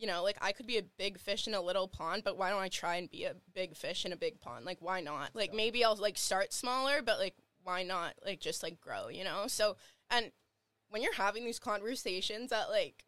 you 0.00 0.06
know, 0.06 0.22
like 0.22 0.38
I 0.40 0.52
could 0.52 0.66
be 0.66 0.78
a 0.78 0.82
big 0.82 1.20
fish 1.20 1.46
in 1.46 1.52
a 1.52 1.60
little 1.60 1.86
pond, 1.86 2.22
but 2.24 2.38
why 2.38 2.48
don't 2.48 2.62
I 2.62 2.68
try 2.68 2.96
and 2.96 3.10
be 3.10 3.24
a 3.24 3.34
big 3.54 3.76
fish 3.76 4.06
in 4.06 4.12
a 4.12 4.16
big 4.16 4.40
pond? 4.40 4.64
Like 4.64 4.78
why 4.80 5.00
not? 5.00 5.30
Like 5.34 5.52
maybe 5.52 5.84
I'll 5.84 5.94
like 5.94 6.16
start 6.16 6.54
smaller, 6.54 7.02
but 7.02 7.18
like 7.18 7.34
why 7.62 7.82
not 7.82 8.14
like 8.24 8.40
just 8.40 8.62
like 8.62 8.80
grow, 8.80 9.08
you 9.08 9.24
know? 9.24 9.44
So 9.46 9.76
and 10.10 10.32
when 10.88 11.02
you're 11.02 11.14
having 11.14 11.44
these 11.44 11.58
conversations 11.58 12.50
at 12.50 12.70
like 12.70 13.04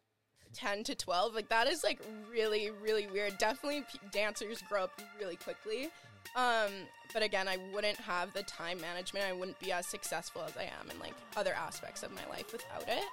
10 0.53 0.83
to 0.83 0.93
12 0.93 1.33
like 1.33 1.49
that 1.49 1.65
is 1.67 1.83
like 1.83 1.99
really 2.29 2.69
really 2.69 3.07
weird 3.07 3.35
definitely 3.39 3.81
p- 3.81 3.99
dancers 4.11 4.61
grow 4.69 4.83
up 4.83 5.01
really 5.19 5.35
quickly 5.35 5.89
um 6.35 6.69
but 7.11 7.23
again 7.23 7.47
i 7.47 7.57
wouldn't 7.73 7.97
have 7.97 8.31
the 8.33 8.43
time 8.43 8.79
management 8.79 9.25
i 9.25 9.33
wouldn't 9.33 9.59
be 9.59 9.71
as 9.71 9.87
successful 9.87 10.43
as 10.47 10.55
i 10.55 10.61
am 10.63 10.91
in 10.91 10.99
like 10.99 11.15
other 11.35 11.53
aspects 11.53 12.03
of 12.03 12.11
my 12.13 12.25
life 12.29 12.51
without 12.53 12.83
it 12.87 13.03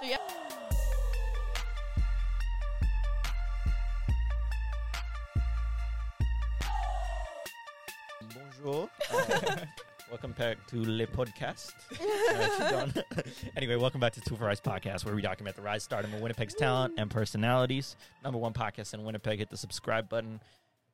so 0.00 0.08
yeah 0.08 0.65
Bonjour. 8.62 8.88
Uh, 9.12 9.56
welcome 10.10 10.32
back 10.32 10.64
to 10.68 10.76
Le 10.76 11.06
Podcast. 11.06 11.72
Uh, 12.00 13.02
anyway, 13.56 13.76
welcome 13.76 14.00
back 14.00 14.12
to 14.14 14.20
Two 14.20 14.36
for 14.36 14.44
Rise 14.44 14.60
Podcast, 14.60 15.04
where 15.04 15.14
we 15.14 15.22
document 15.22 15.56
the 15.56 15.62
rise, 15.62 15.82
stardom 15.82 16.14
of 16.14 16.20
Winnipeg's 16.20 16.54
talent 16.54 16.94
and 16.96 17.10
personalities. 17.10 17.96
Number 18.22 18.38
one 18.38 18.52
podcast 18.52 18.94
in 18.94 19.04
Winnipeg. 19.04 19.38
Hit 19.38 19.50
the 19.50 19.56
subscribe 19.56 20.08
button. 20.08 20.40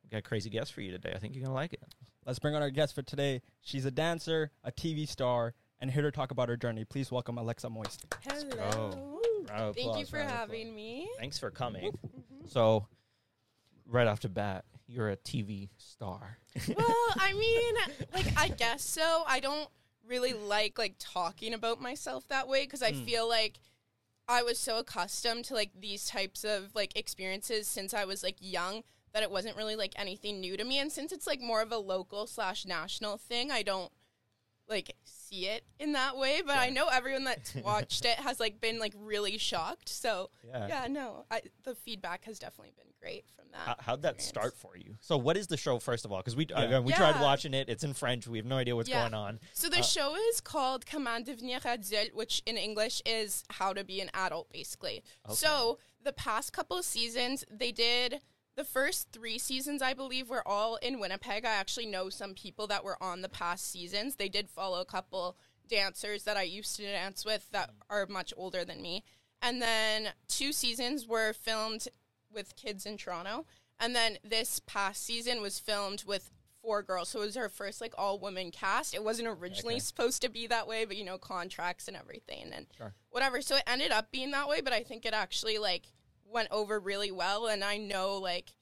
We 0.03 0.09
got 0.09 0.17
a 0.17 0.21
crazy 0.21 0.49
guest 0.49 0.73
for 0.73 0.81
you 0.81 0.91
today. 0.91 1.13
I 1.15 1.19
think 1.19 1.35
you're 1.35 1.43
gonna 1.43 1.55
like 1.55 1.73
it. 1.73 1.83
Let's 2.25 2.39
bring 2.39 2.55
on 2.55 2.61
our 2.61 2.69
guest 2.69 2.95
for 2.95 3.01
today. 3.01 3.41
She's 3.61 3.85
a 3.85 3.91
dancer, 3.91 4.51
a 4.63 4.71
TV 4.71 5.07
star, 5.07 5.53
and 5.79 5.91
here 5.91 6.03
to 6.03 6.11
talk 6.11 6.31
about 6.31 6.49
her 6.49 6.57
journey. 6.57 6.85
Please 6.85 7.11
welcome 7.11 7.37
Alexa 7.37 7.69
Moist. 7.69 8.05
hello 8.27 9.19
Round 9.49 9.69
of 9.69 9.75
thank 9.75 9.97
you 9.97 10.05
for 10.05 10.17
round 10.17 10.31
having 10.31 10.73
me 10.73 11.09
Thanks 11.19 11.37
for 11.37 11.51
coming. 11.51 11.91
So, 12.47 12.87
right 13.85 14.07
off 14.07 14.21
the 14.21 14.29
bat, 14.29 14.65
you're 14.87 15.09
a 15.09 15.17
TV 15.17 15.69
star. 15.77 16.37
well, 16.67 17.07
I 17.15 17.33
mean, 17.33 17.75
like 18.13 18.27
I 18.37 18.49
guess 18.49 18.83
so. 18.83 19.23
I 19.27 19.39
don't 19.39 19.69
really 20.07 20.33
like 20.33 20.77
like 20.77 20.95
talking 20.99 21.53
about 21.53 21.81
myself 21.81 22.27
that 22.27 22.47
way 22.47 22.65
because 22.65 22.83
I 22.83 22.91
hmm. 22.91 23.03
feel 23.03 23.27
like 23.27 23.59
I 24.27 24.43
was 24.43 24.57
so 24.57 24.77
accustomed 24.77 25.45
to 25.45 25.53
like 25.53 25.71
these 25.79 26.07
types 26.07 26.43
of 26.43 26.73
like 26.75 26.97
experiences 26.97 27.67
since 27.67 27.93
I 27.93 28.05
was 28.05 28.23
like 28.23 28.37
young 28.39 28.83
that 29.13 29.23
it 29.23 29.31
wasn't 29.31 29.57
really 29.57 29.75
like 29.75 29.93
anything 29.95 30.39
new 30.39 30.57
to 30.57 30.63
me. 30.63 30.79
And 30.79 30.91
since 30.91 31.11
it's 31.11 31.27
like 31.27 31.41
more 31.41 31.61
of 31.61 31.71
a 31.71 31.77
local 31.77 32.25
slash 32.25 32.65
national 32.65 33.17
thing, 33.17 33.51
I 33.51 33.61
don't 33.61 33.91
like 34.73 34.95
see 35.05 35.45
it 35.47 35.63
in 35.79 35.93
that 35.93 36.17
way. 36.17 36.41
But 36.45 36.57
I 36.57 36.69
know 36.69 36.87
everyone 36.91 37.23
that's 37.23 37.55
watched 37.63 38.05
it 38.05 38.15
has 38.19 38.39
like 38.39 38.59
been 38.59 38.79
like 38.79 38.93
really 38.99 39.37
shocked. 39.37 39.89
So 39.89 40.29
Yeah. 40.47 40.67
yeah, 40.67 40.87
no, 40.89 41.25
I, 41.31 41.41
the 41.63 41.75
feedback 41.75 42.25
has 42.25 42.39
definitely 42.39 42.73
been 42.75 42.91
great 43.01 43.25
from 43.35 43.45
that. 43.51 43.59
How, 43.67 43.75
how'd 43.79 44.01
that 44.03 44.15
experience. 44.15 44.53
start 44.53 44.57
for 44.57 44.77
you? 44.77 44.95
So, 45.01 45.17
what 45.17 45.37
is 45.37 45.47
the 45.47 45.57
show 45.57 45.79
first 45.79 46.05
of 46.05 46.11
all? 46.11 46.19
Because 46.19 46.35
we 46.35 46.47
Yeah. 46.49 46.61
again, 46.63 46.83
we 46.83 46.93
tried 46.93 47.19
watching 47.21 47.53
it. 47.53 47.69
It's 47.69 47.83
in 47.83 47.93
French. 47.93 48.27
We 48.27 48.37
have 48.37 48.45
no 48.45 48.57
idea 48.57 48.75
what's 48.75 48.89
Yeah. 48.89 49.01
going 49.01 49.13
on. 49.13 49.39
So 49.53 49.69
the 49.69 49.79
uh, 49.79 49.83
show 49.83 50.15
is 50.29 50.41
called 50.41 50.85
Comment 50.85 51.25
devenir 51.27 51.61
adulte, 51.61 52.13
which 52.13 52.41
in 52.45 52.57
English 52.57 53.01
is 53.05 53.43
how 53.49 53.73
to 53.73 53.83
be 53.83 54.01
an 54.01 54.09
adult, 54.13 54.51
basically. 54.51 55.03
So 55.29 55.79
the 56.03 56.13
past 56.13 56.51
couple 56.53 56.77
of 56.77 56.85
seasons, 56.85 57.43
they 57.49 57.71
did 57.71 58.19
the 58.55 58.63
first 58.63 59.07
three 59.11 59.37
seasons, 59.39 59.81
I 59.81 59.93
believe, 59.93 60.29
were 60.29 60.47
all 60.47 60.75
in 60.77 60.99
Winnipeg. 60.99 61.45
I 61.45 61.51
actually 61.53 61.87
know 61.87 62.09
some 62.09 62.33
people 62.33 62.67
that 62.67 62.83
were 62.83 63.01
on 63.01 63.21
the 63.21 63.29
past 63.29 63.69
seasons. 63.71 64.15
They 64.15 64.29
did 64.29 64.49
follow 64.49 64.79
a 64.81 64.85
couple 64.85 65.37
dancers 65.67 66.23
that 66.23 66.37
I 66.37 66.43
used 66.43 66.75
to 66.75 66.83
dance 66.83 67.25
with 67.25 67.49
that 67.51 67.71
are 67.89 68.05
much 68.05 68.33
older 68.37 68.63
than 68.63 68.81
me. 68.81 69.03
And 69.41 69.61
then 69.61 70.09
two 70.27 70.53
seasons 70.53 71.07
were 71.07 71.33
filmed 71.33 71.87
with 72.31 72.55
kids 72.55 72.85
in 72.85 72.97
Toronto. 72.97 73.45
And 73.79 73.95
then 73.95 74.17
this 74.23 74.59
past 74.59 75.03
season 75.03 75.41
was 75.41 75.59
filmed 75.59 76.03
with 76.05 76.29
four 76.61 76.81
girls. 76.83 77.09
So 77.09 77.21
it 77.21 77.25
was 77.25 77.37
our 77.37 77.49
first 77.49 77.81
like 77.81 77.93
all 77.97 78.19
women 78.19 78.51
cast. 78.51 78.93
It 78.93 79.03
wasn't 79.03 79.27
originally 79.27 79.75
Okay. 79.75 79.79
supposed 79.81 80.21
to 80.21 80.29
be 80.29 80.47
that 80.47 80.67
way, 80.67 80.85
but 80.85 80.95
you 80.95 81.03
know, 81.03 81.17
contracts 81.17 81.87
and 81.87 81.97
everything 81.97 82.51
and 82.53 82.67
Sure. 82.77 82.93
whatever. 83.09 83.41
So 83.41 83.57
it 83.57 83.63
ended 83.67 83.91
up 83.91 84.11
being 84.11 84.31
that 84.31 84.47
way, 84.47 84.61
but 84.61 84.71
I 84.73 84.83
think 84.83 85.05
it 85.05 85.13
actually 85.13 85.57
like 85.57 85.87
went 86.33 86.49
over 86.51 86.79
really 86.79 87.11
well 87.11 87.47
and 87.47 87.63
I 87.63 87.77
know 87.77 88.17
like 88.17 88.53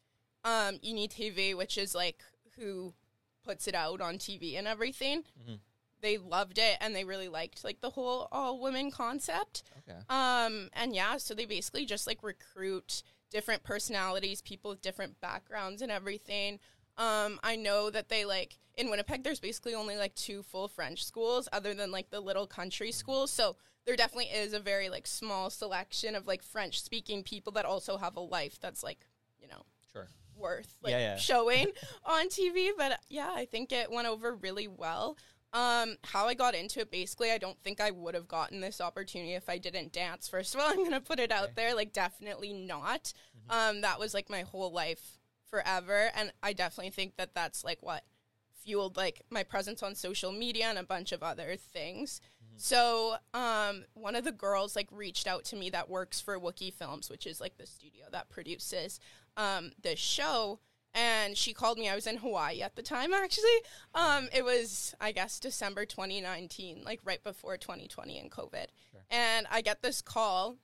um 0.44 0.80
Unis 0.82 1.08
TV, 1.08 1.56
which 1.56 1.78
is 1.78 1.96
like 1.96 2.22
who 2.58 2.94
puts 3.44 3.68
it 3.68 3.76
out 3.76 4.02
on 4.02 4.16
TV 4.18 4.58
and 4.58 4.68
everything. 4.68 5.24
They 6.02 6.18
loved 6.18 6.58
it 6.58 6.78
and 6.82 6.96
they 6.96 7.04
really 7.04 7.28
liked 7.28 7.64
like 7.64 7.82
the 7.82 7.92
whole 7.92 8.28
all 8.32 8.60
women 8.60 8.92
concept. 8.92 9.64
Okay. 9.88 10.00
Um, 10.10 10.70
and 10.74 10.96
yeah, 10.96 11.18
so 11.18 11.34
they 11.34 11.46
basically 11.46 11.86
just 11.86 12.08
like 12.08 12.24
recruit 12.24 13.04
different 13.30 13.64
personalities, 13.64 14.42
people 14.42 14.72
with 14.72 14.82
different 14.82 15.20
backgrounds 15.22 15.82
and 15.82 15.92
everything. 15.92 16.60
Um, 16.98 17.40
I 17.44 17.56
know 17.56 17.90
that 17.90 18.10
they 18.10 18.26
like 18.26 18.58
in 18.76 18.90
Winnipeg, 18.90 19.24
there's 19.24 19.40
basically 19.40 19.76
only 19.76 19.96
like 19.98 20.16
two 20.16 20.44
full 20.44 20.68
French 20.68 21.06
schools 21.06 21.48
other 21.52 21.74
than 21.74 21.92
like 21.92 22.10
the 22.10 22.20
little 22.20 22.48
country 22.48 22.92
schools. 22.92 23.32
So 23.32 23.56
there 23.86 23.96
definitely 23.96 24.26
is 24.32 24.54
a 24.54 24.60
very 24.60 24.90
like 24.90 25.08
small 25.08 25.50
selection 25.50 26.16
of 26.16 26.28
like 26.28 26.44
French 26.44 26.82
speaking 26.82 27.24
people 27.24 27.52
that 27.54 27.66
also 27.66 27.98
have 27.98 28.16
a 28.16 28.20
life 28.22 28.60
that's 28.62 28.84
like, 28.84 29.06
you 29.40 29.48
know, 29.48 29.64
Sure. 29.92 30.08
worth 30.36 30.76
like 30.84 30.92
Yeah, 30.92 31.00
yeah. 31.00 31.18
showing 31.18 31.68
on 32.06 32.28
TV. 32.30 32.70
But 32.78 33.00
yeah, 33.10 33.32
I 33.34 33.46
think 33.46 33.72
it 33.72 33.92
went 33.92 34.08
over 34.08 34.36
really 34.36 34.68
well. 34.68 35.18
Um, 35.54 35.98
how 36.06 36.28
I 36.28 36.34
got 36.34 36.56
into 36.56 36.80
it, 36.80 36.92
basically, 36.92 37.30
I 37.32 37.38
don't 37.38 37.60
think 37.62 37.82
I 37.82 37.92
would 37.92 38.16
have 38.16 38.28
gotten 38.30 38.62
this 38.62 38.80
opportunity 38.80 39.34
if 39.34 39.50
I 39.50 39.58
didn't 39.58 39.92
dance. 39.92 40.30
First 40.30 40.56
of 40.56 40.62
all, 40.62 40.68
I'm 40.72 40.84
gonna 40.84 41.02
put 41.02 41.20
it 41.20 41.32
out 41.32 41.56
there, 41.56 41.76
like 41.76 41.92
definitely 41.92 42.54
not. 42.54 43.12
Mm-hmm. 43.50 43.52
Um, 43.76 43.82
that 43.82 44.00
was 44.00 44.14
like 44.14 44.30
my 44.30 44.42
whole 44.44 44.72
life 44.72 45.18
forever, 45.50 46.10
and 46.16 46.32
I 46.42 46.54
definitely 46.54 46.92
think 46.92 47.18
that 47.18 47.34
that's 47.36 47.66
like 47.66 47.80
what 47.82 48.04
fueled 48.64 48.96
like 48.96 49.24
my 49.30 49.44
presence 49.44 49.82
on 49.84 49.96
social 49.96 50.32
media 50.32 50.68
and 50.68 50.78
a 50.78 50.84
bunch 50.84 51.12
of 51.12 51.22
other 51.22 51.58
things. 51.58 52.22
So, 52.58 53.16
um, 53.34 53.86
one 53.94 54.16
of 54.16 54.24
the 54.24 54.32
girls 54.32 54.76
like 54.76 54.88
reached 54.92 55.28
out 55.28 55.46
to 55.46 55.56
me 55.56 55.70
that 55.72 55.90
works 55.90 56.22
for 56.22 56.40
Wookey 56.40 56.74
Films, 56.74 57.10
which 57.10 57.26
is 57.26 57.42
like 57.42 57.58
the 57.58 57.66
studio 57.66 58.06
that 58.12 58.30
produces 58.30 59.00
um, 59.38 59.72
this 59.82 60.00
show. 60.00 60.60
And 60.94 61.38
she 61.38 61.54
called 61.54 61.78
me. 61.78 61.88
I 61.88 61.96
was 61.96 62.06
in 62.06 62.18
Hawaii 62.18 62.62
at 62.62 62.76
the 62.76 62.82
time, 62.82 63.14
actually. 63.14 63.46
Um, 63.96 64.28
it 64.34 64.44
was, 64.44 64.94
I 65.00 65.14
guess, 65.14 65.40
December 65.40 65.86
2019, 65.86 66.84
like 66.84 67.00
right 67.06 67.24
before 67.24 67.56
2020 67.56 68.20
and 68.20 68.30
COVID. 68.30 68.66
And 69.10 69.48
I 69.50 69.62
get 69.62 69.82
this 69.82 70.02
call 70.02 70.58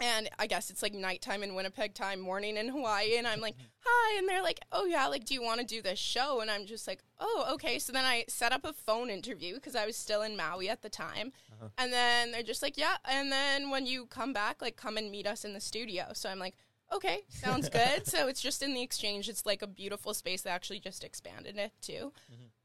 and 0.00 0.28
I 0.38 0.46
guess 0.46 0.70
it's 0.70 0.82
like 0.82 0.94
nighttime 0.94 1.42
in 1.42 1.54
Winnipeg 1.54 1.94
time, 1.94 2.20
morning 2.20 2.56
in 2.56 2.68
Hawaii, 2.68 3.16
and 3.16 3.26
I'm 3.26 3.40
like, 3.40 3.54
hi, 3.78 4.18
and 4.18 4.28
they're 4.28 4.42
like, 4.42 4.60
oh 4.72 4.84
yeah, 4.86 5.06
like, 5.06 5.24
do 5.24 5.34
you 5.34 5.42
want 5.42 5.60
to 5.60 5.66
do 5.66 5.80
this 5.80 5.98
show? 5.98 6.40
And 6.40 6.50
I'm 6.50 6.66
just 6.66 6.86
like, 6.86 7.02
oh, 7.20 7.50
okay. 7.52 7.78
So 7.78 7.92
then 7.92 8.04
I 8.04 8.24
set 8.28 8.52
up 8.52 8.64
a 8.64 8.72
phone 8.72 9.10
interview 9.10 9.54
because 9.54 9.76
I 9.76 9.86
was 9.86 9.96
still 9.96 10.22
in 10.22 10.36
Maui 10.36 10.68
at 10.68 10.82
the 10.82 10.88
time, 10.88 11.32
and 11.78 11.92
then 11.92 12.32
they're 12.32 12.42
just 12.42 12.62
like, 12.62 12.76
yeah, 12.76 12.96
and 13.04 13.30
then 13.30 13.70
when 13.70 13.86
you 13.86 14.06
come 14.06 14.32
back, 14.32 14.60
like, 14.60 14.76
come 14.76 14.96
and 14.96 15.10
meet 15.10 15.26
us 15.26 15.44
in 15.44 15.52
the 15.52 15.60
studio. 15.60 16.06
So 16.12 16.28
I'm 16.28 16.38
like, 16.38 16.56
okay, 16.92 17.20
sounds 17.28 17.68
good. 17.70 18.06
so 18.06 18.28
it's 18.28 18.40
just 18.40 18.62
in 18.62 18.74
the 18.74 18.82
exchange. 18.82 19.28
It's 19.28 19.46
like 19.46 19.62
a 19.62 19.66
beautiful 19.66 20.12
space. 20.14 20.42
They 20.42 20.50
actually 20.50 20.80
just 20.80 21.04
expanded 21.04 21.56
it 21.56 21.72
too. 21.80 22.12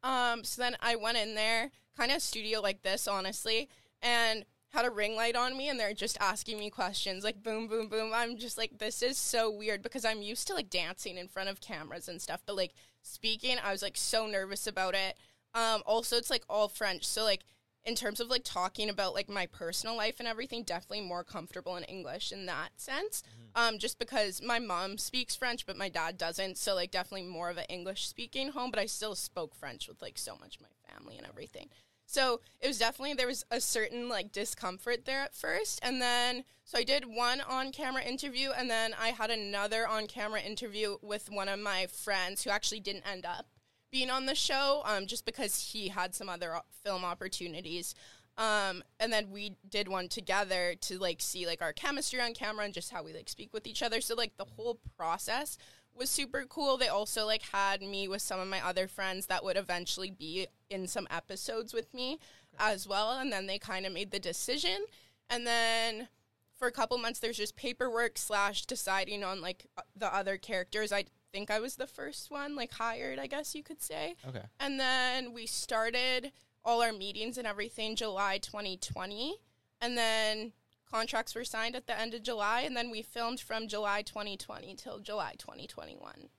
Um, 0.03 0.43
so 0.43 0.61
then 0.61 0.75
I 0.81 0.95
went 0.95 1.17
in 1.17 1.35
there, 1.35 1.71
kind 1.97 2.11
of 2.11 2.21
studio 2.21 2.61
like 2.61 2.81
this, 2.81 3.07
honestly, 3.07 3.69
and 4.01 4.45
had 4.71 4.85
a 4.85 4.89
ring 4.91 5.15
light 5.15 5.35
on 5.35 5.57
me 5.57 5.67
and 5.69 5.79
they're 5.79 5.93
just 5.93 6.17
asking 6.19 6.59
me 6.59 6.69
questions 6.69 7.23
like 7.23 7.41
boom 7.43 7.67
boom 7.67 7.87
boom. 7.87 8.11
I'm 8.13 8.37
just 8.37 8.57
like 8.57 8.77
this 8.77 9.01
is 9.01 9.17
so 9.17 9.49
weird 9.49 9.81
because 9.81 10.05
i'm 10.05 10.21
used 10.21 10.47
to 10.47 10.53
like 10.53 10.69
dancing 10.69 11.17
in 11.17 11.27
front 11.27 11.49
of 11.49 11.61
cameras 11.61 12.07
and 12.07 12.21
stuff 12.21 12.41
but 12.45 12.55
like 12.55 12.73
speaking 13.01 13.57
i 13.63 13.71
was 13.71 13.81
like 13.81 13.97
so 13.97 14.27
nervous 14.27 14.67
about 14.67 14.95
it. 14.95 15.17
Um 15.53 15.81
also 15.85 16.17
it's 16.17 16.29
like 16.29 16.43
all 16.49 16.67
french 16.67 17.05
so 17.05 17.23
like 17.23 17.43
in 17.85 17.95
terms 17.95 18.19
of 18.19 18.29
like 18.29 18.43
talking 18.43 18.89
about 18.89 19.13
like 19.13 19.29
my 19.29 19.47
personal 19.47 19.95
life 19.95 20.15
and 20.19 20.27
everything 20.27 20.63
definitely 20.63 21.01
more 21.01 21.23
comfortable 21.23 21.75
in 21.75 21.83
english 21.85 22.31
in 22.31 22.45
that 22.45 22.69
sense. 22.77 23.23
Um 23.55 23.79
just 23.79 23.97
because 23.97 24.41
my 24.41 24.59
mom 24.59 24.99
speaks 24.99 25.35
french 25.35 25.65
but 25.65 25.77
my 25.77 25.89
dad 25.89 26.17
doesn't 26.17 26.57
so 26.59 26.75
like 26.75 26.91
definitely 26.91 27.27
more 27.27 27.49
of 27.49 27.57
an 27.57 27.65
english 27.69 28.07
speaking 28.07 28.49
home 28.49 28.69
but 28.69 28.79
i 28.79 28.85
still 28.85 29.15
spoke 29.15 29.55
french 29.55 29.87
with 29.87 30.01
like 30.01 30.17
so 30.17 30.35
much 30.39 30.57
of 30.57 30.61
my 30.61 30.93
family 30.93 31.17
and 31.17 31.25
everything 31.25 31.69
so 32.09 32.41
it 32.59 32.67
was 32.67 32.79
definitely 32.79 33.13
there 33.13 33.27
was 33.27 33.45
a 33.51 33.61
certain 33.61 34.09
like 34.09 34.31
discomfort 34.31 35.05
there 35.05 35.21
at 35.21 35.35
first, 35.35 35.79
and 35.83 36.01
then 36.01 36.43
so 36.63 36.79
I 36.79 36.83
did 36.83 37.05
one 37.05 37.39
on 37.39 37.71
camera 37.71 38.01
interview, 38.01 38.49
and 38.49 38.67
then 38.67 38.95
I 38.99 39.09
had 39.09 39.29
another 39.29 39.87
on 39.87 40.07
camera 40.07 40.41
interview 40.41 40.97
with 41.03 41.29
one 41.29 41.47
of 41.47 41.59
my 41.59 41.85
friends 41.85 42.43
who 42.43 42.49
actually 42.49 42.79
didn't 42.79 43.07
end 43.07 43.27
up 43.27 43.45
being 43.91 44.09
on 44.09 44.25
the 44.25 44.33
show, 44.33 44.81
um, 44.85 45.05
just 45.05 45.23
because 45.23 45.71
he 45.71 45.89
had 45.89 46.15
some 46.15 46.29
other 46.29 46.55
o- 46.55 46.61
film 46.83 47.05
opportunities. 47.05 47.93
Um, 48.39 48.81
and 48.99 49.13
then 49.13 49.29
we 49.29 49.57
did 49.69 49.87
one 49.87 50.07
together 50.07 50.73
to 50.81 50.97
like 50.97 51.21
see 51.21 51.45
like 51.45 51.61
our 51.61 51.73
chemistry 51.73 52.21
on 52.21 52.33
camera 52.33 52.65
and 52.65 52.73
just 52.73 52.89
how 52.89 53.03
we 53.03 53.13
like 53.13 53.29
speak 53.29 53.53
with 53.53 53.67
each 53.67 53.83
other. 53.83 54.01
So 54.01 54.15
like 54.15 54.35
the 54.37 54.45
whole 54.45 54.79
process 54.97 55.59
was 55.99 56.09
super 56.09 56.45
cool. 56.47 56.77
They 56.77 56.87
also 56.87 57.25
like 57.25 57.43
had 57.43 57.81
me 57.81 58.07
with 58.07 58.21
some 58.21 58.39
of 58.39 58.47
my 58.47 58.65
other 58.65 58.87
friends 58.87 59.27
that 59.27 59.43
would 59.43 59.57
eventually 59.57 60.09
be 60.09 60.47
in 60.69 60.87
some 60.87 61.07
episodes 61.11 61.73
with 61.73 61.93
me 61.93 62.19
as 62.57 62.87
well. 62.87 63.11
And 63.11 63.31
then 63.31 63.45
they 63.45 63.59
kind 63.59 63.85
of 63.85 63.93
made 63.93 64.11
the 64.11 64.19
decision. 64.19 64.85
And 65.29 65.45
then 65.45 66.07
for 66.57 66.67
a 66.67 66.71
couple 66.71 66.97
months 66.97 67.19
there's 67.19 67.37
just 67.37 67.55
paperwork 67.55 68.17
slash 68.17 68.65
deciding 68.65 69.23
on 69.23 69.41
like 69.41 69.65
uh, 69.77 69.81
the 69.95 70.13
other 70.13 70.37
characters. 70.37 70.91
I 70.91 71.05
think 71.31 71.51
I 71.51 71.59
was 71.59 71.75
the 71.75 71.87
first 71.87 72.31
one 72.31 72.55
like 72.55 72.71
hired, 72.71 73.19
I 73.19 73.27
guess 73.27 73.53
you 73.53 73.63
could 73.63 73.81
say. 73.81 74.15
Okay. 74.27 74.43
And 74.59 74.79
then 74.79 75.33
we 75.33 75.45
started 75.45 76.31
all 76.63 76.81
our 76.81 76.93
meetings 76.93 77.37
and 77.37 77.45
everything 77.45 77.95
July 77.95 78.37
2020. 78.37 79.35
And 79.81 79.97
then 79.97 80.53
contracts 80.91 81.35
were 81.35 81.45
signed 81.45 81.75
at 81.75 81.87
the 81.87 81.97
end 81.99 82.13
of 82.13 82.23
July. 82.23 82.61
And 82.61 82.75
then 82.75 82.89
we 82.89 83.01
filmed 83.01 83.39
from 83.39 83.67
July 83.67 84.01
2020 84.01 84.75
till 84.75 84.99
July 84.99 85.35
2021. 85.37 86.29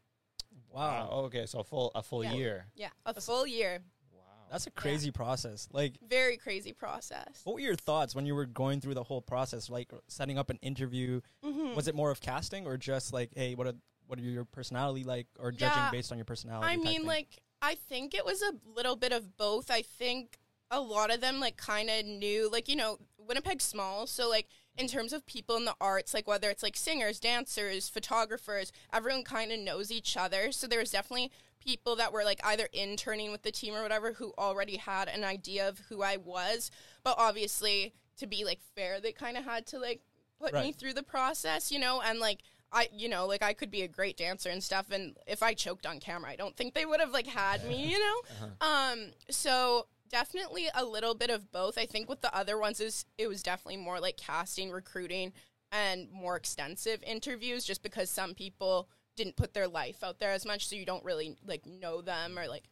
Wow. 0.69 1.09
Wow. 1.11 1.11
Okay. 1.27 1.47
So 1.47 1.61
a 1.61 1.65
full 1.65 1.91
a 1.95 2.03
full 2.03 2.25
Yeah. 2.25 2.33
year. 2.35 2.67
Yeah, 2.75 2.91
a 3.07 3.21
full 3.21 3.47
year. 3.47 3.81
Wow. 4.13 4.21
That's 4.51 4.67
a 4.67 4.71
crazy 4.71 5.11
process. 5.11 5.69
Like, 5.73 5.95
Very 6.07 6.37
crazy 6.37 6.73
process. 6.73 7.41
what 7.45 7.55
were 7.55 7.61
your 7.61 7.77
thoughts 7.77 8.15
when 8.15 8.27
you 8.27 8.35
were 8.35 8.47
going 8.47 8.81
through 8.81 8.95
the 8.95 9.05
whole 9.05 9.23
process? 9.23 9.69
Like 9.71 9.93
setting 10.09 10.39
up 10.39 10.51
an 10.51 10.59
interview. 10.63 11.21
Mhm. 11.45 11.75
Was 11.75 11.89
it 11.89 11.95
more 11.95 12.11
of 12.11 12.21
casting 12.21 12.67
or 12.67 12.77
just 12.77 13.13
like, 13.13 13.31
hey, 13.35 13.55
what 13.55 13.67
are 13.67 13.75
what 14.07 14.19
are 14.19 14.23
your 14.23 14.45
personality 14.45 15.05
like, 15.05 15.29
or 15.39 15.53
judging 15.53 15.79
Yeah. 15.85 15.91
based 15.93 16.11
on 16.11 16.19
your 16.19 16.25
personality? 16.25 16.67
I 16.67 16.77
mean, 16.77 16.85
thing? 17.03 17.07
like, 17.07 17.39
I 17.63 17.77
think 17.77 18.13
it 18.13 18.25
was 18.25 18.43
a 18.43 18.53
little 18.67 18.97
bit 18.97 19.13
of 19.13 19.37
both. 19.37 19.71
I 19.71 19.83
think 19.83 20.41
a 20.69 20.81
lot 20.81 21.13
of 21.13 21.21
them, 21.21 21.39
like, 21.39 21.57
kind 21.57 21.89
of 21.89 22.05
knew, 22.05 22.51
like, 22.51 22.69
you 22.69 22.75
know, 22.75 22.99
Winnipeg's 23.31 23.65
small. 23.65 24.09
So, 24.09 24.29
like, 24.29 24.49
in 24.77 24.89
terms 24.89 25.13
of 25.13 25.25
people 25.25 25.57
in 25.57 25.65
the 25.65 25.77
arts, 25.81 26.13
like, 26.13 26.27
whether 26.27 26.51
it's 26.51 26.65
like 26.65 26.77
singers, 26.77 27.21
dancers, 27.21 27.89
photographers, 27.89 28.73
everyone 28.93 29.23
kind 29.23 29.53
of 29.53 29.61
knows 29.61 29.93
each 29.93 30.17
other. 30.17 30.51
So, 30.51 30.67
there 30.67 30.81
was 30.81 30.91
definitely 30.91 31.31
people 31.61 31.95
that 31.97 32.13
were, 32.13 32.25
like, 32.25 32.41
either 32.45 32.69
interning 32.73 33.31
with 33.31 33.43
the 33.43 33.53
team 33.53 33.75
or 33.75 33.83
whatever 33.83 34.15
who 34.15 34.35
already 34.37 34.79
had 34.79 35.09
an 35.09 35.23
idea 35.23 35.69
of 35.69 35.79
who 35.89 36.03
I 36.03 36.17
was. 36.17 36.73
But 37.05 37.15
obviously, 37.19 37.95
to 38.19 38.27
be, 38.27 38.45
like, 38.45 38.59
fair, 38.75 39.01
they 39.01 39.13
kind 39.13 39.37
of 39.37 39.45
had 39.45 39.65
to, 39.69 39.79
like, 39.79 40.01
put 40.41 40.53
me 40.55 40.73
through 40.73 40.95
the 40.95 41.03
process, 41.05 41.71
you 41.71 41.79
know, 41.79 42.01
and, 42.01 42.19
like, 42.19 42.41
I, 42.73 42.89
you 42.93 43.09
know, 43.09 43.27
like 43.27 43.43
I 43.43 43.53
could 43.53 43.71
be 43.71 43.83
a 43.83 43.89
great 43.89 44.17
dancer 44.17 44.49
and 44.49 44.63
stuff, 44.63 44.93
and 44.93 45.17
if 45.27 45.43
I 45.43 45.55
choked 45.55 45.87
on 45.87 45.99
camera, 45.99 46.31
I 46.31 46.37
don't 46.37 46.57
think 46.57 46.73
they 46.73 46.87
would 46.87 47.01
have 47.01 47.11
like 47.11 47.27
had 47.27 47.67
me, 47.67 47.85
you 47.91 47.99
know. 47.99 48.49
Um, 48.61 49.11
so 49.29 49.87
definitely 50.11 50.69
a 50.75 50.85
little 50.85 51.15
bit 51.15 51.31
of 51.31 51.51
both. 51.53 51.79
I 51.79 51.87
think 51.87 52.09
with 52.09 52.21
the 52.21 52.35
other 52.37 52.59
ones 52.59 52.81
is 52.81 53.05
it 53.19 53.29
was 53.29 53.43
definitely 53.43 53.79
more 53.79 54.01
like 54.01 54.17
casting, 54.17 54.71
recruiting, 54.71 55.33
and 55.73 56.11
more 56.11 56.37
extensive 56.37 57.03
interviews, 57.05 57.65
just 57.65 57.83
because 57.83 58.11
some 58.11 58.35
people 58.35 58.89
didn't 59.17 59.37
put 59.37 59.55
their 59.55 59.69
life 59.69 60.03
out 60.03 60.19
there 60.19 60.33
as 60.33 60.45
much, 60.47 60.67
so 60.69 60.77
you 60.77 60.85
don't 60.87 61.05
really 61.05 61.37
like 61.47 61.65
know 61.67 62.01
them 62.03 62.39
or 62.39 62.47
like. 62.49 62.65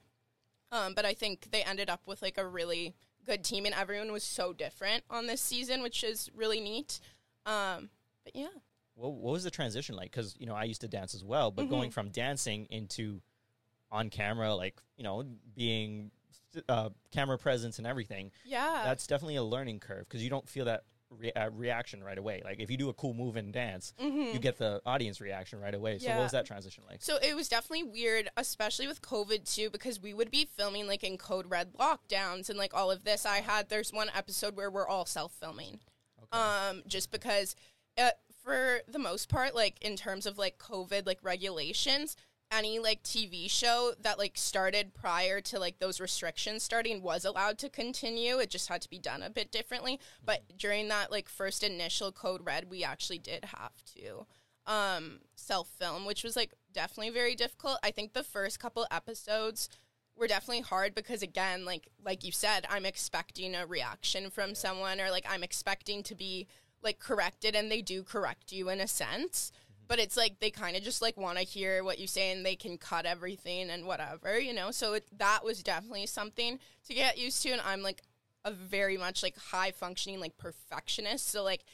Um, 0.71 0.93
but 0.95 1.05
I 1.07 1.15
think 1.15 1.49
they 1.51 1.63
ended 1.63 1.89
up 1.89 2.03
with 2.07 2.21
like 2.23 2.37
a 2.39 2.47
really 2.47 2.95
good 3.25 3.45
team, 3.45 3.65
and 3.67 3.75
everyone 3.75 4.13
was 4.13 4.25
so 4.25 4.53
different 4.53 5.05
on 5.09 5.27
this 5.27 5.41
season, 5.41 5.83
which 5.83 6.03
is 6.05 6.31
really 6.35 6.61
neat. 6.61 7.01
Um, 7.47 7.91
but 8.25 8.35
yeah. 8.35 8.49
What, 8.95 9.13
what 9.13 9.33
was 9.33 9.45
the 9.45 9.51
transition 9.51 9.95
like? 9.97 10.11
Because 10.11 10.35
you 10.39 10.47
know 10.47 10.55
I 10.55 10.65
used 10.65 10.81
to 10.81 10.89
dance 10.89 11.15
as 11.15 11.25
well, 11.25 11.51
but 11.51 11.63
Mm-hmm. 11.67 11.71
going 11.75 11.91
from 11.91 12.11
dancing 12.11 12.67
into 12.71 13.21
on 13.91 14.11
camera, 14.11 14.55
like 14.55 14.81
you 14.97 15.05
know, 15.05 15.25
being 15.55 16.11
uh, 16.69 16.91
camera 17.13 17.39
presence 17.39 17.79
and 17.79 17.87
everything, 17.87 18.31
Yeah. 18.45 18.83
that's 18.85 19.07
definitely 19.07 19.37
a 19.37 19.43
learning 19.45 19.81
curve 19.81 20.09
because 20.09 20.23
you 20.23 20.31
don't 20.31 20.49
feel 20.49 20.65
that 20.67 20.85
re- 21.11 21.33
uh, 21.33 21.51
reaction 21.51 22.03
right 22.05 22.19
away. 22.19 22.43
Like 22.45 22.61
if 22.61 22.71
you 22.71 22.77
do 22.77 22.89
a 22.89 22.95
cool 22.95 23.15
move 23.15 23.37
and 23.37 23.53
dance, 23.53 23.93
you 23.99 24.39
get 24.39 24.59
the 24.59 24.81
audience 24.85 25.21
reaction 25.21 25.59
right 25.61 25.75
away. 25.75 25.99
So 25.99 26.07
what 26.09 26.15
Mm-hmm. 26.15 26.23
Was 26.25 26.33
that 26.33 26.47
transition 26.47 26.85
like? 26.89 27.03
So 27.03 27.17
it 27.23 27.35
was 27.35 27.49
definitely 27.49 27.85
weird, 27.85 28.29
especially 28.37 28.87
with 28.87 29.01
COVID 29.03 29.53
too, 29.53 29.71
because 29.71 30.01
we 30.01 30.13
would 30.15 30.31
be 30.31 30.45
filming 30.57 30.87
like 30.87 31.03
in 31.05 31.17
code 31.17 31.47
red 31.51 31.73
lockdowns 31.75 32.49
and 32.51 32.59
like 32.59 32.75
all 32.75 32.91
of 32.91 33.05
this. 33.05 33.25
I 33.25 33.39
had 33.39 33.69
there's 33.69 33.93
one 33.93 34.11
episode 34.15 34.57
where 34.57 34.71
we're 34.71 34.87
all 34.89 35.07
self 35.07 35.33
filming, 35.33 35.81
um, 36.33 36.83
just 36.87 37.11
because 37.11 37.55
uh, 37.97 38.11
for 38.45 38.81
the 38.87 38.99
most 38.99 39.29
part, 39.29 39.55
like 39.55 39.77
in 39.83 39.97
terms 39.97 40.27
of 40.27 40.37
like 40.39 40.59
COVID 40.59 41.07
like 41.07 41.19
regulations, 41.23 42.17
any 42.51 42.79
like 42.79 43.03
TV 43.03 43.51
show 43.51 43.93
that 44.01 44.19
like 44.19 44.33
started 44.37 44.95
prior 44.95 45.41
to 45.43 45.59
like 45.59 45.79
those 45.79 46.01
restrictions 46.01 46.63
starting 46.63 47.03
was 47.03 47.25
allowed 47.25 47.59
to 47.59 47.69
continue. 47.69 48.39
It 48.39 48.51
just 48.51 48.69
had 48.69 48.81
to 48.83 48.91
be 48.91 48.99
done 48.99 49.23
a 49.23 49.31
bit 49.31 49.53
differently. 49.53 50.01
But 50.25 50.57
during 50.57 50.89
that 50.89 51.11
like 51.11 51.29
first 51.29 51.63
initial 51.63 52.13
code 52.13 52.45
red, 52.45 52.71
we 52.71 52.83
actually 52.85 53.19
did 53.19 53.47
have 53.47 53.73
to 53.97 54.27
um 54.67 55.21
self 55.35 55.69
film, 55.69 56.05
which 56.07 56.25
was 56.25 56.37
like 56.37 56.55
definitely 56.73 57.11
very 57.11 57.35
difficult. 57.35 57.79
I 57.83 57.91
think 57.91 58.13
the 58.13 58.25
first 58.25 58.59
couple 58.59 58.87
episodes 58.91 59.69
were 60.17 60.27
definitely 60.27 60.63
hard 60.63 60.95
because 60.95 61.23
again, 61.23 61.65
like 61.65 61.89
like 62.03 62.25
you 62.25 62.33
said, 62.33 62.67
I'm 62.71 62.87
expecting 62.87 63.55
a 63.55 63.67
reaction 63.67 64.31
from 64.31 64.55
someone 64.55 65.01
or 65.01 65.11
like 65.11 65.27
I'm 65.29 65.43
expecting 65.43 66.03
to 66.05 66.15
be 66.15 66.47
like 66.83 66.99
corrected 66.99 67.55
and 67.55 67.71
they 67.71 67.83
do 67.83 68.03
correct 68.03 68.53
you 68.53 68.69
in 68.69 68.81
a 68.81 68.89
sense. 68.89 69.53
But 69.89 69.99
it's 69.99 70.17
like 70.17 70.39
they 70.39 70.51
kind 70.51 70.77
of 70.77 70.83
just 70.83 71.01
like 71.03 71.17
want 71.17 71.39
to 71.39 71.45
hear 71.45 71.83
what 71.83 71.99
you 71.99 72.07
say 72.07 72.31
and 72.31 72.45
they 72.45 72.57
can 72.57 72.77
cut 72.77 73.07
everything 73.07 73.71
and 73.71 73.87
whatever, 73.87 74.39
you 74.39 74.53
know? 74.53 74.71
So 74.71 74.93
it, 74.93 75.07
that 75.19 75.43
was 75.43 75.63
definitely 75.63 76.07
something 76.07 76.59
to 76.87 76.95
get 76.95 77.19
used 77.19 77.43
to. 77.43 77.51
And 77.51 77.63
I'm 77.63 77.83
like 77.83 78.03
a 78.45 78.51
very 78.51 78.99
much 78.99 79.23
like 79.23 79.37
high 79.37 79.71
functioning 79.71 80.21
like 80.21 80.37
perfectionist. 80.37 81.29
So 81.29 81.43
like 81.43 81.65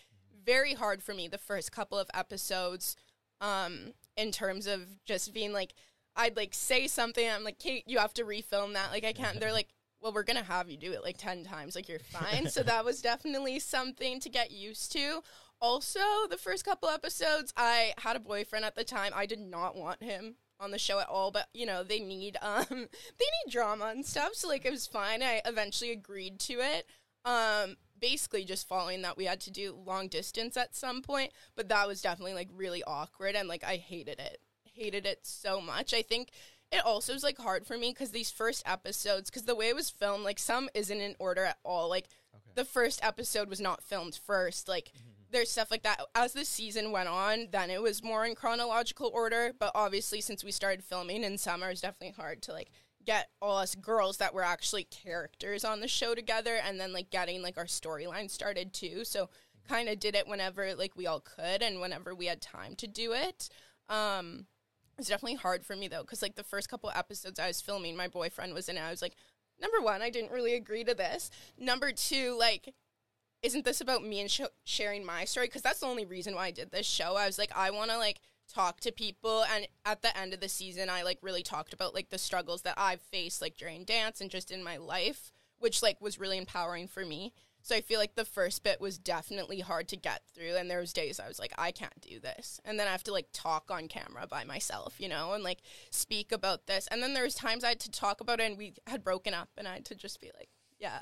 very 0.44 0.74
hard 0.74 1.02
for 1.02 1.14
me 1.14 1.28
the 1.28 1.38
first 1.38 1.72
couple 1.72 1.98
of 1.98 2.10
episodes 2.14 2.96
um 3.40 3.92
in 4.16 4.30
terms 4.30 4.66
of 4.66 4.82
just 5.04 5.32
being 5.32 5.52
like 5.52 5.74
I'd 6.16 6.36
like 6.36 6.54
say 6.54 6.86
something 6.86 7.28
I'm 7.28 7.44
like 7.44 7.58
Kate 7.58 7.84
you 7.86 7.98
have 7.98 8.14
to 8.14 8.24
refilm 8.24 8.74
that 8.74 8.90
like 8.92 9.04
I 9.04 9.12
can't 9.12 9.40
they're 9.40 9.52
like 9.52 9.68
well 10.00 10.12
we're 10.12 10.22
going 10.22 10.36
to 10.36 10.44
have 10.44 10.68
you 10.68 10.76
do 10.76 10.92
it 10.92 11.02
like 11.02 11.16
10 11.16 11.44
times 11.44 11.74
like 11.74 11.88
you're 11.88 11.98
fine 11.98 12.48
so 12.48 12.62
that 12.62 12.84
was 12.84 13.00
definitely 13.00 13.58
something 13.58 14.20
to 14.20 14.28
get 14.28 14.50
used 14.50 14.92
to 14.92 15.22
also 15.64 16.00
the 16.28 16.36
first 16.36 16.64
couple 16.64 16.88
episodes 16.88 17.52
I 17.56 17.94
had 17.98 18.16
a 18.16 18.20
boyfriend 18.20 18.64
at 18.64 18.74
the 18.74 18.84
time. 18.84 19.12
I 19.14 19.26
did 19.26 19.40
not 19.40 19.76
want 19.76 20.02
him 20.02 20.36
on 20.60 20.70
the 20.70 20.78
show 20.78 21.00
at 21.00 21.08
all 21.08 21.30
but 21.30 21.48
you 21.52 21.66
know 21.66 21.82
they 21.82 22.00
need 22.00 22.36
um 22.42 22.64
they 22.68 22.76
need 22.76 23.50
drama 23.50 23.86
and 23.86 24.06
stuff 24.06 24.34
so 24.34 24.48
like 24.48 24.64
it 24.64 24.70
was 24.70 24.86
fine. 24.86 25.22
I 25.22 25.40
eventually 25.44 25.92
agreed 25.92 26.38
to 26.40 26.54
it 26.54 26.86
um 27.24 27.76
basically 27.98 28.44
just 28.44 28.68
following 28.68 29.02
that 29.02 29.16
we 29.16 29.24
had 29.24 29.40
to 29.40 29.50
do 29.50 29.78
long 29.86 30.08
distance 30.08 30.58
at 30.58 30.76
some 30.76 31.00
point 31.00 31.32
but 31.56 31.70
that 31.70 31.88
was 31.88 32.02
definitely 32.02 32.34
like 32.34 32.50
really 32.52 32.82
awkward 32.86 33.34
and 33.34 33.48
like 33.48 33.64
i 33.64 33.76
hated 33.76 34.18
it 34.18 34.40
hated 34.74 35.06
it 35.06 35.20
so 35.22 35.60
much. 35.60 35.94
I 35.94 36.02
think 36.02 36.30
it 36.72 36.84
also 36.84 37.12
was 37.12 37.22
like 37.22 37.38
hard 37.38 37.66
for 37.66 37.78
me 37.78 37.90
because 37.90 38.10
these 38.10 38.30
first 38.30 38.62
episodes 38.66 39.30
because 39.30 39.44
the 39.44 39.54
way 39.54 39.68
it 39.68 39.76
was 39.76 39.90
filmed 39.90 40.24
like 40.24 40.38
some 40.38 40.68
isn't 40.74 41.00
in 41.00 41.14
order 41.18 41.44
at 41.44 41.58
all. 41.64 41.88
Like 41.88 42.08
okay. 42.34 42.52
the 42.54 42.64
first 42.64 43.00
episode 43.02 43.48
was 43.48 43.60
not 43.60 43.82
filmed 43.82 44.18
first. 44.26 44.68
Like 44.68 44.92
there's 45.34 45.50
stuff 45.50 45.70
like 45.70 45.82
that. 45.82 46.00
As 46.14 46.32
the 46.32 46.44
season 46.44 46.92
went 46.92 47.08
on 47.08 47.48
then 47.50 47.70
it 47.70 47.82
was 47.82 48.02
more 48.02 48.24
in 48.24 48.34
chronological 48.34 49.10
order 49.12 49.52
but 49.58 49.72
obviously 49.74 50.20
since 50.20 50.44
we 50.44 50.50
started 50.50 50.84
filming 50.84 51.24
in 51.24 51.38
summer 51.38 51.70
it's 51.70 51.80
definitely 51.80 52.14
hard 52.16 52.42
to 52.42 52.52
like 52.52 52.70
get 53.04 53.28
all 53.40 53.58
us 53.58 53.74
girls 53.74 54.16
that 54.18 54.34
were 54.34 54.44
actually 54.44 54.84
characters 54.84 55.64
on 55.64 55.80
the 55.80 55.88
show 55.88 56.14
together 56.14 56.58
and 56.64 56.80
then 56.80 56.92
like 56.92 57.10
getting 57.10 57.42
like 57.42 57.58
our 57.58 57.66
storyline 57.66 58.30
started 58.30 58.72
too. 58.72 59.04
So 59.04 59.28
kind 59.68 59.88
of 59.88 59.98
did 59.98 60.14
it 60.14 60.28
whenever 60.28 60.74
like 60.74 60.96
we 60.96 61.06
all 61.06 61.20
could 61.20 61.62
and 61.62 61.80
whenever 61.80 62.14
we 62.14 62.26
had 62.26 62.40
time 62.40 62.74
to 62.76 62.86
do 62.86 63.12
it. 63.12 63.48
Um 63.88 64.46
it's 64.98 65.08
definitely 65.08 65.36
hard 65.36 65.64
for 65.64 65.74
me 65.74 65.88
though 65.88 66.02
because 66.02 66.22
like 66.22 66.36
the 66.36 66.44
first 66.44 66.68
couple 66.68 66.90
episodes 66.94 67.40
i 67.40 67.48
was 67.48 67.60
filming 67.60 67.96
my 67.96 68.08
boyfriend 68.08 68.54
was 68.54 68.68
in 68.68 68.76
it. 68.76 68.82
I 68.82 68.90
was 68.90 69.02
like 69.02 69.16
number 69.60 69.80
one 69.80 70.02
i 70.02 70.10
didn't 70.10 70.32
really 70.32 70.54
agree 70.54 70.84
to 70.84 70.94
this. 70.94 71.30
Number 71.58 71.92
two 71.92 72.36
like 72.38 72.74
isn't 73.44 73.64
this 73.64 73.80
about 73.80 74.02
me 74.02 74.20
and 74.20 74.30
sh- 74.30 74.40
sharing 74.64 75.04
my 75.04 75.24
story? 75.24 75.46
Because 75.46 75.62
that's 75.62 75.80
the 75.80 75.86
only 75.86 76.06
reason 76.06 76.34
why 76.34 76.46
i 76.46 76.50
did 76.50 76.72
this 76.72 76.86
show. 76.86 77.16
I 77.16 77.26
was 77.26 77.38
like 77.38 77.52
i 77.56 77.70
want 77.70 77.90
to 77.90 77.98
like 77.98 78.20
talk 78.52 78.80
to 78.80 78.92
people 78.92 79.44
and 79.54 79.66
at 79.86 80.02
the 80.02 80.16
end 80.18 80.34
of 80.34 80.40
the 80.40 80.50
season 80.50 80.90
i 80.90 81.02
like 81.02 81.18
really 81.22 81.42
talked 81.42 81.72
about 81.72 81.94
like 81.94 82.10
the 82.10 82.18
struggles 82.18 82.60
that 82.60 82.74
i've 82.76 83.00
faced 83.00 83.40
like 83.40 83.56
during 83.56 83.84
dance 83.84 84.20
and 84.20 84.30
just 84.30 84.50
in 84.50 84.62
my 84.62 84.76
life 84.76 85.32
which 85.58 85.82
like 85.82 85.98
was 85.98 86.20
really 86.20 86.36
empowering 86.36 86.86
for 86.86 87.06
me. 87.06 87.32
So 87.62 87.74
i 87.74 87.80
feel 87.80 87.98
like 87.98 88.14
the 88.14 88.26
first 88.26 88.62
bit 88.62 88.82
was 88.82 88.98
definitely 88.98 89.60
hard 89.60 89.88
to 89.88 89.96
get 89.96 90.20
through 90.34 90.56
and 90.56 90.70
there 90.70 90.80
was 90.80 90.92
days 90.92 91.18
i 91.18 91.26
was 91.26 91.38
like 91.38 91.54
i 91.56 91.70
can't 91.70 92.00
do 92.02 92.20
this. 92.20 92.60
And 92.66 92.78
then 92.78 92.86
i 92.86 92.90
have 92.90 93.04
to 93.04 93.12
like 93.12 93.28
talk 93.32 93.70
on 93.70 93.88
camera 93.88 94.26
by 94.26 94.44
myself 94.44 94.96
you 94.98 95.08
know 95.08 95.32
and 95.32 95.42
like 95.42 95.60
speak 95.90 96.32
about 96.32 96.66
this. 96.66 96.86
And 96.90 97.02
then 97.02 97.14
there 97.14 97.24
was 97.24 97.34
times 97.34 97.64
i 97.64 97.70
had 97.70 97.80
to 97.80 97.90
talk 97.90 98.20
about 98.20 98.40
it 98.40 98.44
and 98.44 98.58
we 98.58 98.74
had 98.86 99.02
broken 99.02 99.32
up 99.32 99.48
and 99.56 99.66
i 99.66 99.74
had 99.74 99.86
to 99.86 99.94
just 99.94 100.20
be 100.20 100.30
like 100.38 100.50
yeah 100.78 101.00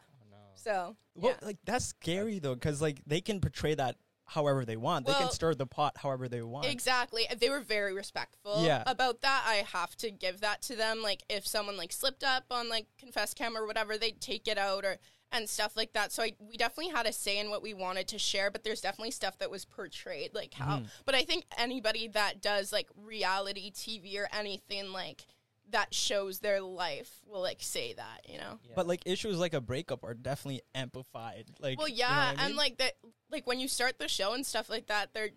so 0.62 0.96
Well, 1.14 1.34
yeah. 1.40 1.46
like 1.46 1.58
that's 1.64 1.86
scary 1.86 2.38
though, 2.38 2.54
because 2.54 2.80
like 2.82 3.02
they 3.06 3.20
can 3.20 3.40
portray 3.40 3.74
that 3.74 3.96
however 4.24 4.64
they 4.64 4.76
want. 4.76 5.06
they 5.06 5.12
can 5.12 5.30
stir 5.30 5.54
the 5.54 5.66
pot 5.66 5.94
however 5.98 6.26
they 6.28 6.40
want. 6.42 6.64
Exactly. 6.66 7.26
They 7.38 7.50
were 7.50 7.60
very 7.60 7.92
respectful 7.92 8.64
Yeah. 8.64 8.82
about 8.86 9.20
that. 9.22 9.44
I 9.46 9.56
have 9.72 9.94
to 9.96 10.10
give 10.10 10.40
that 10.40 10.62
to 10.62 10.76
them. 10.76 11.02
Like 11.02 11.22
if 11.28 11.46
someone 11.46 11.76
like 11.76 11.92
slipped 11.92 12.24
up 12.24 12.44
on 12.50 12.68
like 12.68 12.86
confess 12.98 13.34
cam 13.34 13.56
or 13.56 13.66
whatever, 13.66 13.98
they'd 13.98 14.20
take 14.20 14.48
it 14.48 14.56
out 14.58 14.84
or 14.84 14.98
and 15.34 15.48
stuff 15.48 15.76
like 15.78 15.94
that. 15.94 16.12
So 16.12 16.22
I, 16.22 16.34
we 16.38 16.58
definitely 16.58 16.92
had 16.92 17.06
a 17.06 17.12
say 17.12 17.38
in 17.38 17.48
what 17.48 17.62
we 17.62 17.72
wanted 17.72 18.06
to 18.08 18.18
share, 18.18 18.50
but 18.50 18.64
there's 18.64 18.82
definitely 18.82 19.12
stuff 19.12 19.38
that 19.38 19.50
was 19.50 19.64
portrayed 19.64 20.34
like 20.34 20.52
how. 20.54 20.76
Mm-hmm. 20.76 20.84
But 21.06 21.14
I 21.14 21.22
think 21.24 21.44
anybody 21.58 22.06
that 22.08 22.40
does 22.42 22.70
like 22.72 22.88
reality 22.96 23.70
TV 23.72 24.18
or 24.18 24.28
anything 24.32 24.92
like 24.92 25.24
that 25.72 25.92
shows 25.92 26.38
their 26.38 26.60
life 26.60 27.10
will 27.26 27.40
like 27.40 27.58
say 27.60 27.92
that, 27.94 28.20
you 28.28 28.38
know. 28.38 28.58
Yeah. 28.64 28.72
But 28.76 28.86
like 28.86 29.02
issues 29.06 29.38
like 29.38 29.54
a 29.54 29.60
breakup 29.60 30.04
are 30.04 30.14
definitely 30.14 30.62
amplified. 30.74 31.46
Like 31.60 31.78
Well, 31.78 31.88
you 31.88 31.94
know 31.94 32.08
yeah, 32.08 32.30
what 32.30 32.40
I 32.40 32.46
and 32.46 32.56
like 32.56 32.78
that, 32.78 32.92
like 33.30 33.46
when 33.46 33.58
you 33.58 33.68
start 33.68 33.98
the 33.98 34.08
show 34.08 34.32
and 34.34 34.46
stuff 34.46 34.68
like 34.68 34.86
that, 34.86 35.12
they're 35.12 35.30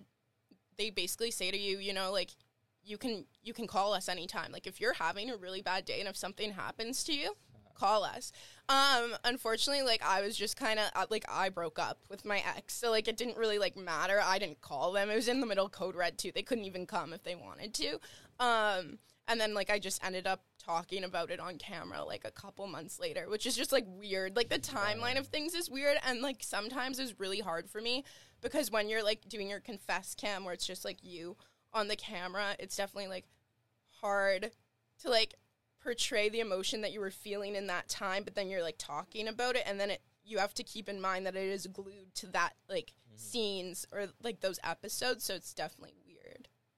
they 0.77 0.89
basically 0.89 1.31
say 1.31 1.51
to 1.51 1.57
you, 1.57 1.79
you 1.79 1.93
know, 1.93 2.11
like 2.11 2.31
you 2.83 2.97
can 2.97 3.25
you 3.43 3.53
can 3.53 3.67
call 3.67 3.93
us 3.93 4.07
anytime. 4.09 4.51
Like 4.51 4.67
if 4.67 4.79
you're 4.79 4.93
having 4.93 5.29
a 5.29 5.37
really 5.37 5.61
bad 5.61 5.85
day 5.85 5.99
and 5.99 6.07
if 6.09 6.15
something 6.15 6.51
happens 6.51 7.03
to 7.05 7.13
you, 7.13 7.35
call 7.75 8.03
us. 8.03 8.31
Um, 8.67 9.15
unfortunately, 9.23 9.83
like 9.83 10.03
I 10.03 10.21
was 10.21 10.35
just 10.35 10.57
kind 10.57 10.79
of 10.79 10.85
uh, 10.95 11.05
like 11.09 11.25
I 11.29 11.49
broke 11.49 11.79
up 11.79 11.99
with 12.09 12.25
my 12.25 12.43
ex, 12.57 12.75
so 12.75 12.91
like 12.91 13.07
it 13.07 13.17
didn't 13.17 13.37
really 13.37 13.59
like 13.59 13.77
matter. 13.77 14.21
I 14.23 14.37
didn't 14.37 14.61
call 14.61 14.91
them. 14.91 15.09
It 15.09 15.15
was 15.15 15.27
in 15.27 15.39
the 15.39 15.47
middle 15.47 15.67
of 15.67 15.71
code 15.71 15.95
red 15.95 16.17
too. 16.17 16.31
They 16.33 16.43
couldn't 16.43 16.65
even 16.65 16.85
come 16.85 17.13
if 17.13 17.23
they 17.23 17.35
wanted 17.35 17.73
to. 17.75 17.99
Um, 18.39 18.99
and 19.27 19.39
then 19.39 19.53
like 19.53 19.69
I 19.69 19.79
just 19.79 20.03
ended 20.03 20.27
up 20.27 20.43
talking 20.63 21.03
about 21.03 21.31
it 21.31 21.39
on 21.39 21.57
camera 21.57 22.03
like 22.03 22.25
a 22.25 22.31
couple 22.31 22.67
months 22.67 22.99
later, 22.99 23.27
which 23.29 23.45
is 23.45 23.55
just 23.55 23.71
like 23.71 23.85
weird. 23.87 24.35
Like 24.35 24.49
the 24.49 24.59
timeline 24.59 25.17
of 25.17 25.27
things 25.27 25.53
is 25.53 25.69
weird 25.69 25.97
and 26.05 26.21
like 26.21 26.43
sometimes 26.43 26.99
is 26.99 27.19
really 27.19 27.39
hard 27.39 27.69
for 27.69 27.81
me 27.81 28.03
because 28.41 28.71
when 28.71 28.89
you're 28.89 29.03
like 29.03 29.27
doing 29.27 29.49
your 29.49 29.59
confess 29.59 30.15
cam 30.15 30.43
where 30.45 30.53
it's 30.53 30.67
just 30.67 30.85
like 30.85 31.03
you 31.03 31.37
on 31.73 31.87
the 31.87 31.95
camera, 31.95 32.55
it's 32.59 32.75
definitely 32.75 33.09
like 33.09 33.25
hard 34.01 34.51
to 35.01 35.09
like 35.09 35.35
portray 35.81 36.29
the 36.29 36.39
emotion 36.39 36.81
that 36.81 36.91
you 36.91 36.99
were 36.99 37.11
feeling 37.11 37.55
in 37.55 37.67
that 37.67 37.87
time, 37.87 38.23
but 38.23 38.35
then 38.35 38.47
you're 38.47 38.63
like 38.63 38.77
talking 38.77 39.27
about 39.27 39.55
it 39.55 39.63
and 39.65 39.79
then 39.79 39.89
it 39.89 40.01
you 40.27 40.39
have 40.39 40.53
to 40.55 40.63
keep 40.63 40.89
in 40.89 40.99
mind 40.99 41.25
that 41.25 41.35
it 41.35 41.47
is 41.47 41.67
glued 41.67 42.13
to 42.15 42.27
that 42.27 42.53
like 42.67 42.93
mm-hmm. 43.07 43.17
scenes 43.17 43.85
or 43.91 44.07
like 44.23 44.41
those 44.41 44.59
episodes, 44.63 45.23
so 45.23 45.35
it's 45.35 45.53
definitely. 45.53 45.93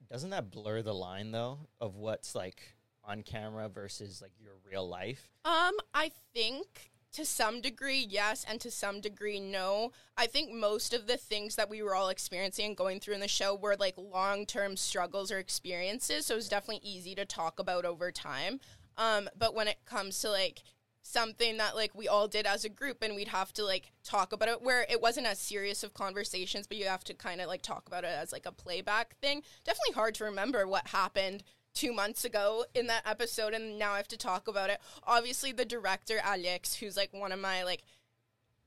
Doesn't 0.09 0.29
that 0.29 0.51
blur 0.51 0.81
the 0.81 0.93
line 0.93 1.31
though 1.31 1.59
of 1.81 1.95
what's 1.95 2.33
like 2.35 2.75
on 3.03 3.23
camera 3.23 3.69
versus 3.69 4.21
like 4.21 4.33
your 4.39 4.53
real 4.69 4.87
life? 4.87 5.29
Um, 5.45 5.73
I 5.93 6.11
think 6.33 6.91
to 7.13 7.25
some 7.25 7.61
degree, 7.61 8.05
yes, 8.07 8.45
and 8.47 8.59
to 8.61 8.69
some 8.69 9.01
degree, 9.01 9.39
no. 9.39 9.91
I 10.17 10.27
think 10.27 10.51
most 10.51 10.93
of 10.93 11.07
the 11.07 11.17
things 11.17 11.55
that 11.55 11.69
we 11.69 11.81
were 11.81 11.95
all 11.95 12.09
experiencing 12.09 12.67
and 12.67 12.77
going 12.77 12.99
through 12.99 13.15
in 13.15 13.21
the 13.21 13.27
show 13.27 13.55
were 13.55 13.75
like 13.75 13.95
long 13.97 14.45
term 14.45 14.77
struggles 14.77 15.31
or 15.31 15.39
experiences, 15.39 16.27
so 16.27 16.35
it 16.35 16.37
was 16.37 16.49
definitely 16.49 16.87
easy 16.87 17.15
to 17.15 17.25
talk 17.25 17.59
about 17.59 17.85
over 17.85 18.11
time. 18.11 18.59
Um, 18.97 19.29
but 19.37 19.53
when 19.53 19.67
it 19.67 19.77
comes 19.85 20.19
to 20.21 20.29
like 20.29 20.63
something 21.07 21.57
that 21.57 21.75
like 21.75 21.95
we 21.95 22.07
all 22.07 22.27
did 22.27 22.45
as 22.45 22.65
a 22.65 22.69
group 22.69 23.01
and 23.01 23.15
we'd 23.15 23.29
have 23.29 23.53
to 23.53 23.63
like 23.63 23.91
talk 24.03 24.33
about 24.33 24.49
it 24.49 24.61
where 24.61 24.85
it 24.89 25.01
wasn't 25.01 25.25
as 25.25 25.39
serious 25.39 25.81
of 25.83 25.93
conversations 25.93 26.67
but 26.67 26.77
you 26.77 26.85
have 26.85 27.03
to 27.03 27.13
kind 27.13 27.39
of 27.39 27.47
like 27.47 27.61
talk 27.61 27.87
about 27.87 28.03
it 28.03 28.07
as 28.09 28.31
like 28.33 28.45
a 28.45 28.51
playback 28.51 29.15
thing. 29.21 29.41
Definitely 29.63 29.93
hard 29.93 30.15
to 30.15 30.25
remember 30.25 30.67
what 30.67 30.87
happened 30.87 31.43
two 31.73 31.93
months 31.93 32.25
ago 32.25 32.65
in 32.73 32.87
that 32.87 33.03
episode 33.05 33.53
and 33.53 33.79
now 33.79 33.93
i 33.93 33.97
have 33.97 34.07
to 34.07 34.17
talk 34.17 34.47
about 34.47 34.69
it. 34.69 34.79
Obviously 35.03 35.51
the 35.51 35.65
director 35.65 36.19
alex 36.23 36.75
who's 36.75 36.97
like 36.97 37.13
one 37.13 37.31
of 37.31 37.39
my 37.39 37.63
like 37.63 37.83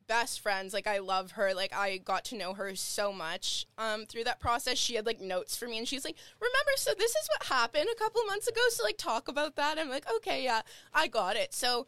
best 0.09 0.41
friends 0.41 0.73
like 0.75 0.89
i 0.89 0.99
love 0.99 1.33
her 1.33 1.55
like 1.55 1.73
i 1.73 1.97
got 1.99 2.25
to 2.25 2.37
know 2.37 2.53
her 2.53 2.75
so 2.75 3.13
much 3.13 3.65
um 3.79 4.07
through 4.07 4.25
that 4.25 4.41
process. 4.41 4.79
She 4.79 4.95
had 4.95 5.05
like 5.05 5.21
notes 5.21 5.57
for 5.57 5.69
me 5.69 5.77
and 5.77 5.87
she's 5.87 6.07
like 6.07 6.17
remember 6.41 6.71
so 6.77 6.93
this 6.97 7.11
is 7.11 7.29
what 7.29 7.49
happened 7.49 7.89
a 7.93 7.99
couple 7.99 8.23
months 8.27 8.49
ago 8.49 8.61
so 8.71 8.83
like 8.83 8.97
talk 8.97 9.29
about 9.29 9.57
that. 9.57 9.79
I'm 9.79 9.91
like 9.91 10.07
okay 10.17 10.43
yeah 10.43 10.63
i 10.95 11.07
got 11.07 11.37
it. 11.37 11.53
So 11.53 11.87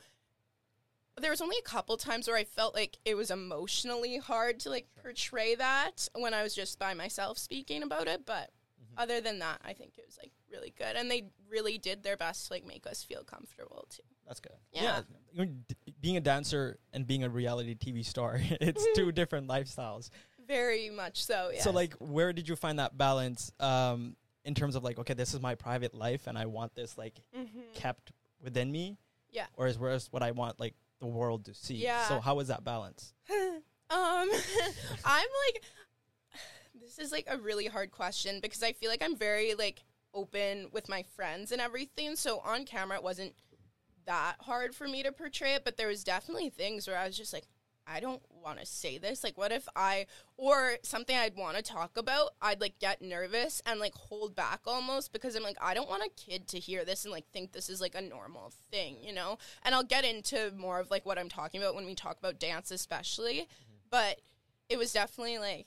there 1.20 1.30
was 1.30 1.40
only 1.40 1.56
a 1.58 1.62
couple 1.68 1.96
times 1.96 2.26
where 2.28 2.36
I 2.36 2.44
felt 2.44 2.74
like 2.74 2.98
it 3.04 3.14
was 3.16 3.30
emotionally 3.30 4.18
hard 4.18 4.60
to 4.60 4.70
like 4.70 4.86
portray 5.02 5.54
that 5.56 6.08
when 6.14 6.34
I 6.34 6.42
was 6.42 6.54
just 6.54 6.78
by 6.78 6.94
myself 6.94 7.38
speaking 7.38 7.82
about 7.82 8.08
it. 8.08 8.24
But 8.24 8.50
other 8.96 9.20
than 9.20 9.38
that, 9.40 9.60
I 9.64 9.72
think 9.72 9.92
it 9.98 10.04
was 10.06 10.18
like 10.22 10.32
really 10.50 10.72
good, 10.76 10.96
and 10.96 11.10
they 11.10 11.24
really 11.50 11.78
did 11.78 12.02
their 12.02 12.16
best 12.16 12.46
to 12.48 12.54
like 12.54 12.66
make 12.66 12.86
us 12.86 13.02
feel 13.02 13.24
comfortable 13.24 13.86
too. 13.90 14.02
That's 14.26 14.40
good. 14.40 14.52
Yeah, 14.72 15.00
You 15.34 15.44
know, 15.44 15.50
d- 15.66 15.76
being 16.00 16.16
a 16.16 16.20
dancer 16.20 16.78
and 16.92 17.06
being 17.06 17.24
a 17.24 17.28
reality 17.28 17.74
TV 17.74 18.04
star, 18.04 18.38
it's 18.40 18.86
two 18.94 19.12
different 19.20 19.48
lifestyles. 19.48 20.10
very 20.46 20.90
much 20.90 21.24
so. 21.24 21.50
Yeah. 21.54 21.60
So 21.62 21.70
like 21.72 21.94
where 21.94 22.32
did 22.32 22.48
you 22.48 22.56
find 22.56 22.78
that 22.78 22.96
balance 22.96 23.52
um 23.60 24.16
in 24.44 24.54
terms 24.54 24.76
of 24.76 24.82
like 24.84 24.98
okay, 24.98 25.14
this 25.14 25.34
is 25.34 25.40
my 25.40 25.54
private 25.54 25.94
life 25.94 26.26
and 26.26 26.36
I 26.38 26.46
want 26.46 26.74
this 26.74 26.96
like 26.96 27.20
Mhm. 27.36 27.74
kept 27.74 28.12
within 28.42 28.70
me? 28.72 28.96
Yeah. 29.30 29.46
Or 29.56 29.66
is 29.66 29.78
whereas 29.78 30.08
what 30.10 30.22
I 30.22 30.30
want 30.32 30.60
like 30.60 30.74
the 31.02 31.08
world 31.08 31.44
to 31.46 31.54
see. 31.54 31.74
Yeah. 31.74 32.06
So 32.06 32.20
how 32.20 32.38
is 32.38 32.48
that 32.48 32.64
balance? 32.64 33.12
um, 33.30 33.60
I'm 33.90 34.30
like, 35.04 35.62
this 36.80 36.98
is 36.98 37.10
like 37.10 37.26
a 37.28 37.36
really 37.36 37.66
hard 37.66 37.90
question 37.90 38.38
because 38.40 38.62
I 38.62 38.72
feel 38.72 38.88
like 38.88 39.02
I'm 39.02 39.16
very 39.16 39.54
like 39.54 39.82
open 40.14 40.68
with 40.72 40.88
my 40.88 41.02
friends 41.16 41.50
and 41.50 41.60
everything. 41.60 42.14
So 42.14 42.38
on 42.38 42.64
camera, 42.64 42.96
it 42.98 43.02
wasn't 43.02 43.34
that 44.06 44.36
hard 44.40 44.74
for 44.74 44.86
me 44.86 45.02
to 45.02 45.10
portray 45.10 45.54
it, 45.54 45.64
but 45.64 45.76
there 45.76 45.88
was 45.88 46.04
definitely 46.04 46.50
things 46.50 46.86
where 46.86 46.96
I 46.96 47.06
was 47.06 47.16
just 47.16 47.32
like, 47.32 47.48
I 47.86 48.00
don't 48.00 48.22
want 48.42 48.60
to 48.60 48.66
say 48.66 48.98
this. 48.98 49.24
Like, 49.24 49.36
what 49.36 49.52
if 49.52 49.68
I, 49.74 50.06
or 50.36 50.76
something 50.82 51.16
I'd 51.16 51.36
want 51.36 51.56
to 51.56 51.62
talk 51.62 51.96
about, 51.96 52.30
I'd 52.40 52.60
like 52.60 52.78
get 52.78 53.02
nervous 53.02 53.60
and 53.66 53.80
like 53.80 53.94
hold 53.94 54.34
back 54.34 54.60
almost 54.66 55.12
because 55.12 55.34
I'm 55.34 55.42
like, 55.42 55.56
I 55.60 55.74
don't 55.74 55.88
want 55.88 56.02
a 56.02 56.10
kid 56.20 56.48
to 56.48 56.58
hear 56.58 56.84
this 56.84 57.04
and 57.04 57.12
like 57.12 57.26
think 57.32 57.52
this 57.52 57.68
is 57.68 57.80
like 57.80 57.94
a 57.94 58.00
normal 58.00 58.52
thing, 58.70 58.96
you 59.02 59.12
know? 59.12 59.38
And 59.64 59.74
I'll 59.74 59.84
get 59.84 60.04
into 60.04 60.52
more 60.56 60.80
of 60.80 60.90
like 60.90 61.04
what 61.04 61.18
I'm 61.18 61.28
talking 61.28 61.60
about 61.60 61.74
when 61.74 61.86
we 61.86 61.94
talk 61.94 62.18
about 62.18 62.38
dance, 62.38 62.70
especially. 62.70 63.40
Mm-hmm. 63.40 63.88
But 63.90 64.20
it 64.68 64.78
was 64.78 64.92
definitely 64.92 65.38
like 65.38 65.66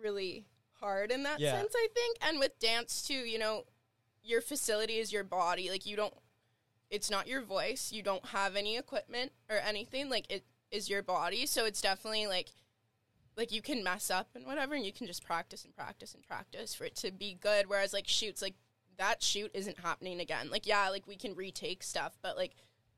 really 0.00 0.46
hard 0.80 1.10
in 1.10 1.22
that 1.24 1.40
Yeah. 1.40 1.58
sense, 1.58 1.74
I 1.76 1.88
think. 1.92 2.16
And 2.22 2.38
with 2.38 2.58
dance 2.58 3.02
too, 3.02 3.14
you 3.14 3.38
know, 3.38 3.64
your 4.22 4.40
facility 4.40 4.98
is 4.98 5.12
your 5.12 5.24
body. 5.24 5.70
Like, 5.70 5.86
you 5.86 5.96
don't, 5.96 6.14
it's 6.90 7.10
not 7.10 7.26
your 7.26 7.42
voice. 7.42 7.92
You 7.92 8.02
don't 8.02 8.26
have 8.26 8.56
any 8.56 8.76
equipment 8.76 9.32
or 9.48 9.56
anything. 9.56 10.08
Like, 10.10 10.30
it 10.30 10.44
is 10.70 10.88
your 10.88 11.02
body. 11.02 11.46
So 11.46 11.64
it's 11.64 11.80
definitely 11.80 12.26
like, 12.26 12.48
like 13.36 13.52
you 13.52 13.62
can 13.62 13.82
mess 13.82 14.10
up 14.10 14.28
and 14.34 14.46
whatever, 14.46 14.74
and 14.74 14.84
you 14.84 14.92
can 14.92 15.06
just 15.06 15.24
practice 15.24 15.64
and 15.64 15.74
practice 15.74 16.14
and 16.14 16.26
practice 16.26 16.74
for 16.74 16.84
it 16.84 16.96
to 16.96 17.10
be 17.10 17.34
good. 17.40 17.66
Whereas 17.68 17.92
like 17.92 18.08
shoots, 18.08 18.42
like 18.42 18.54
that 18.98 19.22
shoot 19.22 19.50
isn't 19.54 19.80
happening 19.80 20.20
again. 20.20 20.50
Like 20.50 20.66
yeah, 20.66 20.88
like 20.88 21.06
we 21.06 21.16
can 21.16 21.34
retake 21.34 21.82
stuff, 21.82 22.18
but 22.22 22.36
like 22.36 22.52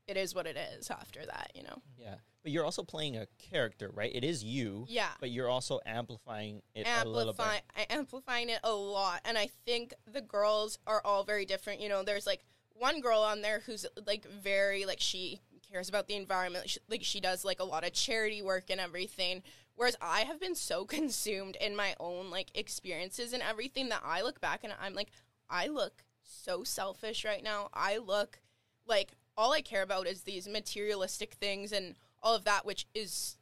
it 0.07 0.17
is 0.17 0.35
what 0.35 0.47
it 0.47 0.57
is 0.77 0.89
after 0.89 1.25
that, 1.25 1.51
you 1.55 1.63
know. 1.63 1.81
Yeah. 1.97 2.15
But 2.41 2.51
you're 2.51 2.65
also 2.65 2.83
playing 2.83 3.15
a 3.15 3.25
character, 3.37 3.89
right? 3.93 4.11
It 4.13 4.25
is 4.25 4.43
you. 4.43 4.85
Yeah. 4.89 5.07
But 5.21 5.31
you're 5.31 5.47
also 5.47 5.79
amplifying 5.85 6.61
it 6.75 6.85
a 6.85 7.07
little 7.07 7.29
amplify 7.29 7.59
bit. 7.77 7.87
Amplifying 7.89 8.49
it 8.49 8.59
a 8.63 8.73
lot 8.73 9.21
and 9.25 9.37
i 9.37 9.49
think 9.65 9.93
the 10.11 10.21
girls 10.21 10.79
are 10.87 11.01
all 11.03 11.23
very 11.23 11.45
different 11.45 11.81
you 11.81 11.89
know 11.89 12.03
there's 12.03 12.27
like 12.27 12.43
one 12.73 13.01
girl 13.01 13.19
on 13.19 13.41
there 13.41 13.61
who's 13.65 13.85
like 14.05 14.25
very 14.25 14.85
like 14.85 14.99
she 14.99 15.39
cares 15.73 15.89
about 15.89 16.07
the 16.07 16.15
environment. 16.15 16.69
She, 16.69 16.79
like 16.87 17.03
she 17.03 17.19
does 17.19 17.43
like 17.43 17.59
a 17.59 17.65
lot 17.65 17.83
of 17.83 17.93
charity 17.93 18.41
work 18.41 18.65
and 18.69 18.79
everything. 18.79 19.43
Whereas 19.75 19.97
i 20.01 20.21
have 20.21 20.39
been 20.39 20.55
so 20.55 20.85
consumed 20.99 21.57
in 21.59 21.75
my 21.75 21.95
own 21.99 22.29
like 22.29 22.51
experiences 22.55 23.33
and 23.33 23.41
everything 23.41 23.89
that 23.89 24.01
i 24.05 24.21
look 24.21 24.39
back 24.39 24.63
and 24.63 24.73
i'm 24.79 24.93
like 24.93 25.09
i 25.49 25.67
look 25.67 26.03
so 26.23 26.63
selfish 26.63 27.25
right 27.25 27.43
now. 27.43 27.69
I 27.73 27.97
look 27.97 28.39
like 28.85 29.11
all 29.35 29.51
i 29.51 29.61
care 29.61 29.81
about 29.81 30.07
is 30.07 30.21
these 30.21 30.47
materialistic 30.47 31.33
things 31.33 31.71
and 31.71 31.95
all 32.21 32.35
of 32.35 32.45
that 32.45 32.65
which 32.65 32.85
is 32.93 33.37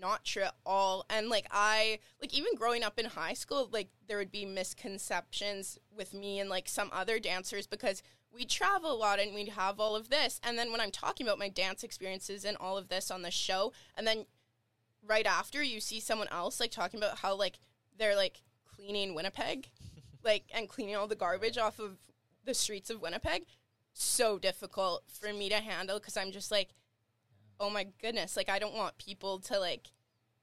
not 0.00 0.24
true 0.24 0.42
at 0.42 0.54
all. 0.64 1.04
And 1.08 1.28
like 1.28 1.46
I 1.50 2.00
like 2.20 2.34
even 2.34 2.54
growing 2.56 2.82
up 2.82 2.98
in 2.98 3.06
high 3.06 3.34
school, 3.34 3.68
like 3.72 3.88
there 4.08 4.18
would 4.18 4.32
be 4.32 4.44
misconceptions 4.44 5.78
with 5.96 6.12
me 6.12 6.40
and 6.40 6.50
like 6.50 6.68
some 6.68 6.90
other 6.92 7.18
dancers 7.18 7.66
because 7.66 8.02
we 8.36 8.44
travel 8.44 8.92
a 8.92 8.94
lot 8.94 9.18
and 9.18 9.34
we'd 9.34 9.50
have 9.50 9.80
all 9.80 9.96
of 9.96 10.10
this. 10.10 10.40
And 10.44 10.58
then 10.58 10.70
when 10.70 10.80
I'm 10.80 10.90
talking 10.90 11.26
about 11.26 11.38
my 11.38 11.48
dance 11.48 11.82
experiences 11.82 12.44
and 12.44 12.56
all 12.58 12.76
of 12.76 12.88
this 12.88 13.10
on 13.10 13.22
the 13.22 13.30
show, 13.30 13.72
and 13.96 14.06
then 14.06 14.26
right 15.06 15.26
after 15.26 15.62
you 15.62 15.80
see 15.80 16.00
someone 16.00 16.28
else 16.30 16.60
like 16.60 16.70
talking 16.70 16.98
about 16.98 17.18
how 17.18 17.34
like 17.34 17.58
they're 17.98 18.16
like 18.16 18.42
cleaning 18.66 19.14
Winnipeg, 19.14 19.70
like 20.24 20.44
and 20.54 20.68
cleaning 20.68 20.96
all 20.96 21.06
the 21.06 21.16
garbage 21.16 21.58
off 21.58 21.78
of 21.78 21.98
the 22.44 22.54
streets 22.54 22.90
of 22.90 23.00
Winnipeg, 23.00 23.44
so 23.92 24.38
difficult 24.38 25.04
for 25.08 25.32
me 25.32 25.48
to 25.48 25.56
handle 25.56 25.98
because 25.98 26.16
I'm 26.16 26.32
just 26.32 26.50
like 26.50 26.74
oh 27.58 27.70
my 27.70 27.86
goodness, 28.00 28.36
like 28.36 28.48
I 28.48 28.58
don't 28.58 28.74
want 28.74 28.98
people 28.98 29.38
to 29.40 29.58
like 29.58 29.88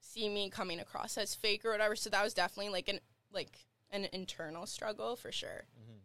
see 0.00 0.28
me 0.28 0.50
coming 0.50 0.80
across 0.80 1.16
as 1.16 1.34
fake 1.34 1.64
or 1.64 1.70
whatever. 1.70 1.96
So 1.96 2.10
that 2.10 2.24
was 2.24 2.34
definitely 2.34 2.72
like 2.72 2.88
an 2.88 3.00
like 3.32 3.66
an 3.90 4.08
internal 4.12 4.66
struggle 4.66 5.16
for 5.16 5.32
sure. 5.32 5.66
Mm-hmm. 5.80 5.98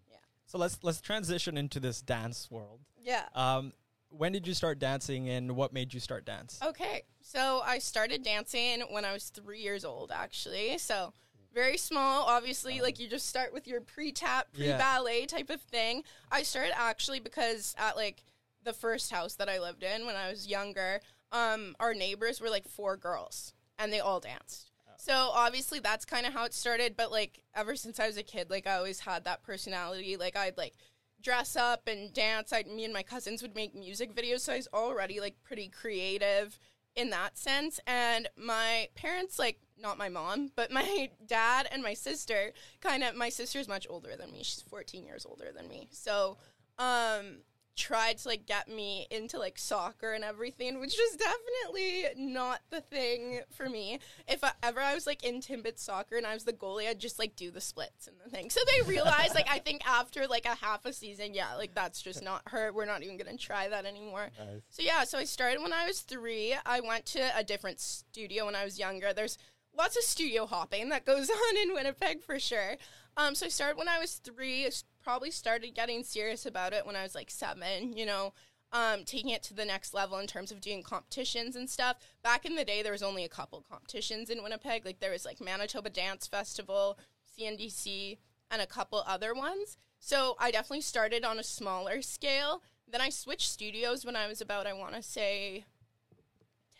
So 0.49 0.57
let's 0.57 0.79
let's 0.81 0.99
transition 0.99 1.57
into 1.57 1.79
this 1.79 2.01
dance 2.01 2.49
world. 2.49 2.79
Yeah. 2.99 3.25
Um 3.35 3.71
when 4.09 4.31
did 4.31 4.47
you 4.47 4.55
start 4.55 4.79
dancing 4.79 5.29
and 5.29 5.55
what 5.55 5.71
made 5.71 5.93
you 5.93 5.99
start 5.99 6.25
dance? 6.25 6.59
Okay. 6.65 7.03
So 7.21 7.61
I 7.63 7.77
started 7.77 8.23
dancing 8.23 8.81
when 8.89 9.05
I 9.05 9.13
was 9.13 9.29
three 9.29 9.59
years 9.61 9.85
old, 9.85 10.11
actually. 10.11 10.79
So 10.79 11.13
very 11.53 11.77
small, 11.77 12.25
obviously. 12.25 12.81
Like 12.81 12.99
you 12.99 13.07
just 13.07 13.27
start 13.27 13.53
with 13.53 13.67
your 13.67 13.79
pre 13.81 14.11
tap, 14.11 14.47
pre 14.51 14.69
Yeah. 14.69 14.77
ballet 14.79 15.27
type 15.27 15.51
of 15.51 15.61
thing. 15.61 16.03
I 16.31 16.41
started 16.41 16.73
actually 16.75 17.19
because 17.19 17.75
at 17.77 17.95
like 17.95 18.23
the 18.63 18.73
first 18.73 19.11
house 19.11 19.35
that 19.35 19.49
I 19.49 19.59
lived 19.59 19.83
in 19.83 20.07
when 20.07 20.15
I 20.15 20.31
was 20.31 20.47
younger, 20.47 20.99
um, 21.31 21.75
our 21.79 21.93
neighbors 21.93 22.41
were 22.41 22.49
like 22.49 22.67
four 22.67 22.97
girls 22.97 23.53
and 23.77 23.93
they 23.93 23.99
all 23.99 24.19
danced. 24.19 24.68
So 24.99 25.31
obviously 25.33 25.79
that's 25.79 26.03
kind 26.03 26.25
of 26.25 26.33
how 26.33 26.43
it 26.43 26.53
started. 26.53 26.97
But 26.97 27.11
like 27.11 27.41
ever 27.55 27.75
since 27.75 27.99
I 27.99 28.07
was 28.07 28.17
a 28.17 28.23
kid, 28.23 28.49
like 28.49 28.67
I 28.67 28.75
always 28.75 28.99
had 28.99 29.23
that 29.23 29.43
personality. 29.43 30.17
Like 30.17 30.35
I'd 30.35 30.57
like 30.57 30.73
dress 31.21 31.55
up 31.55 31.87
and 31.87 32.13
dance. 32.13 32.51
I, 32.51 32.63
me 32.63 32.83
and 32.83 32.93
my 32.93 33.03
cousins 33.03 33.41
would 33.41 33.55
make 33.55 33.73
music 33.73 34.13
videos, 34.13 34.41
so 34.41 34.53
I 34.53 34.57
was 34.57 34.67
already 34.73 35.19
like 35.19 35.35
pretty 35.43 35.69
creative 35.69 36.59
in 36.95 37.09
that 37.11 37.37
sense. 37.37 37.79
And 37.87 38.27
my 38.37 38.89
parents, 38.95 39.39
like, 39.39 39.59
not 39.81 39.97
my 39.97 40.09
mom, 40.09 40.51
but 40.55 40.71
my 40.71 41.09
dad 41.25 41.67
and 41.71 41.81
my 41.81 41.93
sister, 41.93 42.51
kind 42.81 43.03
of, 43.03 43.15
my 43.15 43.29
sister's 43.29 43.67
much 43.67 43.87
older 43.89 44.15
than 44.17 44.31
me. 44.31 44.43
She's 44.43 44.61
14 44.61 45.05
years 45.05 45.25
older 45.25 45.51
than 45.55 45.67
me. 45.67 45.87
So, 45.91 46.37
um, 46.77 47.39
tried 47.79 48.17
to 48.17 48.27
like 48.27 48.45
get 48.45 48.67
me 48.67 49.07
into 49.09 49.39
like 49.39 49.57
soccer 49.57 50.12
and 50.12 50.24
everything, 50.24 50.79
which 50.81 50.98
was 50.98 51.17
definitely 51.17 52.03
not 52.17 52.59
the 52.69 52.81
thing 52.81 53.39
for 53.51 53.69
me. 53.69 54.00
If 54.27 54.43
I, 54.43 54.51
ever 54.62 54.81
I 54.81 54.93
was 54.93 55.07
like 55.07 55.24
in 55.24 55.39
Timbit 55.39 55.79
soccer 55.79 56.17
and 56.17 56.27
I 56.27 56.33
was 56.33 56.43
the 56.43 56.53
goalie, 56.53 56.89
I'd 56.89 57.00
just 57.00 57.17
like 57.17 57.38
do 57.38 57.50
the 57.50 57.62
splits 57.62 58.07
and 58.07 58.17
the 58.24 58.29
thing. 58.29 58.50
So 58.50 58.59
they 58.67 58.88
realized 58.88 59.33
like 59.33 59.48
I 59.50 59.59
think 59.65 59.88
after 59.89 60.27
like 60.27 60.45
a 60.45 60.55
half 60.55 60.86
a 60.86 60.91
season, 60.91 61.33
yeah, 61.33 61.55
like 61.55 61.74
that's 61.74 62.01
just 62.01 62.21
not 62.21 62.41
her. 62.48 62.74
We're 62.74 62.86
not 62.86 63.01
even 63.01 63.17
gonna 63.17 63.38
try 63.38 63.69
that 63.69 63.86
anymore. 63.86 64.29
Nice. 64.38 64.62
So 64.69 64.83
yeah, 64.83 65.05
so 65.05 65.17
I 65.17 65.24
started 65.24 65.62
when 65.62 65.74
I 65.74 65.88
was 65.88 66.01
three. 66.01 66.55
I 66.65 66.81
went 66.81 67.05
to 67.07 67.38
a 67.38 67.43
different 67.43 67.79
studio 67.79 68.45
when 68.45 68.55
I 68.55 68.65
was 68.65 68.77
younger. 68.77 69.13
There's 69.13 69.38
lots 69.77 69.95
of 69.95 70.03
studio 70.03 70.45
hopping 70.45 70.89
that 70.89 71.05
goes 71.05 71.29
on 71.50 71.57
in 71.63 71.74
Winnipeg 71.74 72.24
for 72.24 72.39
sure. 72.39 72.75
Um, 73.15 73.36
so 73.36 73.45
I 73.45 73.50
started 73.50 73.77
when 73.77 73.88
I 73.88 74.00
was 74.00 74.15
three. 74.15 74.69
Probably 75.09 75.31
started 75.31 75.73
getting 75.73 76.03
serious 76.03 76.45
about 76.45 76.71
it 76.71 76.85
when 76.85 76.95
I 76.95 77.01
was 77.01 77.15
like 77.15 77.31
seven. 77.31 77.97
You 77.97 78.05
know, 78.05 78.33
um, 78.71 79.05
taking 79.05 79.31
it 79.31 79.41
to 79.41 79.55
the 79.55 79.65
next 79.65 79.91
level 79.91 80.19
in 80.19 80.27
terms 80.27 80.51
of 80.51 80.61
doing 80.61 80.83
competitions 80.83 81.55
and 81.55 81.67
stuff. 81.67 81.97
Back 82.21 82.45
in 82.45 82.53
the 82.53 82.63
day, 82.63 82.83
there 82.83 82.91
was 82.91 83.01
only 83.01 83.23
a 83.23 83.27
couple 83.27 83.65
competitions 83.67 84.29
in 84.29 84.43
Winnipeg. 84.43 84.85
Like 84.85 84.99
there 84.99 85.09
was 85.09 85.25
like 85.25 85.41
Manitoba 85.41 85.89
Dance 85.89 86.27
Festival, 86.27 86.99
CNDC, 87.35 88.19
and 88.51 88.61
a 88.61 88.67
couple 88.67 89.03
other 89.07 89.33
ones. 89.33 89.77
So 89.97 90.35
I 90.37 90.51
definitely 90.51 90.81
started 90.81 91.25
on 91.25 91.39
a 91.39 91.43
smaller 91.43 92.03
scale. 92.03 92.61
Then 92.87 93.01
I 93.01 93.09
switched 93.09 93.49
studios 93.49 94.05
when 94.05 94.15
I 94.15 94.27
was 94.27 94.41
about, 94.41 94.67
I 94.67 94.73
want 94.73 94.93
to 94.93 95.01
say, 95.01 95.65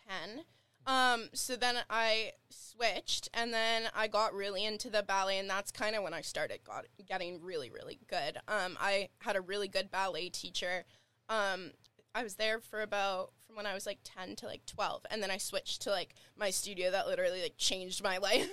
10. 0.07 0.43
Um, 0.89 1.29
so 1.34 1.55
then 1.55 1.75
I 1.88 2.31
switched, 2.50 3.29
and 3.31 3.53
then 3.53 3.89
I 3.96 4.08
got 4.08 4.34
really 4.34 4.65
into 4.65 4.89
the 4.89 5.03
ballet, 5.03 5.38
and 5.38 5.48
that's 5.48 5.72
kind 5.72 5.96
of 5.96 6.01
when 6.01 6.15
I 6.15 6.22
started 6.22 6.62
got, 6.63 6.88
getting 7.08 7.43
really, 7.43 7.69
really 7.69 8.00
good. 8.10 8.38
Um, 8.48 8.75
I 8.81 9.10
had 9.19 9.36
a 9.36 9.41
really 9.41 9.67
good 9.67 9.91
ballet 9.91 10.29
teacher. 10.29 10.86
Um, 11.29 11.74
I 12.15 12.24
was 12.24 12.36
there 12.36 12.60
for 12.60 12.81
about 12.81 13.34
from 13.46 13.55
when 13.55 13.67
I 13.67 13.75
was 13.75 13.86
like 13.86 14.00
10 14.03 14.36
to 14.38 14.48
like 14.48 14.65
12 14.65 15.05
and 15.12 15.22
then 15.22 15.29
I 15.29 15.38
switched 15.38 15.84
to 15.84 15.91
like 15.91 16.15
my 16.36 16.50
studio 16.50 16.89
that 16.89 17.08
literally 17.08 17.43
like 17.43 17.58
changed 17.58 18.03
my 18.03 18.17
life 18.29 18.50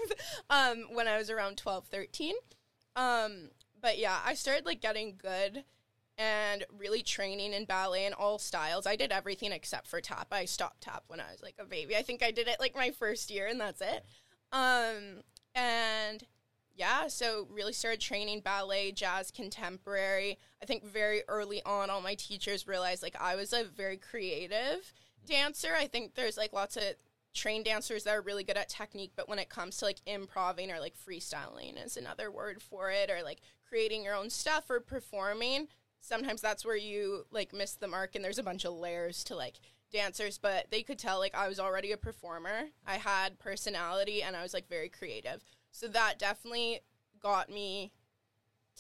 um 0.50 0.88
when 0.92 1.08
I 1.08 1.16
was 1.16 1.30
around 1.30 1.56
12 1.56 1.86
13 1.86 2.34
um 2.96 3.48
but 3.80 3.98
yeah 3.98 4.18
I 4.24 4.34
started 4.34 4.66
like 4.66 4.82
getting 4.82 5.16
good 5.16 5.64
and 6.18 6.64
really 6.78 7.02
training 7.02 7.52
in 7.52 7.64
ballet 7.64 8.06
and 8.06 8.14
all 8.14 8.38
styles 8.38 8.86
I 8.86 8.96
did 8.96 9.12
everything 9.12 9.52
except 9.52 9.86
for 9.86 10.00
tap 10.00 10.28
I 10.32 10.44
stopped 10.44 10.82
tap 10.82 11.04
when 11.08 11.20
I 11.20 11.30
was 11.30 11.42
like 11.42 11.56
a 11.58 11.64
baby 11.64 11.96
I 11.96 12.02
think 12.02 12.22
I 12.22 12.30
did 12.30 12.48
it 12.48 12.60
like 12.60 12.74
my 12.74 12.90
first 12.90 13.30
year 13.30 13.46
and 13.46 13.60
that's 13.60 13.80
it 13.82 14.04
um 14.52 15.22
and 15.54 16.24
yeah, 16.76 17.08
so 17.08 17.48
really 17.50 17.72
started 17.72 18.00
training 18.00 18.40
ballet, 18.40 18.92
jazz, 18.92 19.30
contemporary. 19.30 20.38
I 20.62 20.66
think 20.66 20.84
very 20.84 21.22
early 21.26 21.62
on, 21.64 21.88
all 21.88 22.02
my 22.02 22.14
teachers 22.14 22.68
realized 22.68 23.02
like 23.02 23.16
I 23.18 23.34
was 23.34 23.52
a 23.52 23.64
very 23.64 23.96
creative 23.96 24.92
dancer. 25.26 25.70
I 25.76 25.86
think 25.86 26.14
there's 26.14 26.36
like 26.36 26.52
lots 26.52 26.76
of 26.76 26.82
trained 27.34 27.64
dancers 27.64 28.04
that 28.04 28.14
are 28.14 28.20
really 28.20 28.44
good 28.44 28.58
at 28.58 28.68
technique, 28.68 29.12
but 29.16 29.28
when 29.28 29.38
it 29.38 29.48
comes 29.48 29.78
to 29.78 29.86
like 29.86 30.00
improving 30.06 30.70
or 30.70 30.78
like 30.78 30.94
freestyling 30.96 31.82
is 31.82 31.96
another 31.96 32.30
word 32.30 32.60
for 32.60 32.90
it, 32.90 33.10
or 33.10 33.22
like 33.22 33.40
creating 33.66 34.04
your 34.04 34.14
own 34.14 34.28
stuff 34.28 34.68
or 34.68 34.80
performing, 34.80 35.68
sometimes 36.00 36.40
that's 36.40 36.64
where 36.64 36.76
you 36.76 37.26
like 37.30 37.52
miss 37.52 37.74
the 37.74 37.88
mark 37.88 38.14
and 38.14 38.24
there's 38.24 38.38
a 38.38 38.42
bunch 38.42 38.64
of 38.64 38.74
layers 38.74 39.24
to 39.24 39.34
like 39.34 39.54
dancers 39.92 40.38
but 40.38 40.66
they 40.70 40.82
could 40.82 40.98
tell 40.98 41.18
like 41.18 41.34
i 41.34 41.48
was 41.48 41.60
already 41.60 41.92
a 41.92 41.96
performer. 41.96 42.64
I 42.86 42.96
had 42.96 43.38
personality 43.38 44.22
and 44.22 44.36
i 44.36 44.42
was 44.42 44.54
like 44.54 44.68
very 44.68 44.88
creative. 44.88 45.42
So 45.70 45.88
that 45.88 46.18
definitely 46.18 46.80
got 47.20 47.50
me 47.50 47.92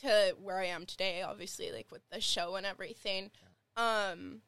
to 0.02 0.36
where 0.40 0.58
i 0.58 0.66
am 0.66 0.86
today 0.86 1.22
obviously 1.22 1.72
like 1.72 1.90
with 1.90 2.02
the 2.10 2.20
show 2.20 2.56
and 2.56 2.66
everything. 2.66 3.30
Um 3.76 4.40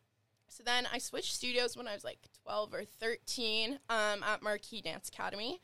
so 0.48 0.62
then 0.64 0.86
i 0.92 0.98
switched 0.98 1.34
studios 1.34 1.76
when 1.76 1.88
i 1.88 1.94
was 1.94 2.04
like 2.04 2.18
12 2.42 2.74
or 2.74 2.84
13 2.84 3.78
um, 3.90 4.22
at 4.22 4.42
marquee 4.42 4.80
dance 4.80 5.08
academy. 5.08 5.60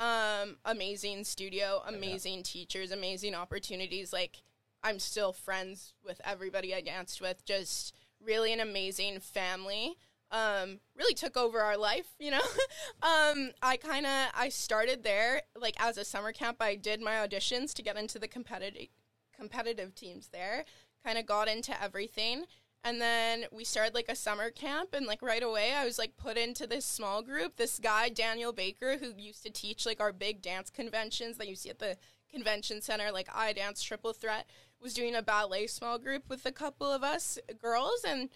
Um, 0.00 0.58
amazing 0.64 1.24
studio 1.24 1.82
amazing 1.86 2.44
teachers 2.44 2.92
amazing 2.92 3.34
opportunities 3.34 4.12
like 4.12 4.42
i'm 4.82 4.98
still 4.98 5.32
friends 5.32 5.94
with 6.04 6.20
everybody 6.24 6.74
i 6.74 6.80
danced 6.80 7.20
with 7.20 7.44
just 7.44 7.94
really 8.20 8.52
an 8.52 8.60
amazing 8.60 9.20
family 9.20 9.96
um, 10.30 10.80
really 10.96 11.14
took 11.14 11.36
over 11.36 11.60
our 11.60 11.76
life, 11.76 12.14
you 12.18 12.30
know. 12.30 12.38
um, 13.02 13.52
I 13.62 13.78
kind 13.80 14.06
of 14.06 14.28
I 14.34 14.50
started 14.50 15.02
there 15.02 15.42
like 15.58 15.74
as 15.78 15.96
a 15.96 16.04
summer 16.04 16.32
camp. 16.32 16.58
I 16.60 16.74
did 16.74 17.00
my 17.00 17.12
auditions 17.12 17.72
to 17.74 17.82
get 17.82 17.96
into 17.96 18.18
the 18.18 18.28
competitive 18.28 18.88
competitive 19.34 19.94
teams 19.94 20.28
there. 20.28 20.64
Kind 21.04 21.18
of 21.18 21.26
got 21.26 21.48
into 21.48 21.80
everything. 21.82 22.44
And 22.84 23.00
then 23.00 23.46
we 23.50 23.64
started 23.64 23.94
like 23.94 24.08
a 24.08 24.14
summer 24.14 24.50
camp, 24.50 24.90
and 24.92 25.06
like 25.06 25.20
right 25.20 25.42
away, 25.42 25.72
I 25.74 25.84
was 25.84 25.98
like 25.98 26.16
put 26.16 26.36
into 26.36 26.66
this 26.66 26.84
small 26.84 27.22
group. 27.22 27.56
This 27.56 27.78
guy, 27.78 28.08
Daniel 28.08 28.52
Baker, 28.52 28.98
who 28.98 29.12
used 29.16 29.42
to 29.44 29.50
teach 29.50 29.84
like 29.84 30.00
our 30.00 30.12
big 30.12 30.42
dance 30.42 30.70
conventions 30.70 31.38
that 31.38 31.48
you 31.48 31.56
see 31.56 31.70
at 31.70 31.80
the 31.80 31.96
convention 32.30 32.80
center, 32.80 33.10
like 33.10 33.28
I 33.34 33.52
Dance 33.52 33.82
Triple 33.82 34.12
Threat, 34.12 34.48
was 34.80 34.94
doing 34.94 35.14
a 35.14 35.22
ballet 35.22 35.66
small 35.66 35.98
group 35.98 36.28
with 36.28 36.46
a 36.46 36.52
couple 36.52 36.90
of 36.90 37.02
us 37.02 37.38
girls. 37.60 38.04
And 38.06 38.28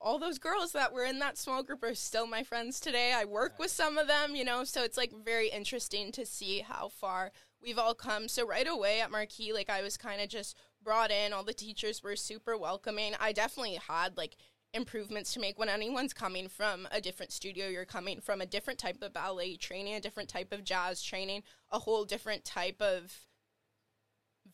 all 0.00 0.18
those 0.18 0.38
girls 0.38 0.72
that 0.72 0.92
were 0.92 1.04
in 1.04 1.18
that 1.20 1.38
small 1.38 1.62
group 1.62 1.82
are 1.82 1.94
still 1.94 2.26
my 2.26 2.42
friends 2.42 2.80
today. 2.80 3.12
I 3.14 3.24
work 3.24 3.58
with 3.58 3.70
some 3.70 3.98
of 3.98 4.08
them, 4.08 4.34
you 4.34 4.44
know, 4.44 4.64
so 4.64 4.82
it's 4.82 4.96
like 4.96 5.12
very 5.24 5.48
interesting 5.48 6.10
to 6.12 6.26
see 6.26 6.60
how 6.60 6.88
far 6.88 7.30
we've 7.62 7.78
all 7.78 7.94
come. 7.94 8.28
So 8.28 8.46
right 8.46 8.66
away 8.66 9.00
at 9.00 9.12
Marquee, 9.12 9.52
like 9.52 9.70
I 9.70 9.82
was 9.82 9.96
kind 9.96 10.20
of 10.20 10.28
just 10.28 10.56
brought 10.82 11.10
in. 11.10 11.32
All 11.32 11.44
the 11.44 11.54
teachers 11.54 12.02
were 12.02 12.16
super 12.16 12.58
welcoming. 12.58 13.14
I 13.20 13.32
definitely 13.32 13.78
had 13.88 14.16
like 14.16 14.36
improvements 14.74 15.34
to 15.34 15.40
make 15.40 15.58
when 15.58 15.68
anyone's 15.68 16.14
coming 16.14 16.48
from 16.48 16.88
a 16.90 17.00
different 17.00 17.30
studio 17.30 17.68
you're 17.68 17.84
coming 17.84 18.20
from 18.20 18.40
a 18.40 18.46
different 18.46 18.78
type 18.78 19.02
of 19.02 19.12
ballet 19.12 19.54
training 19.54 19.94
a 19.94 20.00
different 20.00 20.30
type 20.30 20.50
of 20.50 20.64
jazz 20.64 21.02
training 21.02 21.42
a 21.70 21.78
whole 21.78 22.06
different 22.06 22.42
type 22.42 22.80
of 22.80 23.14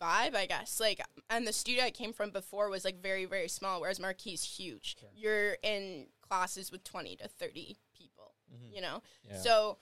vibe, 0.01 0.35
I 0.35 0.47
guess. 0.47 0.81
Like, 0.81 1.01
and 1.31 1.47
the 1.47 1.53
studio 1.53 1.85
I 1.85 1.91
came 1.91 2.13
from 2.13 2.31
before 2.31 2.71
was 2.71 2.85
like 2.85 3.03
very, 3.03 3.25
very 3.25 3.49
small, 3.49 3.81
whereas 3.81 4.01
Marquee's 4.01 4.43
huge. 4.43 4.97
You're 5.15 5.57
in 5.63 6.07
classes 6.21 6.71
with 6.71 6.85
20 6.85 7.17
to 7.17 7.29
30 7.29 7.77
people, 7.97 8.35
mm-hmm. 8.53 8.75
you 8.75 8.81
know? 8.81 9.03
Yeah. 9.29 9.39
So 9.39 9.79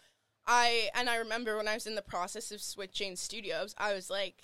I, 0.47 0.91
and 0.95 1.09
I 1.09 1.17
remember 1.17 1.57
when 1.57 1.69
I 1.69 1.75
was 1.75 1.87
in 1.87 1.95
the 1.95 2.03
process 2.03 2.51
of 2.53 2.61
switching 2.61 3.17
studios, 3.17 3.75
I 3.79 3.93
was 3.93 4.11
like, 4.11 4.43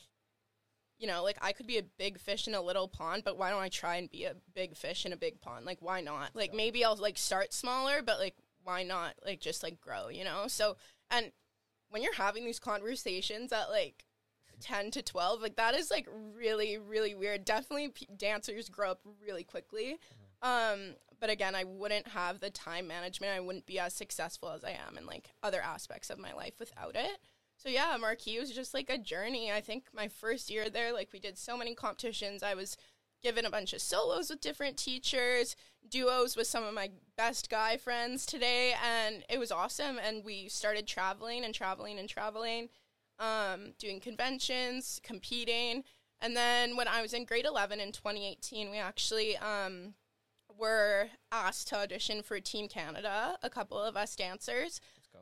you 0.98 1.08
know, 1.08 1.22
like 1.22 1.38
I 1.42 1.52
could 1.52 1.66
be 1.66 1.78
a 1.78 1.82
big 1.82 2.18
fish 2.18 2.46
in 2.46 2.54
a 2.54 2.62
little 2.62 2.86
pond, 2.86 3.22
but 3.24 3.36
why 3.36 3.50
don't 3.50 3.62
I 3.62 3.68
try 3.68 3.96
and 3.96 4.10
be 4.10 4.24
a 4.24 4.36
big 4.54 4.76
fish 4.76 5.04
in 5.04 5.12
a 5.12 5.16
big 5.16 5.40
pond? 5.40 5.66
Like, 5.66 5.78
why 5.80 6.00
not? 6.00 6.30
Like, 6.34 6.54
maybe 6.54 6.84
I'll 6.84 6.96
like 6.96 7.18
start 7.18 7.52
smaller, 7.52 8.02
but 8.02 8.20
like, 8.20 8.36
why 8.62 8.84
not? 8.84 9.14
Like, 9.24 9.40
just 9.40 9.64
like 9.64 9.80
grow, 9.80 10.08
you 10.08 10.22
know? 10.22 10.44
So, 10.46 10.76
and 11.10 11.32
when 11.90 12.02
you're 12.02 12.14
having 12.14 12.44
these 12.44 12.58
conversations 12.58 13.52
at 13.52 13.68
like 13.68 14.04
10 14.62 14.90
to 14.92 15.02
12 15.02 15.42
like 15.42 15.56
that 15.56 15.74
is 15.74 15.90
like 15.90 16.08
really 16.34 16.78
really 16.78 17.14
weird. 17.14 17.44
Definitely 17.44 17.88
p- 17.88 18.08
dancers 18.16 18.68
grow 18.68 18.92
up 18.92 19.00
really 19.24 19.44
quickly. 19.44 19.98
Um 20.40 20.94
but 21.20 21.30
again 21.30 21.54
i 21.54 21.64
wouldn't 21.64 22.08
have 22.08 22.40
the 22.40 22.50
time 22.50 22.86
management. 22.86 23.32
I 23.32 23.40
wouldn't 23.40 23.66
be 23.66 23.78
as 23.78 23.94
successful 23.94 24.50
as 24.50 24.64
i 24.64 24.70
am 24.70 24.96
in 24.96 25.06
like 25.06 25.30
other 25.42 25.60
aspects 25.60 26.10
of 26.10 26.18
my 26.18 26.32
life 26.32 26.54
without 26.58 26.96
it. 26.96 27.18
So 27.56 27.68
yeah 27.68 27.96
marquee 28.00 28.38
was 28.40 28.50
just 28.50 28.74
like 28.74 28.90
a 28.90 28.98
journey. 28.98 29.52
I 29.52 29.60
think 29.60 29.84
my 29.92 30.08
first 30.08 30.50
year 30.50 30.70
there 30.70 30.92
like 30.92 31.10
we 31.12 31.18
did 31.18 31.36
so 31.38 31.56
many 31.56 31.74
competitions. 31.74 32.42
I 32.42 32.54
was 32.54 32.76
given 33.22 33.44
a 33.44 33.50
bunch 33.50 33.72
of 33.72 33.80
solos 33.80 34.30
with 34.30 34.40
different 34.40 34.76
teachers 34.76 35.54
duos 35.88 36.36
with 36.36 36.46
some 36.46 36.64
of 36.64 36.74
my 36.74 36.90
best 37.16 37.50
guy 37.50 37.76
friends 37.76 38.26
today 38.26 38.74
and 38.84 39.24
it 39.28 39.38
was 39.38 39.52
awesome. 39.52 39.98
And 39.98 40.24
we 40.24 40.48
started 40.48 40.86
traveling 40.86 41.44
and 41.44 41.54
traveling 41.54 41.98
and 41.98 42.08
traveling 42.08 42.68
um, 43.22 43.72
doing 43.78 44.00
conventions, 44.00 45.00
competing. 45.02 45.84
And 46.20 46.36
then 46.36 46.76
when 46.76 46.88
I 46.88 47.00
was 47.00 47.14
in 47.14 47.24
grade 47.24 47.46
11 47.46 47.80
in 47.80 47.92
2018, 47.92 48.70
we 48.70 48.78
actually 48.78 49.36
um, 49.38 49.94
were 50.58 51.08
asked 51.30 51.68
to 51.68 51.76
audition 51.76 52.22
for 52.22 52.38
Team 52.40 52.68
Canada, 52.68 53.38
a 53.42 53.48
couple 53.48 53.78
of 53.78 53.96
us 53.96 54.16
dancers, 54.16 54.80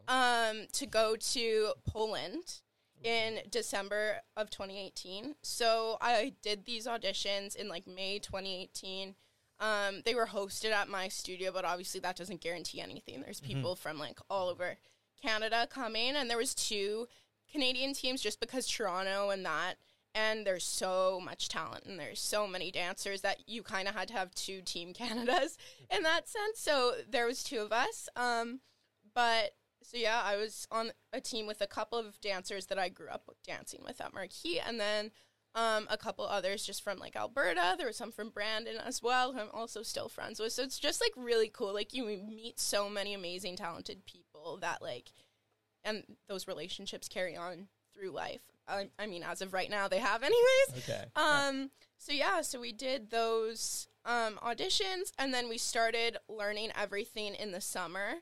um, 0.09 0.67
to 0.73 0.87
go 0.87 1.15
to 1.17 1.73
Poland 1.87 2.61
in 3.03 3.41
December 3.51 4.17
of 4.37 4.51
2018. 4.51 5.35
So 5.43 5.99
I 6.01 6.35
did 6.43 6.65
these 6.65 6.87
auditions 6.87 7.55
in 7.55 7.69
like 7.69 7.87
May 7.87 8.19
2018. 8.19 9.15
Um, 9.59 10.03
they 10.07 10.15
were 10.15 10.27
hosted 10.27 10.73
at 10.73 10.89
my 10.89 11.09
studio, 11.09 11.51
but 11.53 11.67
obviously 11.67 12.01
that 12.01 12.17
doesn't 12.17 12.41
guarantee 12.41 12.81
anything. 12.81 13.21
There's 13.21 13.41
people 13.41 13.75
from 13.75 13.99
like 13.99 14.19
all 14.31 14.49
over 14.49 14.77
Canada 15.23 15.67
coming, 15.71 16.17
and 16.17 16.31
there 16.31 16.39
was 16.39 16.55
two 16.55 17.09
Canadian 17.51 17.95
teams 17.95 18.21
just 18.21 18.41
because 18.41 18.67
Toronto 18.67 19.31
and 19.31 19.45
that 19.45 19.75
and 20.15 20.45
there's 20.45 20.65
so 20.65 21.21
much 21.25 21.49
talent 21.49 21.85
and 21.85 21.99
there's 21.99 22.21
so 22.21 22.47
many 22.47 22.73
dancers 22.73 23.21
that 23.21 23.49
you 23.49 23.63
kind 23.63 23.87
of 23.87 23.95
had 23.95 24.09
to 24.09 24.15
have 24.15 24.35
two 24.35 24.61
team 24.61 24.93
canadas 24.95 25.57
in 25.95 26.03
that 26.03 26.29
sense. 26.29 26.59
So 26.59 26.95
there 27.09 27.27
was 27.27 27.45
two 27.45 27.61
of 27.61 27.73
us 27.73 28.09
um, 28.17 28.61
but 29.15 29.53
so 29.83 29.97
yeah 29.97 30.21
i 30.25 30.37
was 30.37 30.69
on 30.71 30.93
a 31.13 31.21
team 31.21 31.47
with 31.47 31.61
a 31.61 31.67
couple 31.67 31.99
of 31.99 32.21
dancers 32.21 32.67
that 32.67 32.79
i 32.79 32.89
grew 32.89 33.09
up 33.09 33.29
dancing 33.47 33.81
with 33.83 34.01
at 34.01 34.13
marquee 34.13 34.61
and 34.61 34.79
then 34.79 35.11
um, 35.55 35.89
a 35.91 35.97
couple 35.97 36.25
others 36.25 36.65
just 36.65 36.83
from 36.83 36.99
like 36.99 37.17
alberta. 37.17 37.75
There 37.77 37.89
were 37.89 37.93
some 37.93 38.13
from 38.13 38.31
brandon 38.31 38.77
as 38.77 39.03
well 39.03 39.33
who 39.33 39.41
i'm 39.41 39.49
also 39.53 39.83
still 39.83 40.09
friends 40.09 40.39
with. 40.39 40.53
So 40.53 40.63
it's 40.63 40.79
just 40.79 41.01
like 41.01 41.13
really 41.17 41.49
cool. 41.49 41.75
Like 41.75 41.93
you 41.93 42.05
meet 42.05 42.61
so 42.61 42.89
many 42.89 43.15
amazing 43.15 43.57
talented 43.57 44.07
people 44.07 44.59
that 44.61 44.81
like 44.81 45.13
and 45.85 46.05
those 46.29 46.47
relationships 46.47 47.09
carry 47.09 47.37
on 47.37 47.69
through 47.95 48.11
life 48.11 48.43
I, 48.71 48.89
I 48.99 49.07
mean, 49.07 49.23
as 49.23 49.43
of 49.43 49.53
right 49.53 49.69
now, 49.69 49.89
they 49.89 49.99
have 49.99 50.23
anyways. 50.23 50.89
Okay. 50.89 51.05
Um. 51.17 51.71
So 51.99 52.13
yeah, 52.13 52.41
so 52.41 52.59
we 52.59 52.73
did 52.73 53.11
those 53.11 53.89
um, 54.07 54.39
auditions, 54.43 55.13
and 55.19 55.35
then 55.35 55.51
we 55.51 55.59
started 55.59 56.17
learning 56.29 56.71
everything 56.75 57.35
in 57.35 57.53
the 57.53 57.61
summer 57.61 58.15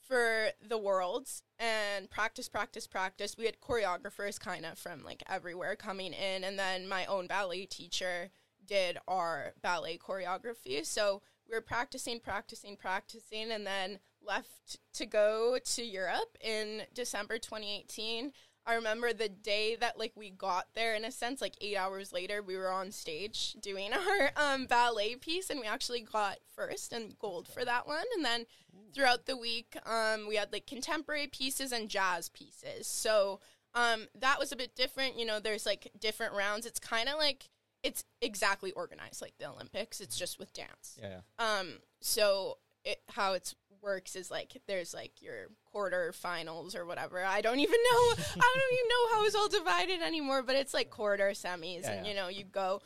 for 0.00 0.48
the 0.66 0.78
worlds 0.78 1.42
and 1.58 2.08
practice, 2.08 2.48
practice, 2.48 2.86
practice. 2.86 3.36
We 3.36 3.44
had 3.44 3.60
choreographers 3.60 4.40
kind 4.40 4.64
of 4.64 4.78
from 4.78 5.04
like 5.04 5.22
everywhere 5.28 5.76
coming 5.76 6.14
in, 6.14 6.42
and 6.42 6.58
then 6.58 6.88
my 6.88 7.04
own 7.04 7.26
ballet 7.26 7.66
teacher 7.66 8.30
did 8.64 8.96
our 9.06 9.52
ballet 9.62 9.98
choreography. 9.98 10.86
So 10.86 11.20
we 11.46 11.54
were 11.54 11.60
practicing, 11.60 12.20
practicing, 12.20 12.76
practicing, 12.76 13.50
and 13.50 13.66
then 13.66 13.98
left 14.28 14.78
to 14.94 15.06
go 15.06 15.58
to 15.64 15.82
Europe 15.82 16.36
in 16.40 16.82
December 16.94 17.38
2018 17.38 18.32
I 18.68 18.74
remember 18.74 19.14
the 19.14 19.30
day 19.30 19.76
that 19.76 19.98
like 19.98 20.12
we 20.14 20.28
got 20.28 20.66
there 20.74 20.94
in 20.94 21.06
a 21.06 21.10
sense, 21.10 21.40
like 21.40 21.54
eight 21.62 21.76
hours 21.76 22.12
later, 22.12 22.42
we 22.42 22.54
were 22.54 22.70
on 22.70 22.92
stage 22.92 23.54
doing 23.54 23.92
our 23.94 24.30
um, 24.36 24.66
ballet 24.66 25.16
piece, 25.16 25.48
and 25.48 25.58
we 25.58 25.66
actually 25.66 26.02
got 26.02 26.36
first 26.54 26.92
and 26.92 27.18
gold 27.18 27.48
for 27.48 27.64
that 27.64 27.86
one. 27.86 28.04
And 28.14 28.22
then 28.22 28.44
throughout 28.92 29.24
the 29.24 29.38
week, 29.38 29.74
um, 29.86 30.28
we 30.28 30.36
had 30.36 30.52
like 30.52 30.66
contemporary 30.66 31.28
pieces 31.28 31.72
and 31.72 31.88
jazz 31.88 32.28
pieces. 32.28 32.86
So 32.86 33.40
um, 33.74 34.06
that 34.14 34.38
was 34.38 34.52
a 34.52 34.56
bit 34.56 34.76
different. 34.76 35.18
You 35.18 35.24
know, 35.24 35.40
there's 35.40 35.64
like 35.64 35.90
different 35.98 36.34
rounds. 36.34 36.66
It's 36.66 36.78
kind 36.78 37.08
of 37.08 37.16
like 37.16 37.48
it's 37.82 38.04
exactly 38.20 38.72
organized 38.72 39.22
like 39.22 39.38
the 39.38 39.48
Olympics. 39.48 39.98
It's 39.98 40.18
just 40.18 40.38
with 40.38 40.52
dance. 40.52 40.98
Yeah. 41.00 41.20
Um. 41.38 41.78
So 42.02 42.58
it, 42.84 43.00
how 43.08 43.32
it's 43.32 43.54
works 43.82 44.16
is 44.16 44.30
like 44.30 44.56
there's 44.66 44.92
like 44.94 45.12
your 45.20 45.48
quarter 45.72 46.12
finals 46.12 46.74
or 46.74 46.84
whatever. 46.86 47.24
I 47.24 47.40
don't 47.40 47.60
even 47.60 47.78
know. 47.92 48.12
I 48.40 48.54
don't 48.54 48.72
even 48.72 48.88
know 48.88 49.14
how 49.14 49.24
it's 49.24 49.34
all 49.34 49.48
divided 49.48 50.00
anymore. 50.02 50.42
But 50.42 50.56
it's 50.56 50.74
like 50.74 50.90
quarter 50.90 51.30
semis, 51.30 51.82
Yeah, 51.82 51.90
and 51.92 52.06
yeah. 52.06 52.10
you 52.12 52.16
know 52.16 52.28
you 52.28 52.44
go. 52.44 52.80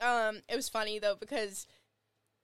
Um, 0.00 0.40
it 0.48 0.56
was 0.56 0.68
funny 0.68 0.98
though 0.98 1.16
because 1.18 1.66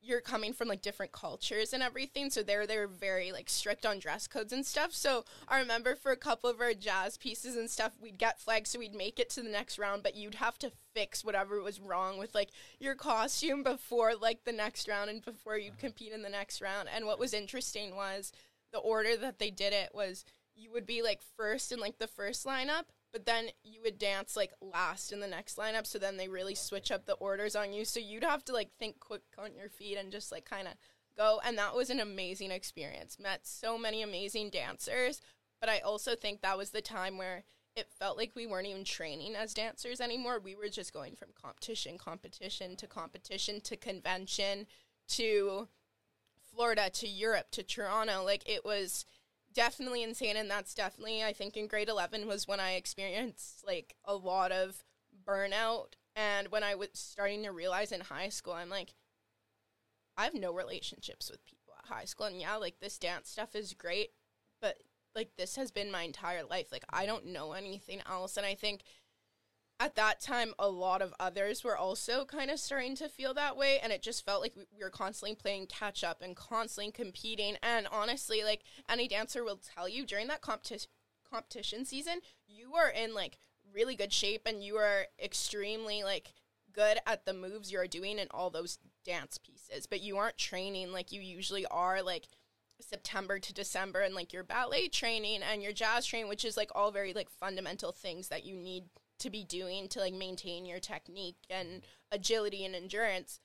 you're 0.03 0.21
coming 0.21 0.53
from 0.53 0.69
like 0.69 0.83
different 0.83 1.13
cultures 1.13 1.73
and 1.73 1.83
everything, 1.83 2.31
so 2.31 2.43
they're 2.43 2.67
they're 2.67 2.87
very 2.87 3.33
like 3.33 3.49
strict 3.49 3.85
on 3.85 3.99
dress 3.99 4.27
codes 4.27 4.53
and 4.53 4.65
stuff. 4.65 4.93
So 4.93 5.25
I 5.49 5.59
remember 5.59 5.97
for 5.97 6.13
a 6.13 6.17
couple 6.17 6.49
of 6.49 6.61
our 6.61 6.75
jazz 6.75 7.17
pieces 7.17 7.57
and 7.57 7.69
stuff, 7.69 7.93
we'd 8.01 8.19
get 8.19 8.41
flags, 8.41 8.71
so 8.71 8.79
we'd 8.79 8.95
make 8.95 9.19
it 9.19 9.31
to 9.31 9.43
the 9.43 9.51
next 9.51 9.79
round, 9.79 10.03
but 10.03 10.15
you'd 10.15 10.37
have 10.37 10.59
to 10.59 10.71
fix 10.95 11.25
whatever 11.25 11.61
was 11.61 11.81
wrong 11.81 12.19
with 12.19 12.35
like 12.35 12.51
your 12.79 12.95
costume 12.95 13.63
before 13.63 14.15
like 14.15 14.45
the 14.45 14.53
next 14.53 14.89
round 14.89 15.11
and 15.11 15.25
before 15.25 15.59
you'd 15.59 15.79
compete 15.79 16.13
in 16.13 16.23
the 16.23 16.29
next 16.29 16.61
round. 16.61 16.89
And 16.95 17.07
what 17.07 17.19
was 17.19 17.35
interesting 17.35 17.97
was 17.97 18.33
the 18.73 18.79
order 18.79 19.17
that 19.17 19.39
they 19.39 19.51
did 19.51 19.73
it 19.73 19.91
was 19.95 20.25
you 20.55 20.71
would 20.73 20.87
be 20.87 21.03
like 21.03 21.21
first 21.37 21.73
in 21.73 21.81
like 21.81 21.99
the 21.99 22.07
first 22.07 22.47
lineup, 22.47 22.85
but 23.17 23.25
then 23.25 23.47
you 23.65 23.81
would 23.83 23.99
dance 23.99 24.37
like 24.37 24.53
last 24.61 25.11
in 25.11 25.21
the 25.21 25.27
next 25.27 25.57
lineup. 25.57 25.87
So 25.87 25.99
then 25.99 26.19
they 26.19 26.29
really 26.29 26.55
switch 26.55 26.91
up 26.91 27.07
the 27.07 27.15
orders 27.15 27.57
on 27.57 27.73
you. 27.73 27.87
So 27.87 27.99
you'd 27.99 28.23
have 28.23 28.45
to 28.45 28.53
like 28.53 28.73
think 28.79 29.01
quick 29.01 29.23
on 29.39 29.55
your 29.55 29.71
feet 29.71 29.97
and 29.97 30.13
just 30.13 30.31
like 30.31 30.45
kind 30.45 30.69
of 30.69 30.75
go. 31.17 31.41
And 31.43 31.57
that 31.57 31.75
was 31.75 31.89
an 31.89 31.99
amazing 31.99 32.51
experience. 32.51 33.19
Met 33.19 33.47
so 33.47 33.79
many 33.79 34.03
amazing 34.03 34.51
dancers, 34.51 35.23
but 35.63 35.71
I 35.71 35.79
also 35.79 36.15
think 36.15 36.43
that 36.43 36.59
was 36.59 36.73
the 36.73 36.83
time 36.83 37.17
where 37.17 37.45
it 37.75 37.89
felt 37.91 38.19
like 38.19 38.33
we 38.35 38.47
weren't 38.47 38.69
even 38.69 38.85
training 38.85 39.35
as 39.35 39.55
dancers 39.55 39.99
anymore. 39.99 40.39
We 40.39 40.55
were 40.55 40.69
just 40.69 40.93
going 40.93 41.17
from 41.17 41.29
competition, 41.41 41.97
competition 41.97 42.77
to 42.77 42.87
competition 42.87 43.63
to 43.63 43.79
convention 43.79 44.67
to 45.09 45.69
Florida 46.55 46.91
to 46.91 47.09
Europe 47.09 47.47
to 47.53 47.63
Toronto. 47.63 48.23
Like 48.23 48.47
it 48.47 48.63
was 48.63 49.07
definitely 49.57 50.03
insane 50.03 50.37
and 50.37 50.51
that's 50.51 50.75
definitely 50.75 51.25
I 51.25 51.33
think 51.33 51.57
in 51.57 51.67
grade 51.67 51.89
11 51.89 52.27
was 52.27 52.47
when 52.47 52.61
I 52.61 52.73
experienced 52.73 53.65
like 53.67 53.97
a 54.05 54.15
lot 54.15 54.53
of 54.53 54.85
burnout. 55.27 55.95
And 56.15 56.49
when 56.49 56.63
I 56.63 56.75
was 56.75 56.89
starting 56.93 57.43
to 57.43 57.51
realize 57.51 57.91
in 57.91 58.03
high 58.03 58.29
school 58.29 58.53
I'm 58.53 58.69
like 58.69 58.95
I 60.19 60.25
have 60.25 60.35
no 60.35 60.53
relationships 60.53 61.31
with 61.31 61.45
people 61.45 61.75
at 61.79 61.93
high 61.93 62.05
school. 62.05 62.27
And 62.27 62.41
yeah 62.41 62.57
like 62.57 62.81
this 62.81 62.99
dance 62.99 63.31
stuff 63.31 63.57
is 63.57 63.73
great 63.73 64.11
but 64.61 64.77
like 65.15 65.31
this 65.39 65.57
has 65.57 65.71
been 65.71 65.91
my 65.91 66.03
entire 66.03 66.45
life. 66.45 66.71
Like 66.71 66.85
I 66.91 67.07
don't 67.07 67.27
know 67.27 67.53
anything 67.53 68.03
else. 68.09 68.37
And 68.37 68.45
I 68.45 68.55
think 68.55 68.83
at 69.79 69.95
that 69.95 70.21
time 70.21 70.55
a 70.59 70.69
lot 70.69 71.03
of 71.03 71.15
others 71.21 71.63
were 71.63 71.77
also 71.77 72.25
kind 72.25 72.51
of 72.51 72.59
starting 72.59 72.97
to 72.97 73.09
feel 73.09 73.35
that 73.35 73.57
way 73.57 73.79
and 73.83 73.93
it 73.93 74.03
just 74.03 74.25
felt 74.25 74.41
like 74.41 74.55
we, 74.57 74.65
we 74.77 74.83
were 74.83 74.91
constantly 74.91 75.35
playing 75.35 75.67
catch 75.67 76.03
up 76.03 76.23
and 76.23 76.35
constantly 76.37 76.91
competing. 76.91 77.57
And 77.63 77.87
honestly 77.91 78.43
like 78.43 78.63
any 78.89 79.09
dancer 79.09 79.45
will 79.45 79.61
tell 79.75 79.89
you 79.89 80.07
during 80.07 80.29
that 80.29 80.41
competition 80.41 80.91
competition 81.29 81.85
season 81.85 82.21
you 82.47 82.75
are 82.75 82.89
in 82.89 83.13
like 83.13 83.37
really 83.75 83.97
good 83.97 84.13
shape 84.13 84.43
and 84.47 84.63
you 84.63 84.77
are 84.77 85.07
extremely 85.23 86.05
like 86.05 86.33
good 86.73 86.99
at 87.07 87.25
the 87.25 87.35
moves 87.35 87.73
you're 87.73 87.87
doing 87.87 88.19
and 88.19 88.31
all 88.33 88.51
those 88.51 88.79
dance 89.05 89.39
pieces. 89.39 89.87
But 89.87 90.03
you 90.03 90.17
aren't 90.19 90.39
training 90.39 90.93
like 90.93 91.11
you 91.11 91.21
usually 91.21 91.67
are 91.67 92.03
like 92.03 92.29
September 92.81 93.39
to 93.39 93.55
December 93.55 94.01
and 94.01 94.15
like 94.15 94.33
your 94.33 94.45
ballet 94.45 94.89
training 94.89 95.41
and 95.43 95.63
your 95.63 95.73
jazz 95.73 96.07
training 96.07 96.29
which 96.29 96.45
is 96.45 96.57
like 96.57 96.71
all 96.75 96.91
very 96.91 97.13
like 97.13 97.31
fundamental 97.31 97.91
things 97.91 98.29
that 98.29 98.45
you 98.45 98.55
need 98.55 98.85
to 99.19 99.31
be 99.31 99.45
doing 99.45 99.89
to 99.89 100.01
like 100.01 100.15
maintain 100.15 100.67
your 100.67 100.81
technique 100.81 101.37
and 101.51 101.83
agility 102.13 102.65
and 102.65 102.75
endurance 102.75 103.41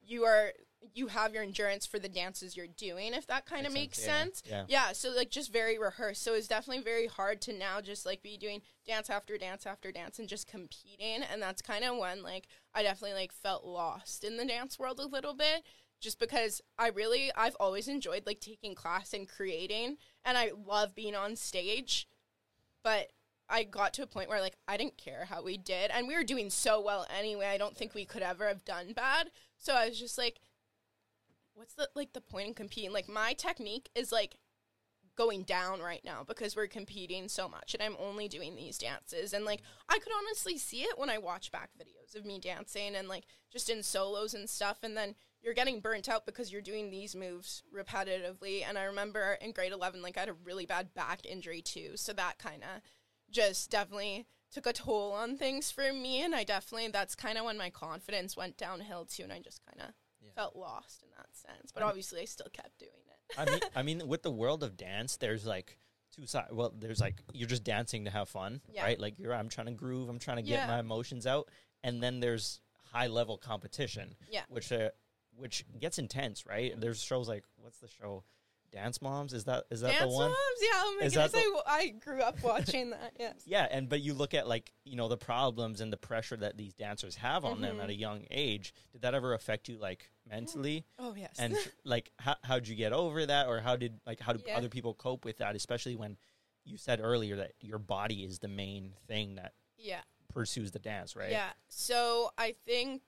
you 0.00 0.24
are 0.24 0.52
you 0.94 1.08
have 1.08 1.34
your 1.34 1.42
endurance 1.42 1.86
for 1.86 1.98
the 1.98 2.08
dances 2.08 2.56
you're 2.56 2.66
doing 2.66 3.12
if 3.12 3.26
that 3.26 3.46
kind 3.46 3.66
of 3.66 3.72
makes 3.72 3.98
Makes 3.98 4.04
sense, 4.04 4.38
sense? 4.40 4.42
Yeah. 4.48 4.64
yeah 4.68 4.92
so 4.92 5.10
like 5.10 5.30
just 5.30 5.52
very 5.52 5.78
rehearsed. 5.78 6.22
So 6.22 6.34
it's 6.34 6.46
definitely 6.46 6.82
very 6.82 7.06
hard 7.06 7.40
to 7.42 7.52
now 7.52 7.80
just 7.80 8.06
like 8.06 8.22
be 8.22 8.36
doing 8.36 8.62
dance 8.86 9.10
after 9.10 9.36
dance 9.36 9.66
after 9.66 9.90
dance 9.90 10.18
and 10.18 10.28
just 10.28 10.46
competing 10.46 11.22
and 11.30 11.42
that's 11.42 11.62
kind 11.62 11.84
of 11.84 11.96
when 11.96 12.22
like 12.22 12.46
i 12.74 12.82
definitely 12.82 13.14
like 13.18 13.32
felt 13.32 13.64
lost 13.64 14.24
in 14.24 14.36
the 14.36 14.44
dance 14.44 14.78
world 14.78 15.00
a 15.00 15.06
little 15.06 15.34
bit 15.34 15.64
just 16.00 16.18
because 16.20 16.60
i 16.78 16.88
really 16.88 17.30
i've 17.36 17.56
always 17.58 17.88
enjoyed 17.88 18.24
like 18.24 18.40
taking 18.40 18.74
class 18.74 19.12
and 19.12 19.28
creating 19.28 19.96
and 20.24 20.38
i 20.38 20.50
love 20.66 20.94
being 20.94 21.14
on 21.14 21.34
stage 21.34 22.08
but 22.84 23.10
I 23.48 23.64
got 23.64 23.94
to 23.94 24.02
a 24.02 24.06
point 24.06 24.28
where 24.28 24.40
like 24.40 24.56
I 24.66 24.76
didn't 24.76 24.98
care 24.98 25.26
how 25.28 25.42
we 25.42 25.56
did 25.56 25.90
and 25.90 26.06
we 26.06 26.14
were 26.14 26.24
doing 26.24 26.50
so 26.50 26.80
well 26.80 27.06
anyway. 27.16 27.46
I 27.46 27.58
don't 27.58 27.76
think 27.76 27.94
we 27.94 28.04
could 28.04 28.22
ever 28.22 28.46
have 28.48 28.64
done 28.64 28.92
bad. 28.92 29.30
So 29.56 29.74
I 29.74 29.88
was 29.88 29.98
just 29.98 30.18
like 30.18 30.40
what's 31.54 31.74
the 31.74 31.88
like 31.94 32.12
the 32.12 32.20
point 32.20 32.48
in 32.48 32.54
competing? 32.54 32.92
Like 32.92 33.08
my 33.08 33.32
technique 33.32 33.90
is 33.94 34.12
like 34.12 34.36
going 35.18 35.42
down 35.42 35.80
right 35.80 36.02
now 36.04 36.22
because 36.24 36.54
we're 36.54 36.68
competing 36.68 37.26
so 37.26 37.48
much 37.48 37.74
and 37.74 37.82
I'm 37.82 37.96
only 37.98 38.28
doing 38.28 38.54
these 38.54 38.78
dances 38.78 39.32
and 39.32 39.44
like 39.44 39.62
I 39.88 39.98
could 39.98 40.12
honestly 40.16 40.56
see 40.56 40.82
it 40.82 40.96
when 40.96 41.10
I 41.10 41.18
watch 41.18 41.50
back 41.50 41.70
videos 41.76 42.16
of 42.16 42.24
me 42.24 42.38
dancing 42.38 42.94
and 42.94 43.08
like 43.08 43.24
just 43.52 43.68
in 43.68 43.82
solos 43.82 44.32
and 44.32 44.48
stuff 44.48 44.78
and 44.84 44.96
then 44.96 45.16
you're 45.42 45.54
getting 45.54 45.80
burnt 45.80 46.08
out 46.08 46.24
because 46.24 46.52
you're 46.52 46.62
doing 46.62 46.90
these 46.92 47.16
moves 47.16 47.64
repetitively 47.76 48.62
and 48.66 48.78
I 48.78 48.84
remember 48.84 49.36
in 49.40 49.50
grade 49.50 49.72
11 49.72 50.02
like 50.02 50.16
I 50.16 50.20
had 50.20 50.28
a 50.28 50.34
really 50.44 50.66
bad 50.66 50.94
back 50.94 51.26
injury 51.26 51.62
too 51.62 51.96
so 51.96 52.12
that 52.12 52.38
kind 52.38 52.62
of 52.62 52.80
just 53.30 53.70
definitely 53.70 54.26
took 54.50 54.66
a 54.66 54.72
toll 54.72 55.12
on 55.12 55.36
things 55.36 55.70
for 55.70 55.92
me 55.92 56.22
and 56.22 56.34
I 56.34 56.44
definitely 56.44 56.88
that's 56.88 57.14
kind 57.14 57.36
of 57.38 57.44
when 57.44 57.58
my 57.58 57.68
confidence 57.70 58.36
went 58.36 58.56
downhill 58.56 59.04
too 59.04 59.22
and 59.24 59.32
I 59.32 59.40
just 59.40 59.60
kind 59.66 59.86
of 59.88 59.94
Yeah. 60.22 60.30
felt 60.34 60.56
lost 60.56 61.02
in 61.02 61.08
that 61.16 61.28
sense 61.34 61.70
but 61.72 61.82
Um, 61.82 61.90
obviously 61.90 62.22
I 62.22 62.24
still 62.24 62.48
kept 62.52 62.78
doing 62.78 62.90
it 63.06 63.36
I 63.38 63.44
mean, 63.44 63.60
I 63.76 63.82
mean, 63.82 64.08
with 64.08 64.22
the 64.22 64.30
world 64.30 64.62
of 64.62 64.76
dance, 64.78 65.18
there's 65.18 65.44
like 65.44 65.76
two 66.16 66.24
sides. 66.24 66.48
Well, 66.50 66.72
there's 66.74 66.98
like 66.98 67.20
you're 67.34 67.46
just 67.46 67.62
dancing 67.62 68.06
to 68.06 68.10
have 68.10 68.30
fun, 68.30 68.62
Yeah. 68.72 68.84
right? 68.84 68.98
Like 68.98 69.18
you're, 69.18 69.34
I'm 69.34 69.50
trying 69.50 69.66
to 69.66 69.74
groove, 69.74 70.08
I'm 70.08 70.18
trying 70.18 70.38
to 70.38 70.42
get 70.42 70.60
Yeah. 70.60 70.66
my 70.66 70.78
emotions 70.80 71.26
out, 71.26 71.50
and 71.84 72.02
then 72.02 72.20
there's 72.20 72.62
high 72.90 73.08
level 73.08 73.36
competition, 73.36 74.16
Yeah. 74.30 74.44
which 74.48 74.72
uh, 74.72 74.88
which 75.36 75.66
gets 75.78 75.98
intense, 75.98 76.46
right? 76.46 76.72
There's 76.80 77.02
shows 77.02 77.28
like 77.28 77.44
what's 77.56 77.80
the 77.80 77.88
show, 77.88 78.24
Dance 78.70 79.00
Moms? 79.02 79.32
Is 79.32 79.44
that 79.44 79.64
is 79.70 79.80
that 79.80 79.92
Dance 79.92 80.02
the 80.02 80.08
one? 80.08 80.28
moms 80.30 80.36
yeah 80.60 80.68
oh 80.74 80.96
my 81.00 81.06
Is 81.06 81.14
goodness 81.14 81.34
I, 81.34 81.60
I 81.66 81.88
grew 81.88 82.20
up 82.20 82.42
watching 82.42 82.90
that 82.90 83.12
yes 83.18 83.34
Yeah, 83.46 83.66
and 83.70 83.88
but 83.88 84.00
you 84.00 84.14
look 84.14 84.34
at 84.34 84.46
like 84.48 84.72
you 84.84 84.96
know 84.96 85.08
the 85.08 85.16
problems 85.16 85.80
and 85.80 85.92
the 85.92 85.96
pressure 85.96 86.36
that 86.36 86.56
these 86.56 86.74
dancers 86.74 87.16
have 87.16 87.44
on 87.44 87.60
them 87.60 87.76
Mhm. 87.78 87.84
at 87.84 87.90
a 87.90 87.94
young 87.94 88.24
age. 88.30 88.74
Did 88.92 89.02
that 89.02 89.14
ever 89.14 89.34
affect 89.34 89.68
you 89.68 89.78
like 89.78 90.10
mentally? 90.28 90.84
oh 90.98 91.14
yes 91.16 91.34
and 91.38 91.56
like 91.84 92.10
how 92.18 92.36
how'd 92.44 92.66
you 92.68 92.74
get 92.76 92.92
over 92.92 93.24
that 93.26 93.46
or 93.46 93.60
how 93.60 93.76
did 93.76 94.00
like 94.06 94.20
how 94.20 94.32
did 94.32 94.42
Yeah. 94.46 94.56
other 94.58 94.68
people 94.68 94.94
cope 94.94 95.24
with 95.24 95.38
that 95.38 95.56
especially 95.56 95.96
when 95.96 96.16
you 96.64 96.76
said 96.76 97.00
earlier 97.02 97.36
that 97.36 97.52
your 97.60 97.78
body 97.78 98.24
is 98.24 98.38
the 98.40 98.48
main 98.48 98.92
thing 99.06 99.36
that 99.36 99.52
yeah 99.78 100.00
pursues 100.32 100.70
the 100.72 100.78
dance, 100.78 101.16
right? 101.16 101.30
Yeah. 101.30 101.48
So 101.68 102.30
I 102.36 102.54
think, 102.66 103.00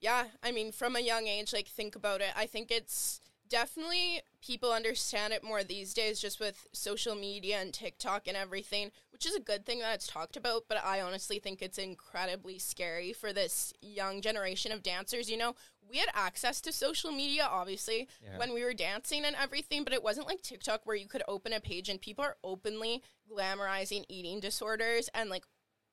yeah, 0.00 0.24
I 0.42 0.52
mean, 0.52 0.72
from 0.72 0.96
a 0.96 1.00
young 1.00 1.26
age, 1.26 1.52
like, 1.52 1.66
think 1.68 1.96
about 1.96 2.20
it. 2.22 2.30
I 2.34 2.46
think 2.46 2.70
it's 2.70 3.20
definitely 3.48 4.20
people 4.40 4.72
understand 4.72 5.32
it 5.32 5.42
more 5.42 5.64
these 5.64 5.94
days 5.94 6.20
just 6.20 6.38
with 6.40 6.66
social 6.72 7.14
media 7.14 7.60
and 7.60 7.72
TikTok 7.72 8.28
and 8.28 8.36
everything, 8.36 8.90
which 9.12 9.26
is 9.26 9.34
a 9.34 9.40
good 9.40 9.64
thing 9.66 9.80
that 9.80 9.94
it's 9.94 10.06
talked 10.06 10.36
about. 10.36 10.64
But 10.68 10.82
I 10.84 11.00
honestly 11.00 11.38
think 11.38 11.60
it's 11.62 11.78
incredibly 11.78 12.58
scary 12.58 13.12
for 13.12 13.32
this 13.32 13.72
young 13.80 14.20
generation 14.20 14.72
of 14.72 14.82
dancers. 14.82 15.30
You 15.30 15.36
know, 15.38 15.54
we 15.90 15.98
had 15.98 16.08
access 16.14 16.60
to 16.62 16.72
social 16.72 17.10
media, 17.12 17.46
obviously, 17.50 18.08
Yeah. 18.22 18.38
when 18.38 18.52
we 18.52 18.62
were 18.62 18.74
dancing 18.74 19.24
and 19.24 19.34
everything, 19.36 19.84
but 19.84 19.92
it 19.92 20.02
wasn't 20.02 20.26
like 20.26 20.42
TikTok 20.42 20.82
where 20.84 20.96
you 20.96 21.08
could 21.08 21.22
open 21.26 21.52
a 21.52 21.60
page 21.60 21.88
and 21.88 22.00
people 22.00 22.24
are 22.24 22.36
openly 22.44 23.02
glamorizing 23.30 24.04
eating 24.08 24.40
disorders 24.40 25.08
and 25.14 25.30
like 25.30 25.44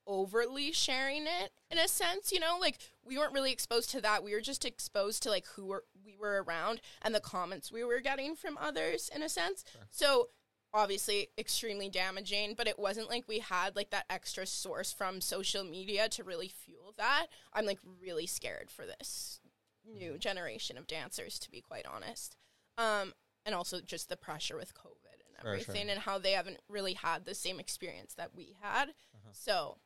overly 0.08 0.72
sharing 0.72 1.24
it 1.26 1.52
in 1.72 1.78
a 1.80 1.88
sense, 1.88 2.32
you 2.32 2.40
know, 2.40 2.58
like 2.60 2.78
we 3.06 3.18
weren't 3.18 3.34
really 3.34 3.52
exposed 3.52 3.90
to 3.92 4.02
that. 4.02 4.24
We 4.24 4.34
were 4.34 4.42
just 4.42 4.66
exposed 4.66 5.24
to 5.24 5.30
like 5.30 5.46
who 5.56 5.66
were, 5.68 5.84
we 6.06 6.16
were 6.20 6.44
around 6.44 6.82
and 7.02 7.14
the 7.14 7.20
comments 7.20 7.72
we 7.72 7.84
were 7.84 8.00
getting 8.00 8.36
from 8.36 8.58
others 8.58 9.10
in 9.16 9.22
a 9.22 9.30
sense. 9.30 9.64
So 9.92 10.30
obviously 10.74 11.30
extremely 11.38 11.90
damaging, 11.90 12.54
but 12.58 12.68
it 12.68 12.78
wasn't 12.80 13.10
like 13.10 13.28
we 13.28 13.40
had 13.40 13.76
like 13.76 13.92
that 13.92 14.06
extra 14.10 14.46
source 14.46 14.92
from 14.92 15.22
social 15.22 15.64
media 15.64 16.10
to 16.10 16.24
really 16.24 16.50
fuel 16.50 16.94
that. 16.98 17.28
I'm 17.54 17.66
like 17.66 17.80
really 18.02 18.26
scared 18.28 18.70
for 18.72 18.86
this 18.86 19.40
new 19.88 20.18
generation 20.18 20.78
of 20.78 20.88
dancers 20.88 21.38
to 21.40 21.52
be 21.52 21.62
quite 21.62 21.86
honest. 21.86 22.36
Um 22.78 23.14
and 23.46 23.54
also 23.54 23.80
just 23.80 24.10
the 24.10 24.18
pressure 24.18 24.58
with 24.58 24.74
COVID 24.74 25.22
and 25.28 25.36
For 25.38 25.44
sure. 25.44 25.54
everything 25.54 25.90
and 25.90 26.00
how 26.00 26.18
they 26.18 26.32
haven't 26.32 26.58
really 26.68 26.94
had 26.94 27.26
the 27.26 27.36
same 27.36 27.60
experience 27.60 28.16
that 28.16 28.32
we 28.36 28.56
had. 28.60 28.88
So, 29.34 29.78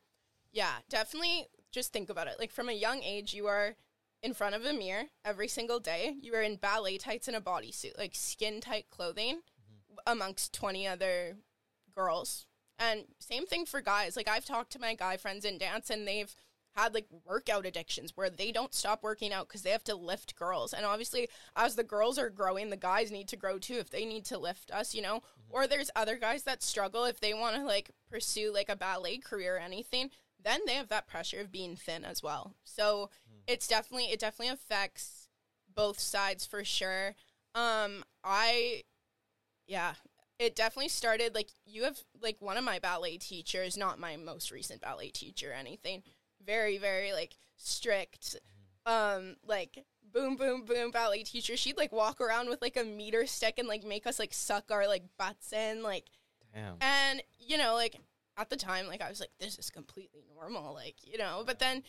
yeah, 0.52 0.76
definitely 0.88 1.48
just 1.70 1.92
think 1.92 2.10
about 2.10 2.26
it. 2.26 2.36
Like 2.38 2.50
from 2.52 2.68
a 2.68 2.72
young 2.72 3.02
age, 3.02 3.34
you 3.34 3.46
are 3.46 3.76
in 4.22 4.34
front 4.34 4.54
of 4.54 4.64
a 4.64 4.72
mirror 4.72 5.04
every 5.24 5.48
single 5.48 5.80
day. 5.80 6.16
You 6.20 6.34
are 6.34 6.42
in 6.42 6.56
ballet 6.56 6.98
tights 6.98 7.28
and 7.28 7.36
a 7.36 7.40
bodysuit, 7.40 7.98
like 7.98 8.14
skin 8.14 8.60
tight 8.60 8.86
clothing 8.90 9.36
mm-hmm. 9.36 9.94
amongst 10.06 10.52
20 10.52 10.86
other 10.86 11.36
girls. 11.94 12.46
And 12.78 13.04
same 13.18 13.46
thing 13.46 13.66
for 13.66 13.80
guys. 13.80 14.16
Like 14.16 14.28
I've 14.28 14.44
talked 14.44 14.72
to 14.72 14.78
my 14.78 14.94
guy 14.94 15.16
friends 15.16 15.44
in 15.44 15.58
dance 15.58 15.90
and 15.90 16.06
they've 16.06 16.34
had 16.76 16.94
like 16.94 17.06
workout 17.26 17.66
addictions 17.66 18.16
where 18.16 18.30
they 18.30 18.52
don't 18.52 18.74
stop 18.74 19.02
working 19.02 19.32
out 19.32 19.48
because 19.48 19.62
they 19.62 19.70
have 19.70 19.84
to 19.84 19.94
lift 19.94 20.36
girls. 20.36 20.72
And 20.72 20.86
obviously, 20.86 21.28
as 21.56 21.74
the 21.74 21.82
girls 21.82 22.18
are 22.18 22.30
growing, 22.30 22.70
the 22.70 22.76
guys 22.76 23.10
need 23.10 23.28
to 23.28 23.36
grow 23.36 23.58
too 23.58 23.74
if 23.74 23.90
they 23.90 24.04
need 24.04 24.24
to 24.26 24.38
lift 24.38 24.70
us, 24.70 24.94
you 24.94 25.02
know? 25.02 25.16
Mm-hmm. 25.16 25.50
Or 25.50 25.66
there's 25.66 25.90
other 25.96 26.16
guys 26.16 26.44
that 26.44 26.62
struggle 26.62 27.04
if 27.04 27.20
they 27.20 27.34
want 27.34 27.56
to 27.56 27.64
like 27.64 27.90
pursue 28.10 28.52
like 28.52 28.68
a 28.68 28.76
ballet 28.76 29.18
career 29.18 29.56
or 29.56 29.60
anything, 29.60 30.10
then 30.42 30.60
they 30.66 30.74
have 30.74 30.88
that 30.88 31.06
pressure 31.06 31.40
of 31.40 31.52
being 31.52 31.76
thin 31.76 32.04
as 32.04 32.22
well. 32.22 32.54
So 32.64 33.10
it's 33.46 33.66
definitely, 33.66 34.06
it 34.06 34.20
definitely 34.20 34.52
affects 34.52 35.28
both 35.74 35.98
sides 35.98 36.46
for 36.46 36.64
sure. 36.64 37.14
Um, 37.54 38.04
I, 38.24 38.82
yeah, 39.66 39.94
it 40.38 40.56
definitely 40.56 40.88
started 40.88 41.34
like 41.34 41.50
you 41.66 41.84
have 41.84 41.98
like 42.22 42.36
one 42.40 42.56
of 42.56 42.64
my 42.64 42.78
ballet 42.78 43.18
teachers, 43.18 43.76
not 43.76 43.98
my 43.98 44.16
most 44.16 44.50
recent 44.50 44.80
ballet 44.80 45.10
teacher 45.10 45.50
or 45.50 45.54
anything, 45.54 46.02
very, 46.44 46.78
very 46.78 47.12
like 47.12 47.36
strict, 47.56 48.36
um, 48.86 49.36
like 49.46 49.84
boom, 50.12 50.36
boom, 50.36 50.64
boom 50.64 50.90
ballet 50.90 51.22
teacher. 51.22 51.56
She'd 51.56 51.76
like 51.76 51.92
walk 51.92 52.20
around 52.20 52.48
with 52.48 52.62
like 52.62 52.76
a 52.76 52.84
meter 52.84 53.26
stick 53.26 53.58
and 53.58 53.68
like 53.68 53.84
make 53.84 54.06
us 54.06 54.18
like 54.18 54.32
suck 54.32 54.70
our 54.70 54.86
like 54.86 55.04
butts 55.18 55.52
in, 55.52 55.82
like, 55.82 56.06
Damn. 56.54 56.76
and 56.80 57.22
you 57.38 57.58
know, 57.58 57.74
like 57.74 57.96
at 58.40 58.50
the 58.50 58.56
time, 58.56 58.86
like 58.86 59.02
I 59.02 59.08
was 59.08 59.20
like, 59.20 59.32
this 59.38 59.58
is 59.58 59.70
completely 59.70 60.24
normal, 60.34 60.72
like 60.72 60.96
you 61.02 61.18
know. 61.18 61.42
But 61.46 61.58
then, 61.58 61.82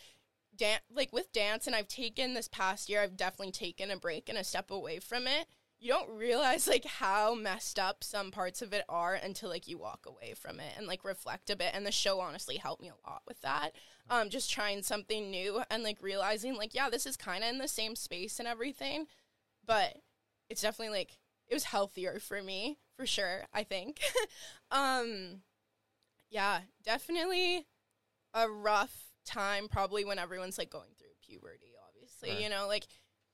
dan- 0.56 0.80
like 0.94 1.14
with 1.14 1.32
dance, 1.32 1.66
and 1.66 1.76
I've 1.76 1.88
taken 1.88 2.34
this 2.34 2.50
past 2.50 2.90
year, 2.90 3.02
I've 3.02 3.18
definitely 3.18 3.54
taken 3.54 3.90
a 3.90 3.98
break 3.98 4.28
and 4.28 4.38
a 4.38 4.44
step 4.44 4.70
away 4.70 5.00
from 5.00 5.28
it. 5.28 5.48
You 5.80 5.90
don't 5.90 6.10
realize 6.12 6.68
like 6.68 6.86
how 6.86 7.34
messed 7.34 7.80
up 7.80 8.04
some 8.04 8.30
parts 8.30 8.62
of 8.62 8.74
it 8.74 8.84
are 8.88 9.16
until 9.16 9.50
like 9.50 9.68
you 9.68 9.80
walk 9.80 10.06
away 10.06 10.36
from 10.36 10.60
it 10.60 10.74
and 10.78 10.86
like 10.86 11.04
reflect 11.06 11.50
a 11.50 11.56
bit. 11.56 11.72
And 11.74 11.86
the 11.86 11.92
show 11.92 12.20
honestly 12.20 12.58
helped 12.58 12.82
me 12.82 12.90
a 12.90 13.10
lot 13.10 13.24
with 13.28 13.42
that. 13.42 13.72
Um, 14.10 14.30
just 14.30 14.52
trying 14.52 14.84
something 14.84 15.32
new 15.32 15.64
and 15.72 15.84
like 15.84 15.98
realizing 16.02 16.56
like, 16.56 16.76
yeah, 16.76 16.90
this 16.90 17.06
is 17.06 17.18
kind 17.18 17.44
of 17.44 17.50
in 17.50 17.58
the 17.58 17.68
same 17.68 17.96
space 17.96 18.38
and 18.40 18.48
everything, 18.48 19.08
but 19.66 19.98
it's 20.50 20.62
definitely 20.62 20.96
like 20.96 21.18
it 21.48 21.54
was 21.54 21.64
healthier 21.64 22.20
for 22.20 22.44
me 22.44 22.78
for 22.96 23.06
sure. 23.06 23.46
I 23.54 23.64
think. 23.64 24.02
um, 24.72 25.42
yeah, 26.32 26.62
definitely 26.84 27.68
a 28.34 28.50
rough 28.50 29.14
time. 29.26 29.68
Probably 29.68 30.04
when 30.06 30.18
everyone's 30.18 30.58
like 30.58 30.72
going 30.72 30.90
through 30.98 31.10
puberty. 31.22 31.74
Obviously, 31.88 32.30
Right. 32.32 32.40
you 32.42 32.50
know, 32.50 32.68
like 32.68 32.88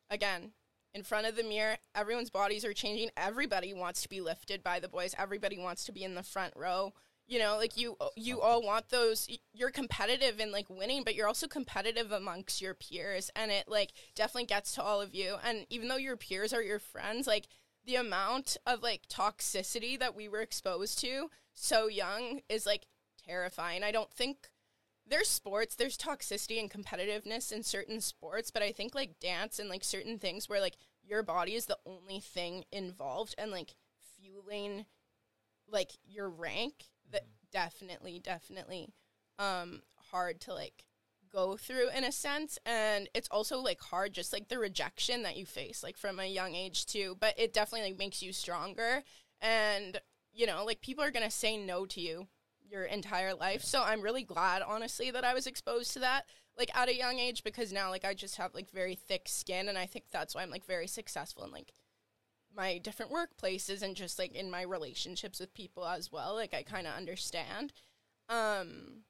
again. 0.10 0.52
In 0.94 1.04
front 1.04 1.28
of 1.28 1.36
the 1.36 1.44
mirror, 1.44 1.78
everyone's 1.94 2.32
bodies 2.32 2.66
are 2.66 2.74
changing. 2.74 3.12
Everybody 3.16 3.72
wants 3.72 4.02
to 4.02 4.10
be 4.10 4.20
lifted 4.20 4.64
by 4.64 4.80
the 4.80 4.88
boys. 4.88 5.14
Everybody 5.16 5.60
wants 5.60 5.84
to 5.86 5.92
be 5.92 6.04
in 6.04 6.16
the 6.16 6.24
front 6.24 6.54
row. 6.56 6.94
You 7.28 7.38
know, 7.38 7.56
like 7.58 7.78
you, 7.78 7.98
uh, 8.02 8.08
you 8.16 8.42
all 8.42 8.64
want 8.64 8.90
those. 8.90 9.28
You're 9.54 9.70
competitive 9.70 10.40
in 10.40 10.52
like 10.52 10.68
winning, 10.72 11.04
but 11.04 11.14
you're 11.14 11.28
also 11.28 11.46
competitive 11.46 12.12
amongst 12.12 12.62
your 12.62 12.74
peers, 12.74 13.30
and 13.36 13.52
it 13.52 13.68
like 13.68 13.92
definitely 14.16 14.46
gets 14.48 14.72
to 14.76 14.82
all 14.82 15.00
of 15.00 15.14
you. 15.14 15.36
And 15.46 15.68
even 15.70 15.88
though 15.88 15.98
your 15.98 16.18
peers 16.18 16.52
are 16.52 16.64
your 16.64 16.80
friends, 16.80 17.28
like 17.28 17.48
the 17.86 17.96
amount 17.96 18.58
of 18.66 18.82
like 18.82 19.08
toxicity 19.08 20.00
that 20.00 20.16
we 20.16 20.28
were 20.28 20.42
exposed 20.42 20.98
to 21.02 21.30
so 21.58 21.88
young 21.88 22.42
is 22.50 22.66
like 22.66 22.86
terrifying. 23.26 23.84
I 23.84 23.92
don't 23.92 24.12
think 24.12 24.50
there's 25.10 25.28
sports, 25.28 25.76
there's 25.76 25.98
toxicity 25.98 26.60
and 26.60 26.70
competitiveness 26.70 27.52
in 27.52 27.64
certain 27.64 28.00
sports, 28.00 28.52
but 28.52 28.62
I 28.62 28.72
think 28.72 28.94
like 28.94 29.20
dance 29.20 29.58
and 29.58 29.70
like 29.70 29.84
certain 29.84 30.20
things 30.20 30.48
where 30.48 30.62
like 30.62 30.78
your 31.04 31.24
body 31.24 31.56
is 31.56 31.66
the 31.66 31.80
only 31.86 32.20
thing 32.20 32.66
involved 32.72 33.34
and 33.38 33.52
like 33.52 33.76
fueling 34.16 34.86
like 35.68 35.92
your 36.06 36.30
rank 36.30 36.86
that 37.12 37.26
definitely 37.52 38.20
definitely 38.20 38.90
um 39.40 39.82
hard 40.12 40.40
to 40.42 40.54
like 40.54 40.84
go 41.32 41.58
through 41.58 41.90
in 41.90 42.04
a 42.04 42.12
sense. 42.12 42.60
And 42.66 43.10
it's 43.14 43.30
also 43.30 43.60
like 43.60 43.82
hard 43.82 44.14
just 44.14 44.32
like 44.32 44.48
the 44.48 44.60
rejection 44.60 45.24
that 45.24 45.38
you 45.38 45.46
face 45.46 45.82
like 45.82 45.98
from 45.98 46.20
a 46.20 46.26
young 46.26 46.54
age 46.56 46.86
too 46.86 47.18
but 47.20 47.34
it 47.38 47.52
definitely 47.52 47.90
like 47.90 48.00
makes 48.00 48.22
you 48.22 48.32
stronger. 48.32 49.04
And 49.42 50.00
you 50.38 50.46
know 50.46 50.64
like 50.64 50.82
people 50.82 51.04
are 51.04 51.12
gonna 51.12 51.32
say 51.32 51.58
no 51.58 51.86
to 51.86 52.00
you 52.00 52.28
your 52.70 52.84
entire 52.84 53.34
life. 53.34 53.64
So 53.64 53.82
i'm 53.84 54.02
really 54.02 54.24
glad 54.24 54.62
honestly 54.62 55.12
that 55.12 55.24
i 55.26 55.34
was 55.34 55.48
exposed 55.48 55.94
to 55.94 56.00
that 56.00 56.26
like 56.58 56.76
at 56.76 56.90
a 56.90 56.96
young 56.96 57.20
age 57.20 57.44
because 57.44 57.74
now 57.74 57.90
like 57.90 58.06
i 58.06 58.14
just 58.14 58.38
have 58.38 58.54
like 58.54 58.70
very 58.72 58.96
thick 58.96 59.28
skin 59.28 59.70
and 59.70 59.78
i 59.78 59.86
think 59.86 60.06
that's 60.12 60.36
why 60.36 60.44
i'm 60.44 60.50
like 60.50 60.66
very 60.66 60.88
successful 60.88 61.44
in 61.44 61.52
like 61.52 61.74
my 62.56 62.78
different 62.78 63.12
workplaces 63.12 63.82
and 63.82 63.96
just 63.96 64.18
like 64.18 64.34
in 64.34 64.50
my 64.50 64.64
relationships 64.64 65.40
with 65.40 65.54
people 65.54 65.86
as 65.86 66.12
well. 66.12 66.34
Like 66.34 66.54
i 66.54 66.64
kind 66.64 66.88
of 66.88 66.94
understand. 66.94 67.74
Um 68.30 69.04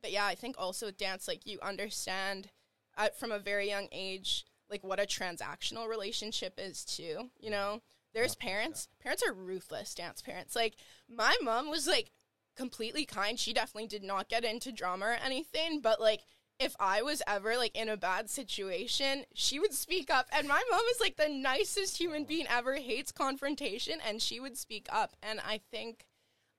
but 0.00 0.12
yeah 0.12 0.26
i 0.26 0.34
think 0.34 0.56
also 0.58 0.86
with 0.86 0.98
dance 0.98 1.26
like 1.26 1.46
you 1.46 1.58
understand 1.62 2.50
at, 2.96 3.18
from 3.18 3.32
a 3.32 3.38
very 3.38 3.68
young 3.68 3.88
age 3.90 4.44
like 4.70 4.84
what 4.84 5.00
a 5.00 5.06
transactional 5.06 5.88
relationship 5.88 6.54
is 6.58 6.84
too 6.84 7.30
you 7.40 7.50
know 7.50 7.80
there's 8.14 8.34
parents. 8.34 8.88
parents 9.00 9.22
are 9.26 9.32
ruthless 9.32 9.94
dance 9.94 10.22
parents. 10.22 10.56
Like 10.56 10.76
my 11.08 11.36
mom 11.42 11.70
was 11.70 11.86
like 11.86 12.10
completely 12.56 13.04
kind. 13.04 13.38
She 13.38 13.52
definitely 13.52 13.88
did 13.88 14.02
not 14.02 14.28
get 14.28 14.44
into 14.44 14.72
drama 14.72 15.06
or 15.06 15.18
anything 15.24 15.80
but 15.80 16.00
like 16.00 16.20
if 16.58 16.76
I 16.78 17.02
was 17.02 17.22
ever 17.26 17.56
like 17.56 17.74
in 17.74 17.88
a 17.88 17.96
bad 17.96 18.30
situation, 18.30 19.24
she 19.34 19.58
would 19.58 19.74
speak 19.74 20.10
up. 20.10 20.28
And 20.32 20.46
my 20.46 20.62
mom 20.70 20.82
is 20.92 21.00
like 21.00 21.16
the 21.16 21.28
nicest 21.28 21.98
human 21.98 22.24
being 22.24 22.46
ever, 22.48 22.76
hates 22.76 23.10
confrontation, 23.12 23.98
and 24.06 24.22
she 24.22 24.38
would 24.38 24.56
speak 24.56 24.86
up. 24.90 25.16
And 25.22 25.40
I 25.40 25.60
think 25.70 26.06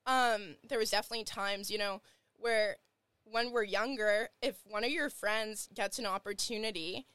um, 0.06 0.56
there 0.68 0.78
was 0.78 0.90
definitely 0.90 1.24
times, 1.24 1.70
you 1.70 1.78
know, 1.78 2.02
where 2.36 2.76
when 3.24 3.52
we're 3.52 3.64
younger, 3.64 4.28
if 4.42 4.56
one 4.66 4.84
of 4.84 4.90
your 4.90 5.10
friends 5.10 5.68
gets 5.74 5.98
an 5.98 6.06
opportunity, 6.06 7.06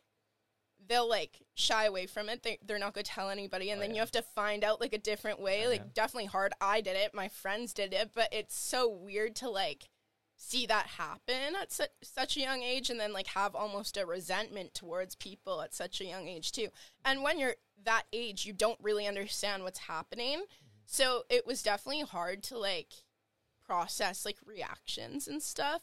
they'll 0.87 1.07
like 1.09 1.39
shy 1.55 1.85
away 1.85 2.05
from 2.05 2.29
it. 2.29 2.43
They, 2.43 2.57
they're 2.65 2.79
not 2.79 2.93
going 2.93 3.03
to 3.03 3.11
tell 3.11 3.29
anybody. 3.29 3.69
And 3.69 3.79
Oh, 3.79 3.81
then 3.81 3.91
yeah. 3.91 3.95
you 3.95 3.99
have 4.01 4.11
to 4.11 4.21
find 4.21 4.63
out 4.63 4.81
like 4.81 4.93
a 4.93 4.97
different 4.97 5.39
way. 5.39 5.65
Oh, 5.65 5.69
like, 5.69 5.81
yeah. 5.81 5.87
definitely 5.93 6.25
hard. 6.27 6.53
I 6.59 6.81
did 6.81 6.95
it. 6.95 7.13
My 7.13 7.27
friends 7.27 7.73
did 7.73 7.93
it. 7.93 8.11
But 8.13 8.29
it's 8.31 8.55
so 8.57 8.89
weird 8.89 9.35
to 9.37 9.49
like 9.49 9.89
see 10.35 10.65
that 10.65 10.87
happen 10.97 11.55
at 11.61 11.71
su- 11.71 11.83
such 12.01 12.35
a 12.35 12.39
young 12.41 12.63
age 12.63 12.89
and 12.89 12.99
then 12.99 13.13
like 13.13 13.27
have 13.27 13.55
almost 13.55 13.95
a 13.95 14.05
resentment 14.05 14.73
towards 14.73 15.13
people 15.15 15.61
at 15.61 15.73
such 15.73 16.01
a 16.01 16.05
young 16.05 16.27
age 16.27 16.51
too. 16.51 16.69
And 17.05 17.21
when 17.21 17.37
you're 17.39 17.55
that 17.83 18.03
age, 18.11 18.45
you 18.45 18.53
don't 18.53 18.79
really 18.81 19.07
understand 19.07 19.63
what's 19.63 19.79
happening. 19.79 20.39
Mm-hmm. 20.39 20.77
So 20.87 21.23
it 21.29 21.45
was 21.45 21.61
definitely 21.63 22.01
hard 22.03 22.41
to 22.43 22.57
like 22.57 22.87
process 23.65 24.25
like 24.25 24.37
reactions 24.45 25.27
and 25.27 25.41
stuff 25.41 25.81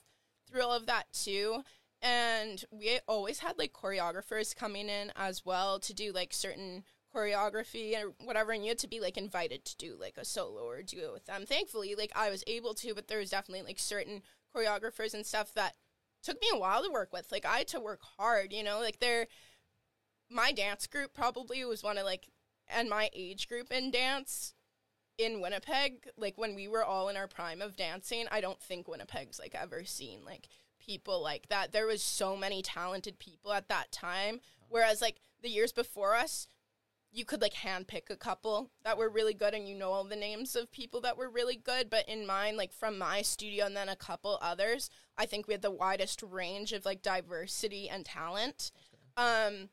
through 0.50 0.62
all 0.62 0.72
of 0.72 0.86
that 0.86 1.06
too. 1.12 1.62
And 2.00 2.64
we 2.70 3.00
always 3.08 3.40
had 3.40 3.58
like 3.58 3.72
choreographers 3.72 4.54
coming 4.54 4.88
in 4.88 5.12
as 5.16 5.44
well 5.44 5.80
to 5.80 5.92
do 5.92 6.12
like 6.12 6.32
certain 6.32 6.84
choreography 7.14 7.96
or 7.96 8.12
whatever 8.22 8.52
and 8.52 8.62
you 8.62 8.68
had 8.68 8.78
to 8.78 8.86
be 8.86 9.00
like 9.00 9.16
invited 9.16 9.64
to 9.64 9.74
do 9.78 9.96
like 9.98 10.18
a 10.18 10.26
solo 10.26 10.68
or 10.68 10.82
duo 10.82 11.10
with 11.10 11.24
them 11.24 11.46
thankfully 11.46 11.94
like 11.94 12.12
i 12.14 12.28
was 12.28 12.44
able 12.46 12.74
to 12.74 12.94
but 12.94 13.08
there 13.08 13.18
was 13.18 13.30
definitely 13.30 13.62
like 13.62 13.78
certain 13.78 14.20
choreographers 14.54 15.14
and 15.14 15.24
stuff 15.24 15.54
that 15.54 15.74
took 16.22 16.40
me 16.40 16.48
a 16.52 16.58
while 16.58 16.82
to 16.82 16.90
work 16.90 17.12
with. 17.12 17.30
Like 17.30 17.44
I 17.44 17.58
had 17.58 17.68
to 17.68 17.80
work 17.80 18.00
hard, 18.18 18.52
you 18.52 18.62
know, 18.62 18.80
like 18.80 19.00
they're 19.00 19.26
my 20.30 20.52
dance 20.52 20.86
group 20.86 21.14
probably 21.14 21.64
was 21.64 21.82
one 21.82 21.98
of 21.98 22.04
like 22.04 22.28
and 22.68 22.88
my 22.88 23.08
age 23.14 23.48
group 23.48 23.72
in 23.72 23.90
dance 23.90 24.54
in 25.16 25.40
Winnipeg, 25.40 26.08
like 26.16 26.36
when 26.36 26.54
we 26.54 26.68
were 26.68 26.84
all 26.84 27.08
in 27.08 27.16
our 27.16 27.26
prime 27.26 27.60
of 27.60 27.76
dancing, 27.76 28.26
I 28.30 28.40
don't 28.40 28.60
think 28.60 28.86
Winnipeg's 28.86 29.38
like 29.38 29.54
ever 29.54 29.84
seen 29.84 30.20
like 30.24 30.48
people 30.88 31.22
like 31.22 31.48
that. 31.48 31.72
There 31.72 31.86
was 31.86 32.02
so 32.02 32.34
many 32.36 32.62
talented 32.62 33.18
people 33.18 33.52
at 33.52 33.68
that 33.68 33.92
time. 33.92 34.40
Whereas 34.68 35.02
like 35.02 35.16
the 35.42 35.50
years 35.50 35.70
before 35.70 36.14
us, 36.14 36.48
you 37.12 37.24
could 37.24 37.42
like 37.42 37.54
handpick 37.54 38.10
a 38.10 38.16
couple 38.16 38.70
that 38.84 38.98
were 38.98 39.08
really 39.08 39.34
good 39.34 39.54
and 39.54 39.68
you 39.68 39.74
know 39.74 39.92
all 39.92 40.04
the 40.04 40.16
names 40.16 40.54
of 40.56 40.72
people 40.72 41.00
that 41.02 41.16
were 41.16 41.28
really 41.28 41.56
good. 41.56 41.90
But 41.90 42.08
in 42.08 42.26
mine, 42.26 42.56
like 42.56 42.72
from 42.72 42.98
my 42.98 43.22
studio 43.22 43.66
and 43.66 43.76
then 43.76 43.88
a 43.88 43.96
couple 43.96 44.38
others, 44.40 44.88
I 45.16 45.26
think 45.26 45.46
we 45.46 45.54
had 45.54 45.62
the 45.62 45.70
widest 45.70 46.22
range 46.22 46.72
of 46.72 46.86
like 46.86 47.02
diversity 47.02 47.88
and 47.88 48.04
talent. 48.04 48.72
Um 49.16 49.68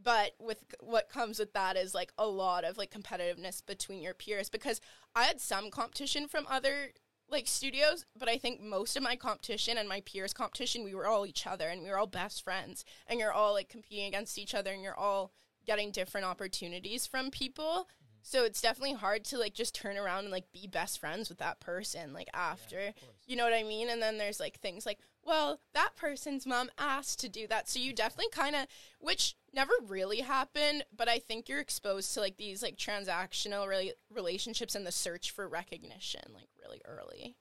but 0.00 0.32
with 0.38 0.62
what 0.80 1.08
comes 1.08 1.38
with 1.40 1.52
that 1.54 1.76
is 1.76 1.94
like 1.94 2.12
a 2.16 2.26
lot 2.26 2.64
of 2.64 2.78
like 2.78 2.92
competitiveness 2.92 3.64
between 3.64 4.00
your 4.00 4.14
peers 4.14 4.48
because 4.48 4.80
I 5.14 5.24
had 5.24 5.40
some 5.40 5.70
competition 5.70 6.28
from 6.28 6.46
other 6.48 6.92
like 7.30 7.46
studios, 7.46 8.04
but 8.18 8.28
I 8.28 8.38
think 8.38 8.60
most 8.60 8.96
of 8.96 9.02
my 9.02 9.16
competition 9.16 9.78
and 9.78 9.88
my 9.88 10.00
peers 10.00 10.32
competition 10.32 10.84
we 10.84 10.94
were 10.94 11.06
all 11.06 11.26
each 11.26 11.46
other 11.46 11.68
and 11.68 11.82
we 11.82 11.88
were 11.88 11.98
all 11.98 12.06
best 12.06 12.42
friends 12.42 12.84
and 13.06 13.20
you're 13.20 13.32
all 13.32 13.52
like 13.52 13.68
competing 13.68 14.06
against 14.06 14.38
each 14.38 14.54
other 14.54 14.72
and 14.72 14.82
you're 14.82 14.98
all 14.98 15.32
getting 15.66 15.90
different 15.90 16.26
opportunities 16.26 17.06
from 17.06 17.30
people. 17.30 17.86
Mm-hmm. 17.86 18.18
So 18.22 18.44
it's 18.44 18.60
definitely 18.60 18.94
hard 18.94 19.24
to 19.26 19.38
like 19.38 19.54
just 19.54 19.74
turn 19.74 19.96
around 19.96 20.24
and 20.24 20.32
like 20.32 20.50
be 20.52 20.66
best 20.66 20.98
friends 20.98 21.28
with 21.28 21.38
that 21.38 21.60
person 21.60 22.12
like 22.12 22.28
after. 22.32 22.80
Yeah, 22.80 22.90
you 23.26 23.36
know 23.36 23.44
what 23.44 23.54
I 23.54 23.62
mean? 23.62 23.90
And 23.90 24.00
then 24.00 24.18
there's 24.18 24.40
like 24.40 24.58
things 24.60 24.86
like, 24.86 24.98
well, 25.28 25.60
that 25.74 25.90
person's 25.94 26.46
mom 26.46 26.70
asked 26.78 27.20
to 27.20 27.28
do 27.28 27.46
that. 27.48 27.68
So 27.68 27.78
you 27.78 27.92
definitely 27.92 28.30
kind 28.32 28.56
of 28.56 28.66
which 28.98 29.36
never 29.52 29.72
really 29.86 30.20
happened, 30.20 30.84
but 30.96 31.08
I 31.08 31.18
think 31.18 31.48
you're 31.48 31.60
exposed 31.60 32.14
to 32.14 32.20
like 32.20 32.38
these 32.38 32.62
like 32.62 32.76
transactional 32.76 33.68
really 33.68 33.92
relationships 34.10 34.74
and 34.74 34.86
the 34.86 34.92
search 34.92 35.30
for 35.30 35.46
recognition 35.46 36.22
like 36.34 36.48
really 36.60 36.80
early 36.86 37.36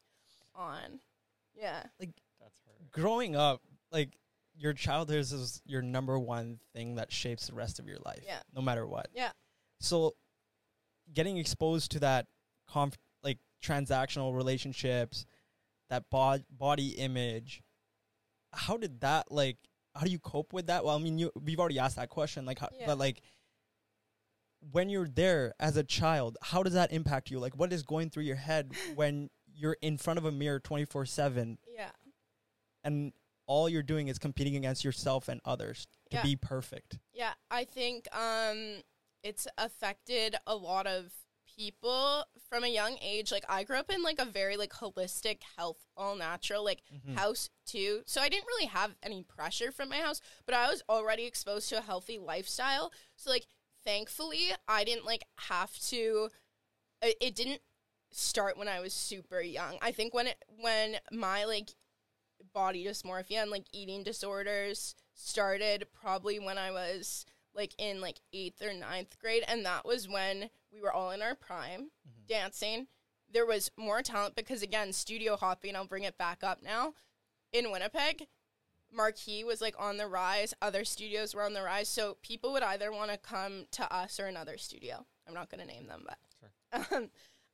on. 0.54 1.00
Yeah. 1.56 1.84
Like 2.00 2.12
that's 2.40 2.60
hard. 2.66 2.92
Growing 2.92 3.36
up, 3.36 3.62
like 3.92 4.18
your 4.58 4.74
childhood 4.74 5.20
is 5.20 5.62
your 5.66 5.82
number 5.82 6.20
one 6.20 6.60
thing 6.76 6.96
that 6.96 7.12
shapes 7.12 7.48
the 7.48 7.54
rest 7.54 7.80
of 7.80 7.88
your 7.88 8.00
life. 8.06 8.24
Yeah. 8.26 8.40
No 8.54 8.62
matter 8.62 8.86
what. 8.86 9.08
Yeah. 9.14 9.32
So 9.80 10.16
getting 11.14 11.38
exposed 11.38 11.92
to 11.92 12.00
that 12.00 12.26
conf- 12.70 12.98
like 13.24 13.38
transactional 13.64 14.36
relationships, 14.36 15.26
that 15.90 16.10
bod- 16.10 16.46
body 16.50 16.90
image, 16.90 17.62
how 18.58 18.78
did 18.78 19.02
that 19.02 19.32
like 19.32 19.58
how 19.98 20.06
do 20.06 20.12
you 20.12 20.20
cope 20.20 20.54
with 20.54 20.68
that? 20.68 20.86
Well, 20.86 20.96
I 20.96 21.00
mean, 21.00 21.18
you 21.18 21.32
we've 21.44 21.60
already 21.60 21.80
asked 21.80 21.96
that 21.96 22.10
question, 22.10 22.46
like, 22.46 22.60
how, 22.60 22.70
yeah. 22.78 22.86
but 22.86 22.98
like, 22.98 23.22
when 24.72 24.90
you're 24.90 25.08
there 25.08 25.54
as 25.60 25.78
a 25.78 25.84
child, 25.84 26.38
how 26.42 26.64
does 26.64 26.74
that 26.74 26.92
impact 26.92 27.32
you? 27.32 27.40
Like, 27.40 27.58
what 27.58 27.74
is 27.74 27.84
going 27.84 28.10
through 28.10 28.24
your 28.24 28.36
head 28.36 28.72
when 28.96 29.30
you're 29.54 29.78
in 29.82 29.98
front 29.98 30.20
of 30.20 30.26
a 30.26 30.32
mirror 30.32 30.60
twenty 30.60 30.86
four 30.86 31.06
seven? 31.06 31.58
Yeah, 31.68 31.90
and 32.84 33.12
all 33.48 33.70
you're 33.70 33.84
doing 33.84 34.08
is 34.08 34.20
competing 34.20 34.56
against 34.56 34.84
yourself 34.84 35.30
and 35.30 35.42
others 35.46 35.88
to 36.12 36.18
yeah. 36.18 36.24
be 36.24 36.36
perfect. 36.36 37.00
Yeah, 37.14 37.34
I 37.50 37.64
think 37.64 38.08
um, 38.16 38.84
it's 39.24 39.48
affected 39.58 40.36
a 40.46 40.56
lot 40.56 40.86
of 40.86 41.12
people 41.58 42.24
from 42.50 42.64
a 42.64 42.68
young 42.68 42.98
age 43.02 43.32
like 43.32 43.44
i 43.50 43.64
grew 43.64 43.78
up 43.78 43.90
in 43.90 44.04
like 44.04 44.20
a 44.20 44.26
very 44.26 44.56
like 44.58 44.72
holistic 44.72 45.40
health 45.58 45.86
all 45.96 46.16
natural 46.16 46.64
like 46.64 46.82
mm-hmm. 46.94 47.16
house 47.16 47.50
too. 47.66 48.02
So 48.06 48.22
i 48.22 48.30
didn't 48.30 48.48
really 48.48 48.68
have 48.68 48.96
any 49.04 49.24
pressure 49.24 49.72
from 49.72 49.90
my 49.90 49.98
house 49.98 50.22
but 50.46 50.56
i 50.56 50.70
was 50.70 50.84
already 50.88 51.26
exposed 51.26 51.70
to 51.70 51.80
a 51.80 51.82
healthy 51.82 52.20
lifestyle. 52.20 52.92
So 53.16 53.30
like 53.30 53.48
thankfully 53.84 54.52
i 54.68 54.84
didn't 54.84 55.06
like 55.06 55.24
have 55.48 55.78
to 55.88 56.30
it, 57.02 57.18
it 57.20 57.36
didn't 57.36 57.62
start 58.12 58.58
when 58.58 58.68
i 58.68 58.80
was 58.80 58.94
super 58.94 59.42
young. 59.42 59.78
I 59.82 59.92
think 59.92 60.14
when 60.14 60.28
it 60.28 60.44
when 60.60 60.98
my 61.12 61.46
like 61.46 61.70
body 62.54 62.86
dysmorphia 62.86 63.42
and 63.42 63.52
like 63.52 63.66
eating 63.74 64.04
disorders 64.04 64.96
started 65.14 65.88
probably 66.00 66.40
when 66.40 66.58
i 66.58 66.72
was 66.72 67.26
like 67.56 67.74
in 67.78 68.00
like 68.00 68.20
eighth 68.32 68.62
or 68.62 68.74
ninth 68.74 69.18
grade 69.20 69.44
and 69.48 69.66
that 69.66 69.86
was 69.86 70.08
when 70.08 70.50
we 70.78 70.84
were 70.84 70.94
all 70.94 71.12
in 71.12 71.22
our 71.22 71.36
prime 71.36 71.90
mm-hmm. 72.08 72.28
dancing. 72.28 72.88
There 73.32 73.46
was 73.46 73.72
more 73.78 74.02
talent 74.02 74.36
because 74.36 74.62
again, 74.62 74.94
studio 74.94 75.36
hopping, 75.36 75.76
I'll 75.76 75.86
bring 75.86 76.04
it 76.04 76.18
back 76.18 76.44
up 76.44 76.62
now. 76.64 76.94
In 77.52 77.72
Winnipeg, 77.72 78.28
Marquee 78.94 79.44
was 79.44 79.62
like 79.62 79.76
on 79.80 79.98
the 79.98 80.08
rise, 80.08 80.54
other 80.62 80.86
studios 80.86 81.34
were 81.34 81.44
on 81.44 81.54
the 81.54 81.62
rise, 81.62 81.90
so 81.90 82.18
people 82.22 82.52
would 82.54 82.64
either 82.64 82.92
want 82.92 83.12
to 83.12 83.18
come 83.18 83.66
to 83.72 83.94
us 83.94 84.20
or 84.20 84.26
another 84.26 84.58
studio. 84.58 85.06
I'm 85.28 85.34
not 85.34 85.50
going 85.50 85.66
to 85.66 85.74
name 85.74 85.88
them, 85.88 86.06
but 86.06 86.18
sure. 86.40 86.98
um, 86.98 87.10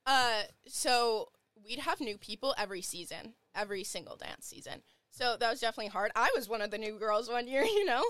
uh, 0.06 0.42
so 0.68 1.30
we'd 1.66 1.80
have 1.80 2.02
new 2.02 2.18
people 2.18 2.54
every 2.58 2.82
season, 2.82 3.34
every 3.56 3.84
single 3.84 4.16
dance 4.16 4.46
season. 4.46 4.82
So 5.12 5.38
that 5.40 5.50
was 5.50 5.60
definitely 5.60 5.92
hard. 5.92 6.12
I 6.16 6.32
was 6.36 6.50
one 6.50 6.62
of 6.62 6.72
the 6.72 6.78
new 6.80 6.98
girls 6.98 7.30
one 7.30 7.48
year, 7.48 7.64
you 7.64 7.86
know. 7.86 8.04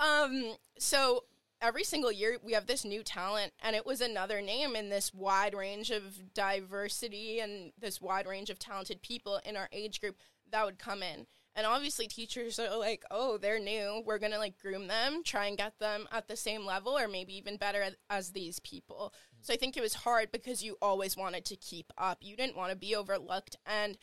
Mm-hmm. 0.00 0.48
Um, 0.48 0.56
so 0.78 1.24
every 1.60 1.84
single 1.84 2.12
year 2.12 2.38
we 2.42 2.52
have 2.52 2.66
this 2.66 2.84
new 2.84 3.02
talent 3.02 3.52
and 3.62 3.76
it 3.76 3.84
was 3.84 4.00
another 4.00 4.40
name 4.40 4.74
in 4.74 4.88
this 4.88 5.12
wide 5.12 5.54
range 5.54 5.90
of 5.90 6.32
diversity 6.34 7.40
and 7.40 7.72
this 7.78 8.00
wide 8.00 8.26
range 8.26 8.50
of 8.50 8.58
talented 8.58 9.02
people 9.02 9.40
in 9.44 9.56
our 9.56 9.68
age 9.72 10.00
group 10.00 10.16
that 10.50 10.64
would 10.64 10.78
come 10.78 11.02
in. 11.02 11.26
And 11.54 11.66
obviously 11.66 12.06
teachers 12.06 12.58
are 12.58 12.76
like 12.76 13.04
oh 13.10 13.36
they're 13.36 13.58
new. 13.58 14.02
We're 14.06 14.18
going 14.18 14.32
to 14.32 14.38
like 14.38 14.58
groom 14.58 14.86
them 14.86 15.22
try 15.24 15.46
and 15.46 15.58
get 15.58 15.78
them 15.78 16.06
at 16.12 16.28
the 16.28 16.36
same 16.36 16.64
level 16.64 16.96
or 16.96 17.08
maybe 17.08 17.36
even 17.36 17.56
better 17.56 17.84
as, 18.08 18.30
these 18.30 18.60
people. 18.60 19.12
So 19.40 19.52
i 19.52 19.56
think 19.56 19.76
it 19.76 19.82
was 19.82 19.94
hard 19.94 20.30
because 20.32 20.62
you 20.62 20.76
always 20.80 21.16
wanted 21.16 21.44
to 21.46 21.56
keep 21.56 21.92
up. 21.98 22.18
You 22.22 22.36
didn't 22.36 22.56
want 22.56 22.70
to 22.70 22.76
be 22.76 22.94
overlooked. 22.94 23.56
And 23.66 23.98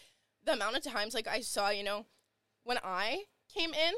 the 0.46 0.54
amount 0.54 0.78
of 0.78 0.84
times 0.84 1.14
like 1.14 1.28
i 1.28 1.42
saw 1.42 1.70
you 1.70 1.84
know 1.84 2.06
when 2.64 2.80
i 2.84 3.24
came 3.54 3.74
in 3.74 3.94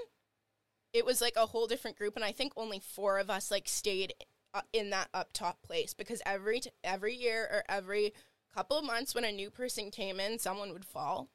it 0.93 1.05
was 1.05 1.21
like 1.21 1.35
a 1.35 1.47
whole 1.47 1.67
different 1.67 1.97
group 1.97 2.15
and 2.15 2.25
i 2.25 2.31
think 2.31 2.53
only 2.55 2.79
four 2.79 3.19
of 3.19 3.29
us 3.29 3.51
like 3.51 3.67
stayed 3.67 4.13
uh, 4.53 4.61
in 4.73 4.89
that 4.89 5.09
up 5.13 5.31
top 5.33 5.61
place 5.61 5.93
because 5.93 6.21
every 6.25 6.59
t- 6.59 6.71
every 6.83 7.15
year 7.15 7.47
or 7.51 7.63
every 7.69 8.13
couple 8.53 8.77
of 8.77 8.85
months 8.85 9.13
when 9.13 9.23
a 9.23 9.31
new 9.31 9.49
person 9.49 9.91
came 9.91 10.19
in 10.19 10.39
someone 10.39 10.73
would 10.73 10.85
fall. 10.85 11.29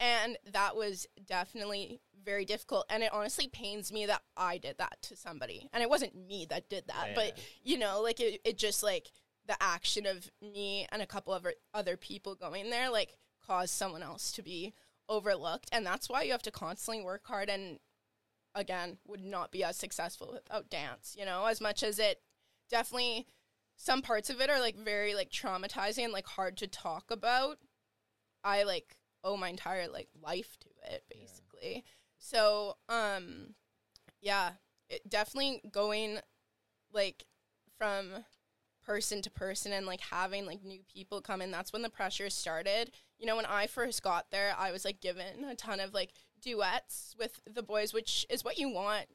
And 0.00 0.36
that 0.52 0.74
was 0.74 1.06
definitely 1.24 2.00
very 2.24 2.44
difficult 2.44 2.86
and 2.88 3.02
it 3.02 3.12
honestly 3.12 3.48
pains 3.48 3.92
me 3.92 4.06
that 4.06 4.22
i 4.34 4.56
did 4.56 4.78
that 4.78 4.96
to 5.02 5.16
somebody. 5.16 5.68
And 5.72 5.82
it 5.82 5.90
wasn't 5.90 6.16
me 6.26 6.46
that 6.48 6.68
did 6.68 6.84
that 6.88 7.08
yeah. 7.08 7.14
but 7.14 7.38
you 7.62 7.78
know 7.78 8.00
like 8.00 8.20
it, 8.20 8.40
it 8.44 8.58
just 8.58 8.82
like 8.82 9.10
the 9.46 9.62
action 9.62 10.06
of 10.06 10.30
me 10.40 10.86
and 10.90 11.02
a 11.02 11.06
couple 11.06 11.34
of 11.34 11.46
other 11.74 11.98
people 11.98 12.34
going 12.34 12.70
there 12.70 12.90
like 12.90 13.16
caused 13.46 13.74
someone 13.74 14.02
else 14.02 14.32
to 14.32 14.42
be 14.42 14.72
overlooked. 15.08 15.68
And 15.70 15.84
that's 15.84 16.08
why 16.08 16.22
you 16.22 16.32
have 16.32 16.42
to 16.42 16.50
constantly 16.50 17.04
work 17.04 17.26
hard 17.26 17.50
and 17.50 17.78
again 18.54 18.98
would 19.06 19.24
not 19.24 19.50
be 19.50 19.64
as 19.64 19.76
successful 19.76 20.30
without 20.32 20.70
dance 20.70 21.16
you 21.18 21.24
know 21.24 21.46
as 21.46 21.60
much 21.60 21.82
as 21.82 21.98
it 21.98 22.20
definitely 22.70 23.26
some 23.76 24.02
parts 24.02 24.30
of 24.30 24.40
it 24.40 24.50
are 24.50 24.60
like 24.60 24.76
very 24.76 25.14
like 25.14 25.30
traumatizing 25.30 26.04
and 26.04 26.12
like 26.12 26.26
hard 26.26 26.56
to 26.58 26.66
talk 26.66 27.10
about. 27.10 27.58
I 28.42 28.62
like 28.62 28.96
owe 29.22 29.36
my 29.36 29.48
entire 29.48 29.88
like 29.88 30.08
life 30.22 30.56
to 30.60 30.68
it 30.92 31.04
basically. 31.10 31.74
Yeah. 31.76 31.80
so 32.18 32.76
um 32.88 33.54
yeah 34.20 34.52
it 34.88 35.08
definitely 35.08 35.62
going 35.70 36.18
like 36.92 37.24
from 37.78 38.24
person 38.84 39.22
to 39.22 39.30
person 39.30 39.72
and 39.72 39.86
like 39.86 40.00
having 40.00 40.44
like 40.46 40.62
new 40.62 40.80
people 40.92 41.22
come 41.22 41.40
in 41.40 41.50
that's 41.50 41.72
when 41.72 41.82
the 41.82 41.90
pressure 41.90 42.30
started. 42.30 42.90
You 43.18 43.26
know 43.26 43.36
when 43.36 43.46
i 43.46 43.66
first 43.66 44.02
got 44.02 44.30
there 44.30 44.54
i 44.58 44.70
was 44.70 44.84
like 44.84 45.00
given 45.00 45.44
a 45.44 45.54
ton 45.54 45.80
of 45.80 45.94
like 45.94 46.10
duets 46.44 47.14
with 47.18 47.40
the 47.50 47.62
boys, 47.62 47.92
which 47.92 48.26
is 48.28 48.44
what 48.44 48.58
you 48.58 48.68
want. 48.68 49.06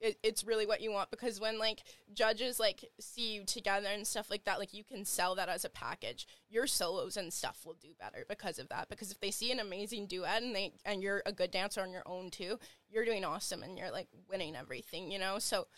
It, 0.00 0.16
it's 0.24 0.42
really 0.42 0.66
what 0.66 0.80
you 0.80 0.90
want 0.90 1.12
because 1.12 1.40
when 1.40 1.60
like 1.60 1.84
judges 2.12 2.58
like 2.58 2.84
see 2.98 3.34
you 3.34 3.44
together 3.44 3.86
and 3.86 4.04
stuff 4.04 4.30
like 4.30 4.44
that, 4.44 4.58
like 4.58 4.74
you 4.74 4.82
can 4.82 5.04
sell 5.04 5.36
that 5.36 5.48
as 5.48 5.64
a 5.64 5.70
package. 5.70 6.26
Your 6.48 6.66
solos 6.66 7.16
and 7.16 7.32
stuff 7.32 7.60
will 7.64 7.76
do 7.80 7.90
better 8.00 8.24
because 8.28 8.58
of 8.58 8.68
that. 8.70 8.88
Because 8.88 9.12
if 9.12 9.20
they 9.20 9.30
see 9.30 9.52
an 9.52 9.60
amazing 9.60 10.06
duet 10.06 10.42
and 10.42 10.56
they 10.56 10.72
and 10.84 11.02
you're 11.02 11.22
a 11.24 11.32
good 11.32 11.52
dancer 11.52 11.80
on 11.80 11.92
your 11.92 12.02
own 12.04 12.30
too, 12.30 12.58
you're 12.90 13.04
doing 13.04 13.24
awesome 13.24 13.62
and 13.62 13.78
you're 13.78 13.92
like 13.92 14.08
winning 14.28 14.56
everything, 14.56 15.12
you 15.12 15.20
know. 15.20 15.38
So 15.38 15.68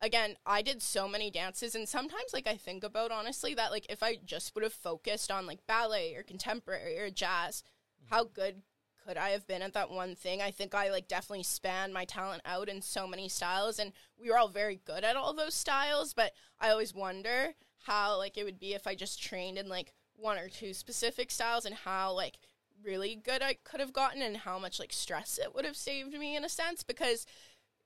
again, 0.00 0.36
I 0.44 0.62
did 0.62 0.82
so 0.82 1.08
many 1.08 1.30
dances, 1.30 1.74
and 1.74 1.88
sometimes 1.88 2.32
like 2.32 2.46
I 2.46 2.56
think 2.56 2.84
about 2.84 3.10
honestly 3.10 3.54
that 3.54 3.70
like 3.70 3.86
if 3.88 4.02
I 4.02 4.16
just 4.24 4.54
would 4.54 4.64
have 4.64 4.72
focused 4.72 5.30
on 5.30 5.46
like 5.46 5.66
ballet 5.66 6.14
or 6.14 6.22
contemporary 6.22 6.98
or 6.98 7.10
jazz, 7.10 7.62
how 8.10 8.24
good 8.24 8.62
could 9.04 9.16
I 9.16 9.30
have 9.30 9.46
been 9.46 9.62
at 9.62 9.74
that 9.74 9.90
one 9.90 10.14
thing? 10.14 10.40
I 10.40 10.50
think 10.50 10.74
I 10.74 10.90
like 10.90 11.08
definitely 11.08 11.42
spanned 11.42 11.92
my 11.92 12.04
talent 12.04 12.42
out 12.44 12.68
in 12.68 12.82
so 12.82 13.06
many 13.06 13.28
styles 13.28 13.78
and 13.78 13.92
we 14.20 14.30
were 14.30 14.38
all 14.38 14.48
very 14.48 14.80
good 14.84 15.04
at 15.04 15.16
all 15.16 15.34
those 15.34 15.54
styles, 15.54 16.14
but 16.14 16.32
I 16.60 16.70
always 16.70 16.94
wonder 16.94 17.54
how 17.86 18.16
like 18.18 18.36
it 18.36 18.44
would 18.44 18.60
be 18.60 18.74
if 18.74 18.86
I 18.86 18.94
just 18.94 19.22
trained 19.22 19.58
in 19.58 19.68
like 19.68 19.92
one 20.16 20.38
or 20.38 20.48
two 20.48 20.72
specific 20.72 21.30
styles 21.30 21.64
and 21.64 21.74
how 21.74 22.12
like 22.12 22.38
really 22.84 23.14
good 23.14 23.42
I 23.42 23.54
could 23.54 23.80
have 23.80 23.92
gotten 23.92 24.22
and 24.22 24.38
how 24.38 24.58
much 24.58 24.78
like 24.78 24.92
stress 24.92 25.38
it 25.42 25.54
would 25.54 25.64
have 25.64 25.76
saved 25.76 26.12
me 26.12 26.36
in 26.36 26.44
a 26.44 26.48
sense 26.48 26.82
because 26.82 27.26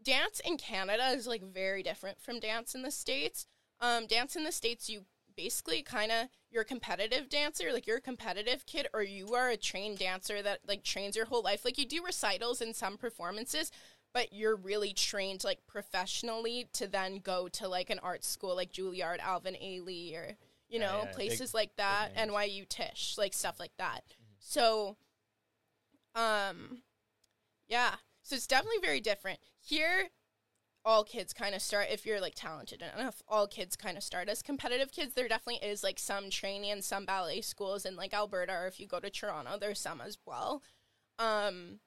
dance 0.03 0.41
in 0.45 0.57
Canada 0.57 1.09
is 1.09 1.27
like 1.27 1.43
very 1.43 1.83
different 1.83 2.21
from 2.21 2.41
dance 2.41 2.75
in 2.75 2.83
the 2.83 2.91
States. 2.91 3.47
Um, 3.81 4.07
dance 4.07 4.37
in 4.37 4.45
the 4.45 4.53
States, 4.53 4.89
you 4.89 5.05
basically 5.37 5.83
kind 5.83 6.11
of 6.11 6.29
you're 6.51 6.63
a 6.63 6.67
competitive 6.67 7.29
dancer, 7.29 7.73
like 7.73 7.87
you're 7.87 7.99
a 7.99 8.01
competitive 8.03 8.67
kid, 8.67 8.89
or 8.95 9.03
you 9.03 9.35
are 9.35 9.51
a 9.51 9.57
trained 9.57 9.99
dancer 9.99 10.43
that 10.43 10.61
like 10.67 10.83
trains 10.83 11.17
your 11.17 11.27
whole 11.27 11.43
life. 11.43 11.65
Like 11.65 11.79
you 11.79 11.87
do 11.87 12.03
recitals 12.05 12.61
and 12.61 12.75
some 12.75 12.97
performances, 12.97 13.71
but 14.13 14.33
you're 14.33 14.57
really 14.57 14.93
trained 14.93 15.45
like 15.45 15.67
professionally 15.67 16.69
to 16.73 16.87
then 16.87 17.19
go 17.19 17.49
to 17.49 17.69
like 17.69 17.91
an 17.91 18.01
art 18.03 18.25
school 18.25 18.57
like 18.57 18.73
Juilliard, 18.73 19.19
Alvin 19.19 19.57
Ailey, 19.63 20.15
or 20.15 20.37
you 20.69 20.79
know 20.79 21.03
yeah, 21.05 21.13
places 21.13 21.51
big- 21.53 21.55
like 21.55 21.77
that. 21.77 22.15
NYU 22.17 22.69
Tisch, 22.69 23.17
like 23.19 23.35
stuff 23.35 23.61
like 23.61 23.77
that. 23.79 24.05
So, 24.39 24.97
um, 26.15 26.83
yeah, 27.69 27.97
so 28.23 28.37
it's 28.37 28.47
definitely 28.47 28.81
very 28.81 29.01
different 29.01 29.41
here. 29.61 30.09
All 30.87 31.03
kids 31.03 31.33
kind 31.33 31.53
of 31.53 31.61
start 31.61 31.89
if 31.91 32.07
you're 32.07 32.21
like 32.21 32.37
talented 32.37 32.81
enough. 32.81 33.21
All 33.27 33.49
kids 33.49 33.75
kind 33.75 33.97
of 33.97 34.05
start 34.05 34.29
as 34.29 34.41
competitive 34.41 34.93
kids. 34.93 35.15
There 35.15 35.27
definitely 35.27 35.69
is 35.69 35.83
like 35.83 35.99
some 35.99 36.31
training 36.31 36.71
and 36.71 36.85
some 36.85 37.05
ballet 37.05 37.41
schools 37.41 37.85
in 37.85 37.97
like 37.97 38.15
Alberta, 38.15 38.53
or 38.53 38.69
if 38.69 38.79
you 38.79 38.87
go 38.87 39.01
to 39.01 39.11
Toronto, 39.11 39.59
there's 39.59 39.81
some 39.81 40.01
as 40.01 40.17
well. 40.25 40.63
Um, 41.19 41.81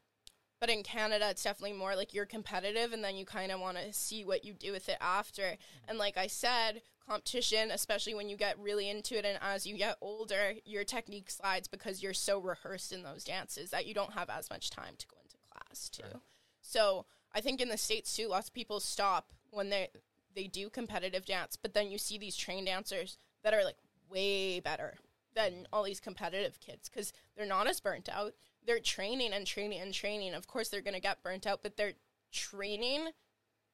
but 0.59 0.69
in 0.69 0.83
Canada, 0.83 1.29
it's 1.29 1.43
definitely 1.43 1.77
more 1.77 1.95
like 1.95 2.13
you're 2.13 2.25
competitive, 2.25 2.91
and 2.91 3.01
then 3.01 3.15
you 3.15 3.25
kind 3.25 3.53
of 3.53 3.61
want 3.61 3.77
to 3.77 3.93
see 3.93 4.25
what 4.25 4.43
you 4.43 4.53
do 4.53 4.73
with 4.73 4.89
it 4.89 4.97
after. 4.99 5.55
And 5.87 5.97
like 5.97 6.17
I 6.17 6.27
said, 6.27 6.81
competition, 7.07 7.71
especially 7.71 8.13
when 8.13 8.27
you 8.27 8.35
get 8.35 8.59
really 8.59 8.89
into 8.89 9.17
it, 9.17 9.23
and 9.23 9.39
as 9.41 9.65
you 9.65 9.77
get 9.77 9.95
older, 10.01 10.55
your 10.65 10.83
technique 10.83 11.29
slides 11.31 11.69
because 11.69 12.03
you're 12.03 12.13
so 12.13 12.37
rehearsed 12.37 12.91
in 12.91 13.03
those 13.03 13.23
dances 13.23 13.69
that 13.69 13.85
you 13.85 13.93
don't 13.93 14.13
have 14.13 14.29
as 14.29 14.49
much 14.49 14.69
time 14.69 14.95
to 14.97 15.07
go 15.07 15.15
into 15.23 15.37
class 15.49 15.87
too. 15.87 16.03
Right. 16.03 16.21
So 16.61 17.05
I 17.33 17.41
think 17.41 17.61
in 17.61 17.69
the 17.69 17.77
states 17.77 18.15
too, 18.15 18.27
lots 18.27 18.47
of 18.47 18.53
people 18.53 18.79
stop 18.79 19.31
when 19.51 19.69
they 19.69 19.89
they 20.35 20.47
do 20.47 20.69
competitive 20.69 21.25
dance, 21.25 21.55
but 21.55 21.73
then 21.73 21.89
you 21.89 21.97
see 21.97 22.17
these 22.17 22.35
trained 22.35 22.67
dancers 22.67 23.17
that 23.43 23.53
are 23.53 23.63
like 23.63 23.77
way 24.09 24.59
better 24.59 24.95
than 25.35 25.67
all 25.71 25.83
these 25.83 25.99
competitive 25.99 26.59
kids 26.59 26.89
because 26.89 27.13
they're 27.35 27.45
not 27.45 27.67
as 27.67 27.79
burnt 27.79 28.09
out. 28.09 28.33
They're 28.65 28.79
training 28.79 29.33
and 29.33 29.45
training 29.45 29.81
and 29.81 29.93
training. 29.93 30.33
Of 30.33 30.47
course, 30.47 30.69
they're 30.69 30.81
gonna 30.81 30.99
get 30.99 31.23
burnt 31.23 31.47
out, 31.47 31.61
but 31.63 31.77
they're 31.77 31.93
training 32.31 33.09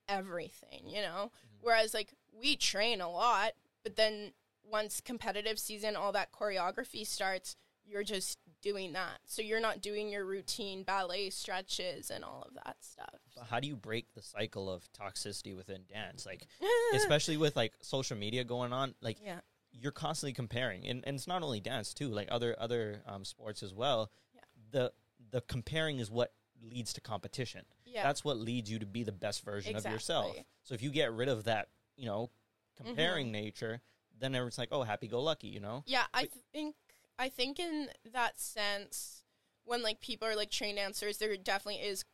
everything, 0.08 0.84
you 0.88 1.02
know. 1.02 1.32
Mm-hmm. 1.32 1.58
Whereas 1.62 1.94
like 1.94 2.14
we 2.40 2.56
train 2.56 3.02
a 3.02 3.10
lot, 3.10 3.54
but 3.84 3.96
then 3.96 4.34
once 4.70 5.02
competitive 5.02 5.60
season, 5.60 5.96
all 5.96 6.12
that 6.12 6.32
choreography 6.32 7.06
starts, 7.06 7.56
you're 7.86 8.04
just 8.04 8.40
doing 8.66 8.94
that. 8.94 9.20
So 9.26 9.42
you're 9.42 9.62
not 9.62 9.82
doing 9.82 10.10
your 10.10 10.26
routine 10.26 10.84
ballet 10.84 11.30
stretches 11.30 12.10
and 12.10 12.24
all 12.24 12.44
of 12.48 12.56
that 12.66 12.76
stuff. 12.82 13.14
But 13.36 13.46
how 13.50 13.60
do 13.60 13.68
you 13.68 13.76
break 13.76 14.14
the 14.14 14.22
cycle 14.22 14.70
of 14.70 14.84
toxicity 14.92 15.56
within 15.56 15.84
dance? 15.88 16.26
Like, 16.26 16.48
especially 16.96 17.38
with 17.38 17.56
like 17.56 17.74
social 17.82 18.18
media 18.18 18.44
going 18.44 18.74
on, 18.74 18.96
like 19.02 19.18
yeah, 19.24 19.40
you're 19.72 19.92
constantly 19.92 20.34
comparing, 20.34 20.86
and, 20.88 21.04
and 21.06 21.16
it's 21.16 21.28
not 21.28 21.44
only 21.44 21.60
dance 21.62 21.94
too, 21.94 22.10
like 22.10 22.28
other 22.32 22.56
other 22.60 23.02
um, 23.08 23.24
sports 23.24 23.62
as 23.64 23.74
well. 23.74 24.12
Yeah. 24.34 24.42
The 24.72 24.92
the 25.32 25.42
comparing 25.42 26.00
is 26.00 26.10
what 26.10 26.34
leads 26.62 26.94
to 26.94 27.02
competition. 27.02 27.62
yeah, 27.86 28.02
That's 28.04 28.24
what 28.26 28.38
leads 28.38 28.72
you 28.72 28.80
to 28.80 28.86
be 28.86 29.04
the 29.04 29.12
best 29.12 29.44
version 29.46 29.76
of 29.76 29.86
yourself. 29.86 30.36
So 30.64 30.74
if 30.74 30.82
you 30.82 30.90
get 30.90 31.14
rid 31.14 31.30
of 31.30 31.44
that, 31.46 31.68
you 31.96 32.08
know, 32.08 32.32
Mm-hmm. 32.78 32.88
comparing 32.90 33.32
nature, 33.32 33.80
then 34.20 34.36
everyone's 34.36 34.58
like, 34.58 34.68
oh, 34.74 34.84
happy 34.84 35.08
go 35.08 35.22
lucky, 35.22 35.48
you 35.48 35.62
know. 35.62 35.84
Yeah, 35.86 36.04
I 36.14 36.28
think 36.52 36.76
I 37.18 37.30
think 37.30 37.60
in 37.60 37.90
that 38.12 38.40
sense, 38.40 39.24
when 39.64 39.82
like 39.82 40.02
people 40.02 40.28
are 40.28 40.36
like 40.36 40.52
trained 40.52 40.78
dancers, 40.78 41.18
there 41.18 41.36
definitely 41.38 41.82
is 41.82 42.06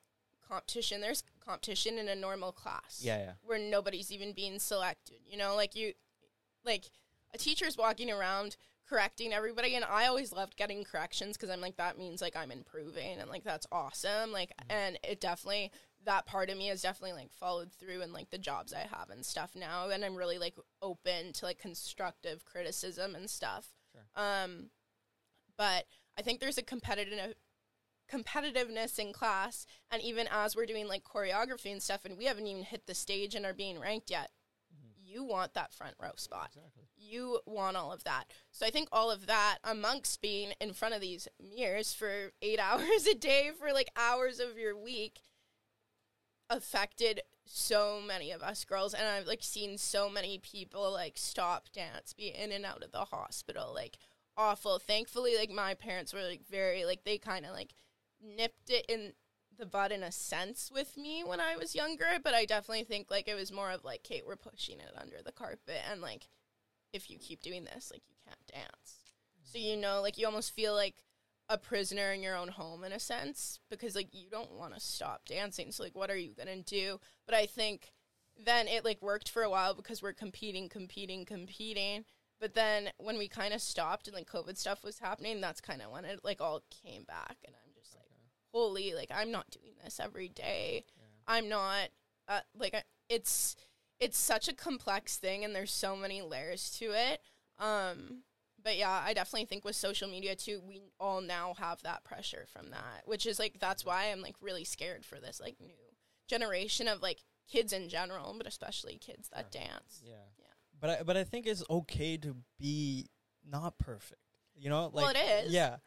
competition. 0.48 1.02
There's 1.02 1.24
competition 1.46 1.98
in 1.98 2.08
a 2.08 2.16
normal 2.16 2.52
class. 2.52 3.02
Yeah, 3.02 3.18
yeah. 3.18 3.32
Where 3.44 3.60
nobody's 3.60 4.12
even 4.12 4.34
being 4.34 4.60
selected. 4.60 5.18
You 5.28 5.38
know, 5.38 5.56
like 5.56 5.76
you 5.76 5.94
like 6.66 6.86
a 7.34 7.38
teacher's 7.38 7.78
walking 7.78 8.12
around 8.12 8.56
correcting 8.92 9.32
everybody 9.32 9.76
and 9.76 9.86
I 9.86 10.08
always 10.08 10.34
loved 10.34 10.58
getting 10.58 10.84
corrections 10.84 11.38
because 11.38 11.50
I'm 11.50 11.62
like 11.62 11.78
that 11.78 11.98
means 11.98 12.22
like 12.22 12.36
I'm 12.36 12.52
improving 12.52 13.20
and 13.20 13.30
like 13.30 13.44
that's 13.44 13.68
awesome. 13.72 14.34
Like 14.34 14.52
and 14.70 15.00
it 15.04 15.22
definitely 15.22 15.72
that 16.04 16.26
part 16.26 16.50
of 16.50 16.58
me 16.58 16.68
has 16.68 16.82
definitely 16.82 17.14
like 17.14 17.32
followed 17.32 17.72
through 17.72 18.02
in 18.02 18.12
like 18.12 18.32
the 18.32 18.38
jobs 18.38 18.74
I 18.74 18.88
have 18.94 19.10
and 19.10 19.26
stuff 19.26 19.52
now 19.56 19.90
and 19.90 20.04
I'm 20.04 20.16
really 20.16 20.38
like 20.38 20.56
open 20.82 21.32
to 21.34 21.46
like 21.46 21.58
constructive 21.58 22.44
criticism 22.44 23.16
and 23.16 23.30
stuff. 23.30 23.70
Sure. 23.94 24.04
Um 24.22 24.72
but 25.58 25.86
I 26.18 26.22
think 26.22 26.40
there's 26.40 26.58
a 26.58 26.64
competitive 26.64 27.36
competitiveness 28.12 29.00
in 29.00 29.14
class. 29.14 29.66
And 29.90 30.02
even 30.02 30.28
as 30.30 30.56
we're 30.56 30.66
doing 30.66 30.88
like 30.88 31.04
choreography 31.04 31.72
and 31.72 31.82
stuff 31.82 32.06
and 32.06 32.18
we 32.18 32.26
haven't 32.26 32.48
even 32.48 32.64
hit 32.64 32.86
the 32.86 32.94
stage 32.94 33.36
and 33.36 33.46
are 33.46 33.54
being 33.54 33.80
ranked 33.80 34.12
yet 34.12 34.32
mm-hmm. 34.74 35.14
you 35.14 35.24
want 35.24 35.54
that 35.54 35.74
front 35.74 35.96
row 36.02 36.12
spot. 36.16 36.52
Exactly. 36.56 36.84
you 36.98 37.40
want 37.46 37.78
all 37.78 37.92
of 37.92 38.04
that. 38.04 38.26
So 38.52 38.66
i 38.66 38.70
think 38.70 38.90
all 38.92 39.10
of 39.10 39.28
that 39.28 39.60
amongst 39.64 40.22
being 40.22 40.54
in 40.60 40.74
front 40.74 40.94
of 40.94 41.02
these 41.02 41.28
mirrors 41.40 41.94
for 41.94 42.32
eight 42.42 42.60
hours 42.62 43.08
a 43.10 43.16
day 43.16 43.52
for 43.58 43.72
like 43.74 43.90
hours 43.96 44.40
of 44.40 44.58
your 44.58 44.78
week 44.78 45.22
affected 46.50 47.22
so 47.46 48.02
many 48.06 48.32
of 48.32 48.42
us 48.42 48.66
girls. 48.66 48.94
And 48.94 49.08
i've 49.08 49.28
like 49.28 49.44
seen 49.44 49.78
so 49.78 50.10
many 50.10 50.38
people 50.38 50.92
like 50.92 51.14
stop 51.16 51.72
dance 51.72 52.14
be 52.14 52.28
in 52.28 52.52
and 52.52 52.66
out 52.66 52.84
of 52.84 52.92
the 52.92 53.06
hospital 53.06 53.72
like 53.74 53.98
awful 54.38 54.80
thankfully 54.80 55.36
like 55.38 55.50
my 55.50 55.74
parents 55.74 56.14
were 56.14 56.24
like 56.24 56.42
very 56.50 56.86
like 56.86 57.04
they 57.04 57.18
kind 57.18 57.46
of 57.46 57.52
like 57.52 57.74
nipped 58.24 58.70
it 58.70 58.86
in 58.88 59.14
the 59.58 59.66
bud 59.66 59.92
in 59.92 60.04
a 60.04 60.12
sense 60.12 60.72
with 60.74 60.98
me 60.98 61.24
when 61.24 61.40
I 61.40 61.56
was 61.56 61.76
younger, 61.76 62.18
but 62.24 62.34
I 62.34 62.46
definitely 62.46 62.84
think 62.84 63.12
like 63.12 63.28
it 63.28 63.36
was 63.36 63.52
more 63.52 63.72
of 63.72 63.84
like, 63.84 64.04
Kate, 64.04 64.24
we're 64.26 64.36
pushing 64.36 64.80
it 64.80 64.92
under 65.00 65.18
the 65.24 65.32
carpet, 65.32 65.82
and 65.90 66.02
like, 66.02 66.28
if 66.92 67.10
you 67.10 67.18
keep 67.18 67.42
doing 67.42 67.64
this, 67.64 67.92
like 67.94 68.02
you 68.08 68.16
can't 68.26 68.48
dance. 68.48 68.96
So 69.44 69.60
you 69.60 69.78
know, 69.78 70.02
like 70.02 70.18
you 70.18 70.26
almost 70.26 70.56
feel 70.56 70.74
like 70.74 71.04
a 71.48 71.58
prisoner 71.58 72.12
in 72.12 72.24
your 72.24 72.36
own 72.36 72.48
home 72.48 72.84
in 72.84 72.92
a 72.92 73.00
sense 73.00 73.60
because 73.70 73.96
like 73.96 74.10
you 74.14 74.30
don't 74.30 74.54
want 74.54 74.74
to 74.74 74.80
stop 74.80 75.26
dancing. 75.26 75.72
So 75.72 75.84
like, 75.84 75.96
what 75.96 76.10
are 76.10 76.18
you 76.18 76.34
gonna 76.34 76.64
do? 76.64 77.00
But 77.26 77.36
I 77.36 77.46
think 77.46 77.92
then 78.44 78.68
it 78.68 78.84
like 78.84 79.02
worked 79.02 79.30
for 79.30 79.44
a 79.44 79.50
while 79.50 79.76
because 79.76 80.02
we're 80.02 80.14
competing, 80.14 80.70
competing, 80.70 81.24
competing. 81.24 82.06
But 82.42 82.56
then 82.56 82.90
when 82.98 83.18
we 83.18 83.28
kind 83.30 83.54
of 83.54 83.62
stopped 83.62 84.08
and 84.08 84.16
like 84.16 84.30
COVID 84.30 84.58
stuff 84.58 84.84
was 84.84 85.00
happening, 85.00 85.40
that's 85.40 85.62
kind 85.62 85.82
of 85.82 85.92
when 85.92 86.04
it 86.04 86.20
like 86.24 86.42
all 86.42 86.64
came 86.84 87.04
back, 87.04 87.38
and 87.46 87.56
I'm 87.56 87.72
just 87.80 87.94
like 87.96 88.08
holy 88.54 88.94
like 88.94 89.10
i'm 89.16 89.32
not 89.32 89.50
doing 89.50 89.72
this 89.84 89.98
every 90.00 90.28
day. 90.28 90.84
I'm 91.28 91.48
not 91.48 91.90
uh, 92.28 92.42
like 92.58 92.74
I- 92.74 92.84
it's 93.08 93.56
it's 94.00 94.18
such 94.18 94.48
a 94.50 94.54
complex 94.54 95.16
thing 95.18 95.46
and 95.46 95.56
there's 95.56 95.72
so 95.72 95.96
many 95.96 96.22
layers 96.22 96.72
to 96.80 96.92
it. 96.92 97.22
Um 97.60 98.24
but 98.64 98.78
yeah 98.78 99.02
i 99.06 99.14
definitely 99.14 99.46
think 99.46 99.66
with 99.66 99.76
social 99.76 100.08
media 100.08 100.36
too 100.36 100.62
we 100.68 100.80
all 101.00 101.20
now 101.22 101.54
have 101.58 101.82
that 101.82 102.04
pressure 102.04 102.46
from 102.54 102.70
that 102.70 103.02
which 103.06 103.26
is 103.26 103.40
like 103.40 103.60
that's 103.60 103.84
why 103.84 104.12
i'm 104.12 104.22
like 104.22 104.36
really 104.40 104.64
scared 104.64 105.04
for 105.04 105.20
this 105.20 105.40
like 105.42 105.56
new 105.60 105.74
generation 106.28 106.88
of 106.88 107.02
like 107.02 107.24
kids 107.52 107.74
in 107.74 107.90
general 107.90 108.36
but 108.38 108.46
especially 108.46 108.98
kids 108.98 109.30
that 109.30 109.52
dance. 109.52 110.04
Yeah. 110.06 110.14
But 110.82 110.90
I, 110.90 111.04
but 111.04 111.16
I 111.16 111.24
think 111.24 111.46
it's 111.48 111.64
okay 111.70 112.18
to 112.18 112.36
be 112.60 113.08
not 113.48 113.78
perfect. 113.78 114.20
You 114.56 114.70
know, 114.70 114.90
like 114.94 115.06
Well, 115.06 115.14
it 115.16 115.46
is. 115.46 115.54
Yeah. 115.54 115.78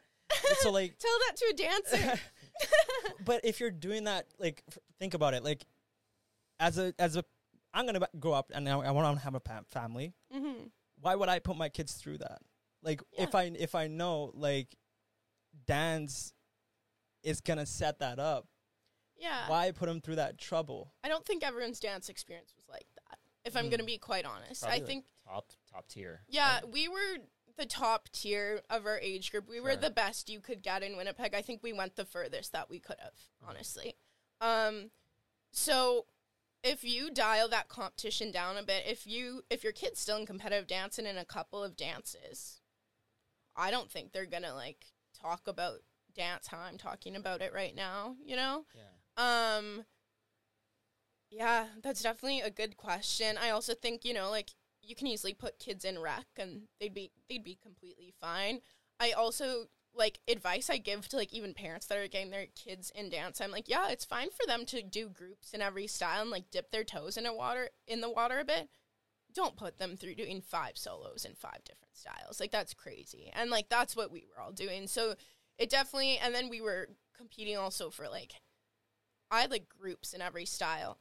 so 0.61 0.71
like, 0.71 0.97
tell 0.99 1.11
that 1.27 1.35
to 1.37 1.45
a 1.51 1.53
dancer 1.53 2.21
but 3.25 3.41
if 3.43 3.59
you're 3.59 3.71
doing 3.71 4.05
that, 4.05 4.25
like, 4.39 4.63
f- 4.69 4.77
think 4.99 5.13
about 5.13 5.33
it. 5.33 5.43
Like, 5.43 5.65
as 6.59 6.77
a 6.77 6.93
as 6.97 7.15
a, 7.17 7.23
I'm 7.73 7.85
gonna 7.85 8.07
grow 8.19 8.31
up 8.33 8.51
and 8.55 8.63
now 8.65 8.81
I 8.81 8.91
want 8.91 9.17
to 9.17 9.23
have 9.23 9.35
a 9.35 9.39
pa- 9.39 9.61
family. 9.69 10.13
hmm 10.31 10.53
Why 11.01 11.15
would 11.15 11.29
I 11.29 11.39
put 11.39 11.57
my 11.57 11.69
kids 11.69 11.93
through 11.93 12.19
that? 12.19 12.39
Like, 12.81 13.01
if 13.17 13.35
I 13.35 13.43
if 13.53 13.75
I 13.75 13.87
know 13.87 14.31
like, 14.33 14.75
dance 15.67 16.33
is 17.23 17.41
gonna 17.41 17.65
set 17.65 17.99
that 17.99 18.19
up. 18.19 18.47
yeah 19.19 19.49
Why 19.49 19.71
put 19.71 19.87
them 19.87 19.99
through 20.01 20.17
that 20.17 20.37
trouble? 20.37 20.93
i 21.03 21.07
don't 21.09 21.25
think 21.25 21.43
everyone's 21.43 21.79
dance 21.79 22.09
experience 22.09 22.53
was 22.55 22.65
like 22.69 22.85
if 23.45 23.55
i'm 23.55 23.65
Mm. 23.67 23.71
gonna 23.71 23.83
be 23.83 23.97
quite 23.97 24.25
honest 24.25 24.61
Probably, 24.61 24.75
i 24.75 24.79
like, 24.79 24.87
think 24.87 25.05
top 25.25 25.51
top 25.71 25.87
tier. 25.87 26.21
Yeah, 26.27 26.59
we 26.65 26.87
were 26.87 27.17
the 27.57 27.65
top 27.65 28.09
tier 28.09 28.61
of 28.69 28.85
our 28.85 28.99
age 28.99 29.31
group. 29.31 29.47
We 29.47 29.61
were 29.61 29.75
the 29.77 29.89
best 29.89 30.29
you 30.29 30.41
could 30.41 30.61
get 30.61 30.83
in 30.83 30.97
Winnipeg. 30.97 31.33
I 31.33 31.41
think 31.41 31.63
we 31.63 31.71
went 31.71 31.95
the 31.95 32.03
furthest 32.05 32.51
that 32.51 32.69
we 32.69 32.79
could 32.79 32.97
have, 32.99 33.13
Mm-hmm. 33.13 33.49
honestly. 33.49 33.95
Um 34.41 34.91
so 35.51 36.05
if 36.63 36.83
you 36.83 37.11
dial 37.11 37.47
that 37.49 37.67
competition 37.69 38.31
down 38.31 38.57
a 38.57 38.63
bit, 38.63 38.83
if 38.87 39.07
you 39.07 39.43
if 39.49 39.63
your 39.63 39.71
kid's 39.73 39.99
still 39.99 40.17
in 40.17 40.25
competitive 40.25 40.67
dancing 40.67 41.05
in 41.05 41.17
a 41.17 41.23
couple 41.25 41.63
of 41.63 41.77
dances, 41.77 42.59
I 43.55 43.71
don't 43.71 43.89
think 43.89 44.11
they're 44.11 44.25
going 44.25 44.43
to 44.43 44.53
like 44.53 44.87
talk 45.17 45.47
about 45.47 45.79
dance 46.13 46.47
how 46.47 46.59
I'm 46.59 46.77
talking 46.77 47.15
about 47.15 47.41
it 47.41 47.53
right 47.53 47.75
now, 47.75 48.15
you 48.23 48.35
know? 48.35 48.65
yeah. 48.75 49.55
Um 49.57 49.85
yeah, 51.29 51.65
that's 51.81 52.01
definitely 52.01 52.41
a 52.41 52.49
good 52.49 52.77
question. 52.77 53.37
I 53.37 53.49
also 53.49 53.73
think, 53.73 54.05
you 54.05 54.13
know, 54.13 54.29
like 54.29 54.51
you 54.81 54.95
can 54.95 55.07
easily 55.07 55.33
put 55.33 55.59
kids 55.59 55.83
in 55.83 55.99
rec 55.99 56.25
and 56.37 56.63
they'd 56.79 56.93
be 56.93 57.11
they'd 57.29 57.43
be 57.43 57.57
completely 57.61 58.13
fine. 58.19 58.59
I 58.99 59.11
also 59.11 59.65
like 59.93 60.19
advice 60.27 60.69
I 60.69 60.77
give 60.77 61.07
to 61.09 61.17
like 61.17 61.33
even 61.33 61.53
parents 61.53 61.85
that 61.87 61.97
are 61.97 62.07
getting 62.07 62.29
their 62.31 62.47
kids 62.55 62.91
in 62.93 63.09
dance, 63.09 63.41
I'm 63.41 63.51
like, 63.51 63.69
yeah, 63.69 63.89
it's 63.89 64.05
fine 64.05 64.29
for 64.29 64.45
them 64.45 64.65
to 64.67 64.81
do 64.81 65.09
groups 65.09 65.53
in 65.53 65.61
every 65.61 65.87
style 65.87 66.21
and 66.21 66.31
like 66.31 66.51
dip 66.51 66.71
their 66.71 66.83
toes 66.83 67.17
in 67.17 67.25
a 67.25 67.33
water 67.33 67.69
in 67.87 68.01
the 68.01 68.09
water 68.09 68.39
a 68.39 68.45
bit. 68.45 68.69
Don't 69.33 69.57
put 69.57 69.77
them 69.79 69.97
through 69.97 70.15
doing 70.15 70.41
five 70.41 70.77
solos 70.77 71.25
in 71.25 71.33
five 71.35 71.63
different 71.65 71.95
styles. 71.97 72.39
Like 72.39 72.51
that's 72.51 72.73
crazy. 72.73 73.31
And 73.33 73.49
like 73.49 73.69
that's 73.69 73.95
what 73.95 74.11
we 74.11 74.25
were 74.25 74.41
all 74.41 74.51
doing. 74.51 74.87
So 74.87 75.15
it 75.57 75.69
definitely 75.69 76.17
and 76.17 76.33
then 76.33 76.49
we 76.49 76.61
were 76.61 76.89
competing 77.17 77.57
also 77.57 77.89
for 77.89 78.07
like 78.07 78.33
I 79.31 79.47
like 79.47 79.67
groups 79.67 80.13
in 80.13 80.21
every 80.21 80.45
style. 80.45 80.99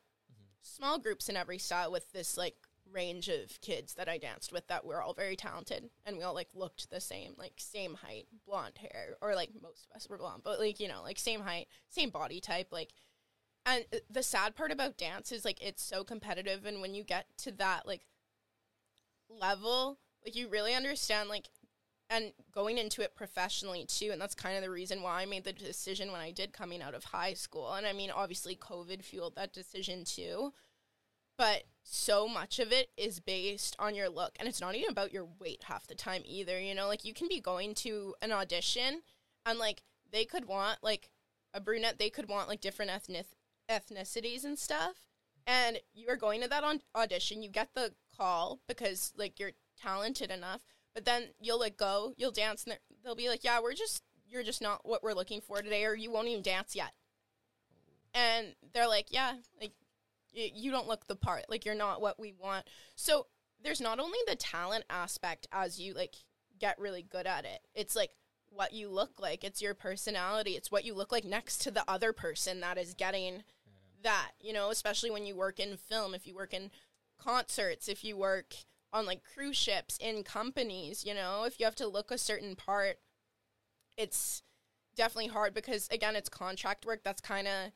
Small 0.66 0.98
groups 0.98 1.28
in 1.28 1.36
every 1.36 1.58
style 1.58 1.92
with 1.92 2.10
this 2.12 2.38
like 2.38 2.56
range 2.90 3.28
of 3.28 3.60
kids 3.60 3.94
that 3.94 4.08
I 4.08 4.16
danced 4.16 4.50
with 4.50 4.66
that 4.68 4.84
were 4.84 5.02
all 5.02 5.12
very 5.12 5.36
talented 5.36 5.90
and 6.06 6.16
we 6.16 6.22
all 6.22 6.34
like 6.34 6.48
looked 6.54 6.90
the 6.90 7.00
same, 7.00 7.34
like 7.36 7.52
same 7.58 7.94
height, 7.94 8.26
blonde 8.46 8.78
hair, 8.78 9.16
or 9.20 9.34
like 9.34 9.50
most 9.62 9.86
of 9.90 9.94
us 9.96 10.08
were 10.08 10.16
blonde, 10.16 10.42
but 10.42 10.58
like, 10.58 10.80
you 10.80 10.88
know, 10.88 11.02
like 11.02 11.18
same 11.18 11.42
height, 11.42 11.68
same 11.90 12.08
body 12.08 12.40
type, 12.40 12.68
like 12.70 12.92
and 13.66 13.84
the 14.10 14.22
sad 14.22 14.56
part 14.56 14.72
about 14.72 14.96
dance 14.96 15.32
is 15.32 15.44
like 15.44 15.62
it's 15.62 15.82
so 15.82 16.02
competitive 16.02 16.64
and 16.64 16.80
when 16.80 16.94
you 16.94 17.04
get 17.04 17.26
to 17.38 17.50
that 17.52 17.86
like 17.86 18.06
level, 19.28 19.98
like 20.24 20.34
you 20.34 20.48
really 20.48 20.74
understand 20.74 21.28
like 21.28 21.48
and 22.14 22.32
going 22.52 22.78
into 22.78 23.02
it 23.02 23.14
professionally 23.16 23.84
too 23.84 24.10
and 24.12 24.20
that's 24.20 24.34
kind 24.34 24.56
of 24.56 24.62
the 24.62 24.70
reason 24.70 25.02
why 25.02 25.22
i 25.22 25.26
made 25.26 25.44
the 25.44 25.52
decision 25.52 26.12
when 26.12 26.20
i 26.20 26.30
did 26.30 26.52
coming 26.52 26.80
out 26.80 26.94
of 26.94 27.04
high 27.04 27.34
school. 27.34 27.72
And 27.74 27.86
i 27.86 27.92
mean 27.92 28.10
obviously 28.10 28.54
covid 28.54 29.02
fueled 29.02 29.34
that 29.36 29.52
decision 29.52 30.04
too 30.04 30.52
but 31.36 31.64
so 31.82 32.28
much 32.28 32.60
of 32.60 32.72
it 32.72 32.90
is 32.96 33.18
based 33.18 33.74
on 33.78 33.94
your 33.94 34.08
look 34.08 34.36
and 34.38 34.48
it's 34.48 34.60
not 34.60 34.76
even 34.76 34.90
about 34.90 35.12
your 35.12 35.26
weight 35.40 35.64
half 35.64 35.86
the 35.86 35.94
time 35.94 36.22
either 36.24 36.60
you 36.60 36.74
know? 36.74 36.86
Like 36.86 37.04
you 37.04 37.12
can 37.12 37.28
be 37.28 37.40
going 37.40 37.74
to 37.76 38.14
an 38.22 38.30
audition 38.32 39.02
and 39.44 39.58
like 39.58 39.82
they 40.10 40.24
could 40.24 40.46
want 40.46 40.78
like 40.82 41.10
a 41.52 41.60
brunette 41.60 41.98
they 41.98 42.10
could 42.10 42.28
want 42.28 42.48
like 42.48 42.60
different 42.60 42.90
ethnic 42.90 43.26
ethnicities 43.68 44.44
and 44.44 44.58
stuff 44.58 45.08
and 45.46 45.78
you 45.92 46.08
are 46.08 46.16
going 46.16 46.40
to 46.40 46.48
that 46.48 46.64
on- 46.64 46.82
audition 46.94 47.42
you 47.42 47.48
get 47.48 47.74
the 47.74 47.92
call 48.16 48.60
because 48.68 49.12
like 49.16 49.40
you're 49.40 49.52
talented 49.80 50.30
enough 50.30 50.62
but 50.94 51.04
then 51.04 51.24
you'll 51.40 51.60
like 51.60 51.76
go 51.76 52.12
you'll 52.16 52.30
dance 52.30 52.64
and 52.64 52.78
they'll 53.04 53.14
be 53.14 53.28
like 53.28 53.44
yeah 53.44 53.60
we're 53.60 53.74
just 53.74 54.02
you're 54.26 54.42
just 54.42 54.62
not 54.62 54.86
what 54.88 55.02
we're 55.02 55.14
looking 55.14 55.40
for 55.40 55.62
today 55.62 55.84
or 55.84 55.94
you 55.94 56.10
won't 56.10 56.28
even 56.28 56.42
dance 56.42 56.74
yet. 56.74 56.92
And 58.14 58.54
they're 58.72 58.88
like 58.88 59.06
yeah 59.10 59.34
like 59.60 59.72
y- 60.34 60.52
you 60.54 60.70
don't 60.70 60.88
look 60.88 61.06
the 61.06 61.16
part. 61.16 61.44
Like 61.48 61.64
you're 61.64 61.74
not 61.74 62.00
what 62.00 62.18
we 62.18 62.32
want. 62.32 62.66
So 62.96 63.26
there's 63.62 63.80
not 63.80 64.00
only 64.00 64.18
the 64.26 64.36
talent 64.36 64.84
aspect 64.90 65.46
as 65.52 65.80
you 65.80 65.94
like 65.94 66.14
get 66.58 66.78
really 66.78 67.02
good 67.02 67.26
at 67.26 67.44
it. 67.44 67.60
It's 67.74 67.96
like 67.96 68.10
what 68.50 68.72
you 68.72 68.88
look 68.88 69.20
like. 69.20 69.42
It's 69.42 69.62
your 69.62 69.74
personality. 69.74 70.52
It's 70.52 70.70
what 70.70 70.84
you 70.84 70.94
look 70.94 71.12
like 71.12 71.24
next 71.24 71.58
to 71.62 71.70
the 71.70 71.84
other 71.88 72.12
person 72.12 72.60
that 72.60 72.78
is 72.78 72.94
getting 72.94 73.42
that 74.04 74.32
you 74.40 74.52
know 74.52 74.70
especially 74.70 75.10
when 75.10 75.26
you 75.26 75.34
work 75.34 75.58
in 75.58 75.76
film 75.76 76.14
if 76.14 76.26
you 76.26 76.34
work 76.34 76.54
in 76.54 76.70
concerts 77.18 77.88
if 77.88 78.04
you 78.04 78.16
work 78.16 78.54
on 78.94 79.06
like 79.06 79.22
cruise 79.24 79.56
ships 79.56 79.98
in 80.00 80.22
companies 80.22 81.04
you 81.04 81.14
know? 81.14 81.44
If 81.44 81.60
you 81.60 81.66
have 81.66 81.74
to 81.76 81.88
look 81.88 82.10
a 82.10 82.18
certain 82.18 82.56
part 82.56 82.98
it's 83.96 84.42
definitely 84.96 85.28
hard 85.28 85.54
because 85.54 85.88
again 85.90 86.16
it's 86.16 86.28
contract 86.28 86.86
work. 86.86 87.02
That's 87.04 87.20
kind 87.20 87.46
of 87.48 87.72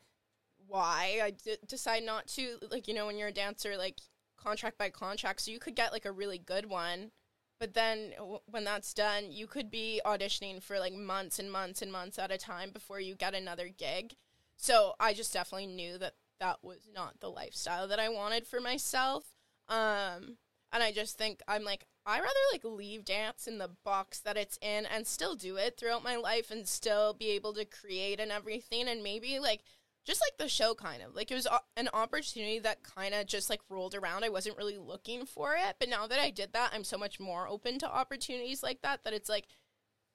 why 0.67 1.19
I 1.23 1.31
d- 1.31 1.57
decide 1.67 2.03
not 2.03 2.27
to 2.29 2.57
like 2.69 2.87
you 2.87 2.93
know 2.93 3.05
when 3.07 3.17
you're 3.17 3.29
a 3.29 3.33
dancer 3.33 3.77
like 3.77 3.99
contract 4.37 4.77
by 4.77 4.89
contract. 4.89 5.41
So 5.41 5.51
you 5.51 5.59
could 5.59 5.75
get 5.75 5.91
like 5.91 6.05
a 6.05 6.11
really 6.11 6.37
good 6.37 6.67
one 6.67 7.11
but 7.59 7.73
then 7.73 8.11
w- 8.17 8.39
when 8.45 8.63
that's 8.63 8.93
done 8.93 9.25
you 9.31 9.45
could 9.47 9.69
be 9.69 10.01
auditioning 10.05 10.63
for 10.63 10.79
like 10.79 10.93
months 10.93 11.39
and 11.39 11.51
months 11.51 11.81
and 11.81 11.91
months 11.91 12.17
at 12.17 12.31
a 12.31 12.37
time 12.37 12.71
before 12.71 12.99
you 12.99 13.15
get 13.15 13.33
another 13.35 13.67
gig. 13.67 14.15
So 14.55 14.93
I 14.99 15.13
just 15.13 15.33
definitely 15.33 15.67
knew 15.67 15.97
that 15.97 16.13
that 16.39 16.59
was 16.63 16.87
not 16.93 17.19
the 17.19 17.29
lifestyle 17.29 17.87
that 17.87 17.99
I 17.99 18.09
wanted 18.09 18.47
for 18.47 18.61
myself. 18.61 19.33
Um 19.67 20.37
and 20.71 20.83
I 20.83 20.91
just 20.91 21.17
think 21.17 21.41
I'm 21.47 21.63
like 21.63 21.85
I 22.05 22.19
rather 22.19 22.29
like 22.51 22.63
leave 22.63 23.05
dance 23.05 23.47
in 23.47 23.57
the 23.57 23.69
box 23.83 24.19
that 24.21 24.37
it's 24.37 24.57
in 24.61 24.85
and 24.85 25.05
still 25.05 25.35
do 25.35 25.57
it 25.57 25.77
throughout 25.77 26.03
my 26.03 26.15
life 26.15 26.49
and 26.51 26.67
still 26.67 27.13
be 27.13 27.29
able 27.31 27.53
to 27.53 27.65
create 27.65 28.19
and 28.19 28.31
everything 28.31 28.87
and 28.87 29.03
maybe 29.03 29.39
like 29.39 29.61
just 30.05 30.21
like 30.21 30.37
the 30.39 30.49
show 30.49 30.73
kind 30.73 31.03
of. 31.03 31.15
Like 31.15 31.29
it 31.29 31.35
was 31.35 31.47
an 31.77 31.89
opportunity 31.93 32.57
that 32.59 32.83
kind 32.83 33.13
of 33.13 33.27
just 33.27 33.49
like 33.49 33.59
rolled 33.69 33.93
around. 33.93 34.23
I 34.23 34.29
wasn't 34.29 34.57
really 34.57 34.77
looking 34.77 35.25
for 35.25 35.55
it. 35.55 35.75
But 35.79 35.89
now 35.89 36.07
that 36.07 36.19
i 36.19 36.29
did 36.29 36.53
that 36.53 36.71
i'm 36.73 36.83
so 36.83 36.97
much 36.97 37.19
more 37.19 37.47
open 37.47 37.79
to 37.79 37.91
opportunities 37.91 38.63
like 38.63 38.81
that 38.81 39.03
that 39.03 39.13
it's 39.13 39.29
like 39.29 39.47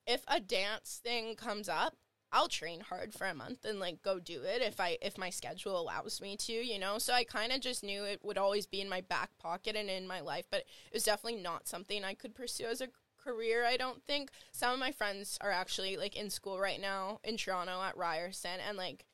if 0.06 0.22
a 0.28 0.40
dance 0.40 1.00
thing 1.02 1.34
comes 1.36 1.68
up 1.68 1.96
i'll 2.34 2.48
train 2.48 2.80
hard 2.80 3.14
for 3.14 3.26
a 3.26 3.34
month 3.34 3.64
and 3.64 3.80
like 3.80 4.02
go 4.02 4.18
do 4.18 4.42
it 4.42 4.60
if 4.60 4.80
i 4.80 4.98
if 5.00 5.16
my 5.16 5.30
schedule 5.30 5.80
allows 5.80 6.20
me 6.20 6.36
to 6.36 6.52
you 6.52 6.78
know? 6.78 6.98
So 6.98 7.14
i 7.14 7.24
kind 7.24 7.52
of 7.52 7.60
just 7.60 7.82
knew 7.82 8.04
it 8.04 8.20
would 8.22 8.36
always 8.36 8.66
be 8.66 8.80
in 8.80 8.88
my 8.88 9.00
back 9.00 9.30
pocket 9.38 9.76
and 9.76 9.88
in 9.88 10.06
my 10.06 10.20
life 10.20 10.44
but 10.50 10.60
it 10.60 10.92
was 10.92 11.04
definitely 11.04 11.40
not 11.40 11.68
something 11.68 12.04
i 12.04 12.12
could 12.12 12.34
pursue 12.34 12.66
as 12.66 12.82
a 12.82 12.88
career 13.24 13.64
i 13.64 13.78
don't 13.78 14.02
think. 14.04 14.30
Some 14.52 14.74
of 14.74 14.78
my 14.78 14.92
friends 14.92 15.38
are 15.40 15.50
actually 15.50 15.96
like 15.96 16.14
in 16.14 16.28
school 16.28 16.58
right 16.58 16.80
now 16.80 17.20
in 17.24 17.36
toronto 17.38 17.80
at 17.82 17.96
ryerson 17.96 18.60
and 18.68 18.76
like 18.76 19.06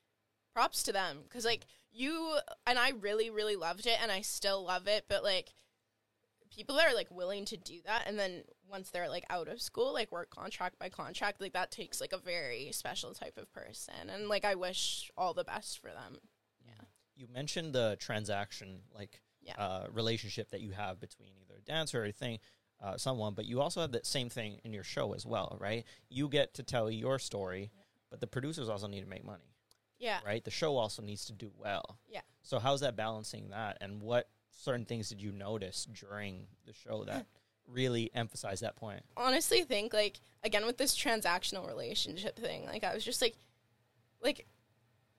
props 0.53 0.83
to 0.85 0.93
them 0.93 1.19
because 1.23 1.45
like 1.45 1.67
you 1.93 2.39
and 2.67 2.79
i 2.79 2.91
really 2.91 3.31
really 3.31 3.57
loved 3.57 3.87
it 3.87 3.99
and 4.03 4.11
i 4.11 4.21
still 4.21 4.65
love 4.65 4.89
it 4.89 5.05
but 5.09 5.23
like 5.23 5.53
people 6.51 6.77
that 6.77 6.89
are 6.89 6.95
like 6.95 7.11
willing 7.11 7.45
to 7.45 7.57
do 7.57 7.79
that 7.87 8.03
and 8.07 8.19
then 8.19 8.43
once 8.71 8.91
they're 8.91 9.09
like 9.09 9.25
out 9.31 9.49
of 9.49 9.61
school 9.61 9.93
like 9.93 10.11
work 10.13 10.31
contract 10.31 10.79
by 10.79 10.89
contract 10.89 11.41
like 11.41 11.53
that 11.53 11.71
takes 11.71 12.01
like 12.01 12.13
a 12.13 12.19
very 12.19 12.71
special 12.73 13.13
type 13.13 13.37
of 13.37 13.53
person 13.53 14.09
and 14.13 14.29
like 14.29 14.45
i 14.45 14.55
wish 14.55 15.11
all 15.17 15.35
the 15.35 15.45
best 15.45 15.79
for 15.81 15.89
them 15.89 16.19
Yeah. 16.65 16.73
You 17.17 17.27
mentioned 17.33 17.75
the 17.75 17.97
transaction, 18.01 18.83
like 18.95 19.21
Yeah. 19.43 19.55
uh, 19.59 19.87
relationship 19.93 20.51
that 20.51 20.61
you 20.61 20.71
have 20.73 21.01
between 21.01 21.33
either 21.43 21.59
a 21.59 21.63
dancer 21.63 22.03
or 22.03 22.07
a 22.07 22.13
thing, 22.13 22.39
uh, 22.83 22.97
someone, 22.97 23.35
but 23.35 23.45
you 23.45 23.61
also 23.61 23.81
have 23.83 23.93
that 23.93 24.07
same 24.07 24.31
thing 24.31 24.61
in 24.65 24.73
your 24.73 24.85
show 24.85 25.13
as 25.13 25.27
well, 25.27 25.57
right? 25.61 25.85
You 26.09 26.29
get 26.29 26.55
to 26.55 26.63
tell 26.63 26.91
your 26.91 27.19
story, 27.19 27.71
but 28.11 28.21
the 28.21 28.27
producers 28.27 28.69
also 28.69 28.87
need 28.87 29.03
to 29.03 29.07
make 29.09 29.25
money, 29.25 29.55
yeah 29.99 30.21
right? 30.25 30.43
The 30.45 30.51
show 30.51 30.77
also 30.77 31.03
needs 31.03 31.25
to 31.27 31.33
do 31.33 31.51
well. 31.57 31.99
Yeah. 32.09 32.23
So 32.43 32.59
how's 32.59 32.81
that 32.81 32.97
balancing 32.97 33.51
that, 33.51 33.77
and 33.83 34.01
what 34.01 34.29
certain 34.53 34.85
things 34.87 35.09
did 35.11 35.21
you 35.21 35.33
notice 35.33 35.87
during 35.87 36.47
the 36.67 36.73
show 36.73 37.05
that 37.05 37.27
really 37.71 38.11
emphasize 38.15 38.61
that 38.61 38.77
point? 38.77 39.03
honestly 39.17 39.63
think 39.63 39.93
like 39.93 40.21
again 40.45 40.67
with 40.67 40.79
this 40.79 40.97
transactional 40.97 41.67
relationship 41.67 42.39
thing 42.39 42.65
like 42.67 42.85
i 42.85 42.95
was 42.95 43.05
just 43.05 43.21
like 43.21 43.35
like 44.23 44.47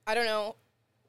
i 0.08 0.14
don't 0.14 0.26
know 0.26 0.56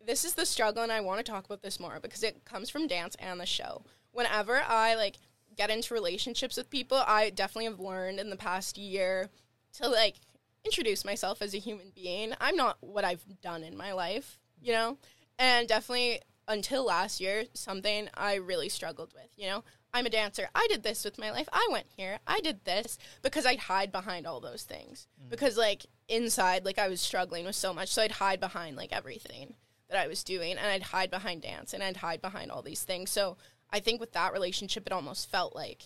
this 0.04 0.24
is 0.24 0.34
the 0.34 0.46
struggle 0.46 0.82
and 0.82 0.92
i 0.92 1.00
want 1.00 1.24
to 1.24 1.30
talk 1.30 1.44
about 1.44 1.62
this 1.62 1.80
more 1.80 1.98
because 2.00 2.22
it 2.22 2.44
comes 2.44 2.68
from 2.68 2.86
dance 2.86 3.14
and 3.18 3.40
the 3.40 3.46
show. 3.46 3.84
Whenever 4.12 4.60
i 4.66 4.94
like 4.94 5.16
get 5.56 5.70
into 5.70 5.94
relationships 5.94 6.56
with 6.56 6.70
people 6.70 7.02
i 7.06 7.30
definitely 7.30 7.66
have 7.66 7.80
learned 7.80 8.18
in 8.18 8.30
the 8.30 8.36
past 8.36 8.76
year 8.78 9.28
to 9.74 9.88
like 9.88 10.16
introduce 10.64 11.04
myself 11.04 11.42
as 11.42 11.54
a 11.54 11.58
human 11.58 11.90
being. 11.94 12.32
I'm 12.40 12.56
not 12.56 12.78
what 12.80 13.04
i've 13.04 13.24
done 13.40 13.62
in 13.62 13.76
my 13.76 13.92
life 13.92 14.38
you 14.60 14.72
know? 14.72 14.96
And 15.38 15.66
definitely 15.66 16.20
until 16.48 16.84
last 16.84 17.20
year 17.20 17.44
something 17.54 18.08
i 18.14 18.34
really 18.34 18.68
struggled 18.68 19.12
with 19.14 19.30
you 19.36 19.46
know 19.46 19.62
i'm 19.94 20.06
a 20.06 20.10
dancer. 20.10 20.48
I 20.54 20.66
did 20.70 20.82
this 20.82 21.04
with 21.04 21.18
my 21.18 21.30
life. 21.30 21.48
I 21.52 21.68
went 21.70 21.86
here. 21.96 22.18
I 22.26 22.40
did 22.40 22.64
this 22.64 22.98
because 23.22 23.44
i'd 23.46 23.58
hide 23.60 23.92
behind 23.92 24.26
all 24.26 24.40
those 24.40 24.62
things. 24.62 25.06
Mm. 25.24 25.30
Because 25.30 25.56
like 25.56 25.86
inside 26.08 26.64
like 26.64 26.78
i 26.78 26.88
was 26.88 27.00
struggling 27.00 27.44
with 27.44 27.54
so 27.56 27.72
much. 27.74 27.88
So 27.90 28.02
i'd 28.02 28.12
hide 28.12 28.40
behind 28.40 28.76
like 28.76 28.92
everything 28.92 29.54
that 29.90 30.00
i 30.00 30.06
was 30.06 30.24
doing 30.24 30.52
and 30.52 30.66
i'd 30.66 30.82
hide 30.84 31.10
behind 31.10 31.42
dance 31.42 31.74
and 31.74 31.82
i'd 31.82 31.98
hide 31.98 32.22
behind 32.22 32.50
all 32.50 32.62
these 32.62 32.82
things. 32.82 33.10
So 33.10 33.36
i 33.70 33.80
think 33.80 34.00
with 34.00 34.12
that 34.12 34.32
relationship 34.32 34.86
it 34.86 34.92
almost 34.92 35.30
felt 35.30 35.54
like 35.54 35.82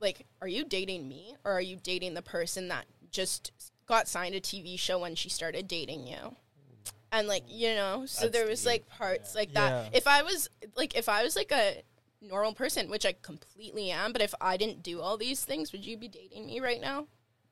like 0.00 0.26
are 0.42 0.48
you 0.48 0.64
dating 0.64 1.08
me 1.08 1.36
or 1.44 1.52
are 1.52 1.60
you 1.60 1.76
dating 1.82 2.14
the 2.14 2.22
person 2.22 2.68
that 2.68 2.86
just 3.10 3.52
got 3.86 4.08
signed 4.08 4.34
a 4.34 4.40
tv 4.40 4.78
show 4.78 4.98
when 4.98 5.14
she 5.14 5.28
started 5.28 5.68
dating 5.68 6.06
you? 6.06 6.34
And 7.12 7.28
like 7.28 7.44
you 7.48 7.68
know 7.74 8.04
so 8.06 8.26
That's 8.26 8.36
there 8.36 8.46
was 8.48 8.60
deep. 8.60 8.66
like 8.66 8.88
parts 8.88 9.34
like 9.36 9.50
Yeah. 9.54 9.60
that 9.84 9.94
if 9.96 10.06
i 10.08 10.22
was 10.22 10.50
like 10.76 10.96
if 10.96 11.08
i 11.08 11.22
was 11.22 11.36
like 11.36 11.52
a 11.52 11.82
normal 12.28 12.52
person 12.54 12.88
which 12.90 13.06
i 13.06 13.12
completely 13.22 13.90
am 13.90 14.12
but 14.12 14.22
if 14.22 14.34
i 14.40 14.56
didn't 14.56 14.82
do 14.82 15.00
all 15.00 15.16
these 15.16 15.44
things 15.44 15.72
would 15.72 15.84
you 15.84 15.96
be 15.96 16.08
dating 16.08 16.46
me 16.46 16.60
right 16.60 16.80
now 16.80 17.06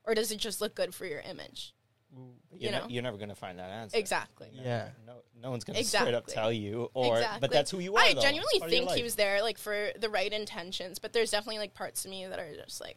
or 0.04 0.14
does 0.14 0.30
it 0.30 0.36
just 0.36 0.60
look 0.60 0.74
good 0.74 0.94
for 0.94 1.06
your 1.06 1.20
image 1.20 1.72
But 2.12 2.60
You 2.60 2.68
you're, 2.68 2.72
know? 2.72 2.78
not, 2.80 2.90
you're 2.90 3.02
never 3.02 3.16
going 3.16 3.28
to 3.30 3.34
find 3.34 3.58
that 3.58 3.70
answer. 3.70 3.96
exactly 3.96 4.48
You're 4.52 4.64
Yeah. 4.64 4.88
No, 5.06 5.14
no 5.42 5.50
one's 5.50 5.64
going 5.64 5.76
to 5.76 5.84
straight 5.84 6.14
up 6.14 6.26
tell 6.26 6.52
you, 6.52 6.90
or 6.94 7.16
exactly 7.16 7.40
but 7.40 7.50
that's 7.50 7.70
who 7.70 7.78
you 7.80 7.94
are. 7.96 8.02
i 8.02 8.14
though. 8.14 8.20
genuinely 8.20 8.48
It's 8.54 8.58
part 8.60 8.70
of 8.70 8.76
your 8.78 8.86
think 8.86 8.96
he 8.96 9.02
was 9.02 9.14
there 9.16 9.42
like 9.42 9.58
for 9.58 9.90
the 9.98 10.08
right 10.08 10.32
intentions 10.32 10.98
but 10.98 11.12
there's 11.12 11.30
definitely 11.30 11.58
like 11.58 11.74
parts 11.74 12.04
of 12.04 12.10
me 12.10 12.26
that 12.26 12.38
are 12.38 12.54
just 12.54 12.80
like 12.80 12.96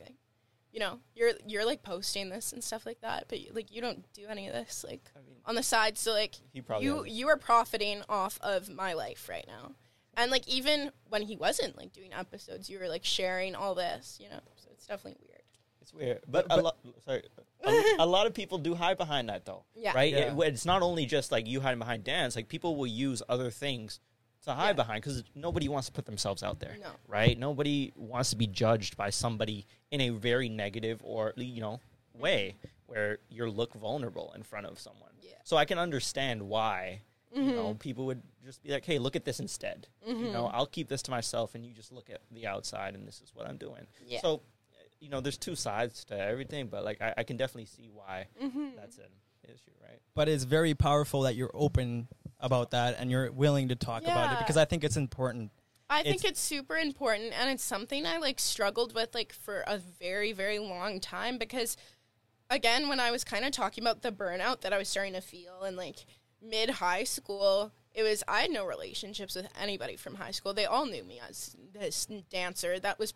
you 0.71 0.79
know 0.79 0.99
you're 1.15 1.31
you're 1.47 1.65
like 1.65 1.81
posting 1.81 2.29
this 2.29 2.53
and 2.53 2.63
stuff 2.63 2.85
like 2.85 3.01
that 3.01 3.25
but 3.29 3.39
like 3.53 3.71
you 3.71 3.81
don't 3.81 4.05
do 4.13 4.27
any 4.29 4.47
of 4.47 4.53
this 4.53 4.85
like 4.87 5.09
I 5.15 5.19
mean, 5.27 5.37
on 5.45 5.55
the 5.55 5.63
side 5.63 5.97
so 5.97 6.11
like 6.11 6.35
he 6.53 6.61
probably 6.61 6.85
you 6.85 7.03
has- 7.03 7.11
you 7.13 7.27
are 7.29 7.37
profiting 7.37 8.03
off 8.09 8.37
of 8.41 8.69
my 8.69 8.93
life 8.93 9.27
right 9.29 9.45
now 9.47 9.71
and 10.17 10.29
like 10.31 10.47
even 10.47 10.91
when 11.09 11.21
he 11.21 11.37
wasn't 11.37 11.77
like 11.77 11.93
doing 11.93 12.11
episodes 12.13 12.69
you 12.69 12.77
were 12.79 12.89
like 12.89 13.05
sharing 13.05 13.55
all 13.55 13.73
this 13.75 14.17
you 14.21 14.29
know 14.29 14.39
so 14.55 14.67
it's 14.73 14.85
definitely 14.85 15.19
weird 15.27 15.41
It's 15.81 15.93
weird, 15.93 16.19
but, 16.27 16.49
But- 16.49 16.59
a 16.59 16.61
lot. 16.61 16.77
Sorry, 17.05 17.23
a, 17.63 17.95
a 17.99 18.05
lot 18.05 18.27
of 18.27 18.33
people 18.33 18.57
do 18.57 18.75
hide 18.75 18.97
behind 18.97 19.29
that 19.29 19.45
though. 19.45 19.63
Yeah. 19.75 19.93
Right. 19.95 20.11
Yeah. 20.11 20.33
It- 20.33 20.47
it's 20.53 20.65
not 20.65 20.81
only 20.81 21.05
just 21.05 21.31
like 21.31 21.47
you 21.47 21.61
hiding 21.61 21.79
behind 21.79 22.03
dance. 22.03 22.35
Like 22.35 22.49
people 22.49 22.75
will 22.75 22.87
use 22.87 23.23
other 23.29 23.49
things 23.51 24.01
to 24.43 24.51
hide 24.53 24.69
Yeah. 24.69 24.73
behind 24.83 25.01
because 25.03 25.23
nobody 25.33 25.69
wants 25.69 25.87
to 25.87 25.93
put 25.93 26.05
themselves 26.05 26.43
out 26.43 26.59
there. 26.59 26.75
No. 26.81 26.89
Right. 27.07 27.39
Nobody 27.39 27.93
wants 27.95 28.31
to 28.31 28.35
be 28.35 28.47
judged 28.47 28.97
by 28.97 29.11
somebody 29.11 29.65
in 29.91 30.01
a 30.01 30.09
very 30.09 30.49
negative 30.49 30.99
or 31.05 31.33
you 31.37 31.61
know 31.61 31.79
way 32.13 32.55
mm-hmm. 32.57 32.67
where 32.87 33.19
you 33.29 33.49
look 33.49 33.73
vulnerable 33.73 34.33
in 34.35 34.43
front 34.43 34.65
of 34.65 34.77
someone. 34.79 35.11
Yeah. 35.21 35.39
So 35.45 35.55
I 35.55 35.63
can 35.63 35.79
understand 35.79 36.41
why. 36.43 37.01
You 37.33 37.51
know, 37.51 37.73
people 37.75 38.05
would 38.07 38.21
just 38.43 38.63
be 38.63 38.71
like, 38.71 38.85
"Hey, 38.85 38.99
look 38.99 39.15
at 39.15 39.25
this 39.25 39.39
instead." 39.39 39.87
You 40.05 40.31
know, 40.31 40.47
I'll 40.47 40.65
keep 40.65 40.87
this 40.87 41.01
to 41.03 41.11
myself, 41.11 41.53
and 41.55 41.65
you 41.65 41.73
just 41.73 41.91
look 41.91 42.09
at 42.09 42.21
the 42.31 42.47
outside, 42.47 42.95
and 42.95 43.07
this 43.07 43.21
is 43.21 43.31
what 43.35 43.47
I'm 43.47 43.57
doing. 43.57 43.85
Yeah. 44.05 44.21
So, 44.21 44.41
you 44.99 45.09
know, 45.09 45.19
there's 45.21 45.37
two 45.37 45.55
sides 45.55 46.03
to 46.05 46.17
everything, 46.19 46.67
but 46.67 46.83
like 46.83 47.01
I, 47.01 47.13
I 47.17 47.23
can 47.23 47.37
definitely 47.37 47.65
see 47.65 47.89
why 47.93 48.27
Mm-hmm. 48.41 48.69
that's 48.77 48.97
an 48.97 49.03
issue, 49.43 49.71
right? 49.83 49.99
But 50.15 50.29
it's 50.29 50.45
very 50.45 50.73
powerful 50.73 51.21
that 51.23 51.35
you're 51.35 51.51
open 51.53 52.07
about 52.39 52.71
that 52.71 52.95
and 52.99 53.11
you're 53.11 53.31
willing 53.31 53.67
to 53.69 53.75
talk 53.75 54.03
about 54.03 54.33
it 54.33 54.39
because 54.39 54.57
I 54.57 54.65
think 54.65 54.83
it's 54.83 54.97
important. 54.97 55.51
I 55.89 56.03
think 56.03 56.15
It's- 56.17 56.31
it's 56.31 56.39
super 56.39 56.75
important 56.77 57.33
and 57.33 57.49
it's 57.49 57.63
something 57.63 58.05
I 58.05 58.17
like 58.17 58.39
struggled 58.39 58.93
with 58.95 59.13
like 59.15 59.31
for 59.33 59.63
a 59.67 59.77
very 59.77 60.33
very 60.33 60.59
long 60.59 60.99
time 60.99 61.37
because 61.37 61.77
again 62.49 62.89
when 62.89 62.99
I 62.99 63.11
was 63.11 63.23
kind 63.23 63.45
of 63.45 63.51
talking 63.51 63.83
about 63.83 64.01
the 64.01 64.11
burnout 64.11 64.61
that 64.61 64.73
I 64.73 64.77
was 64.77 64.87
starting 64.89 65.13
to 65.13 65.21
feel 65.21 65.63
and 65.63 65.77
like 65.77 66.05
mid 66.41 66.69
high 66.69 67.03
school 67.03 67.71
it 67.93 68.03
was 68.03 68.23
I 68.27 68.41
had 68.41 68.51
no 68.51 68.65
relationships 68.65 69.35
with 69.35 69.47
anybody 69.59 69.95
from 69.95 70.15
high 70.15 70.31
school. 70.31 70.53
They 70.53 70.65
all 70.65 70.85
knew 70.85 71.03
me 71.03 71.19
as 71.27 71.55
this 71.73 72.05
dancer 72.29 72.79
that 72.79 72.99
was 72.99 73.15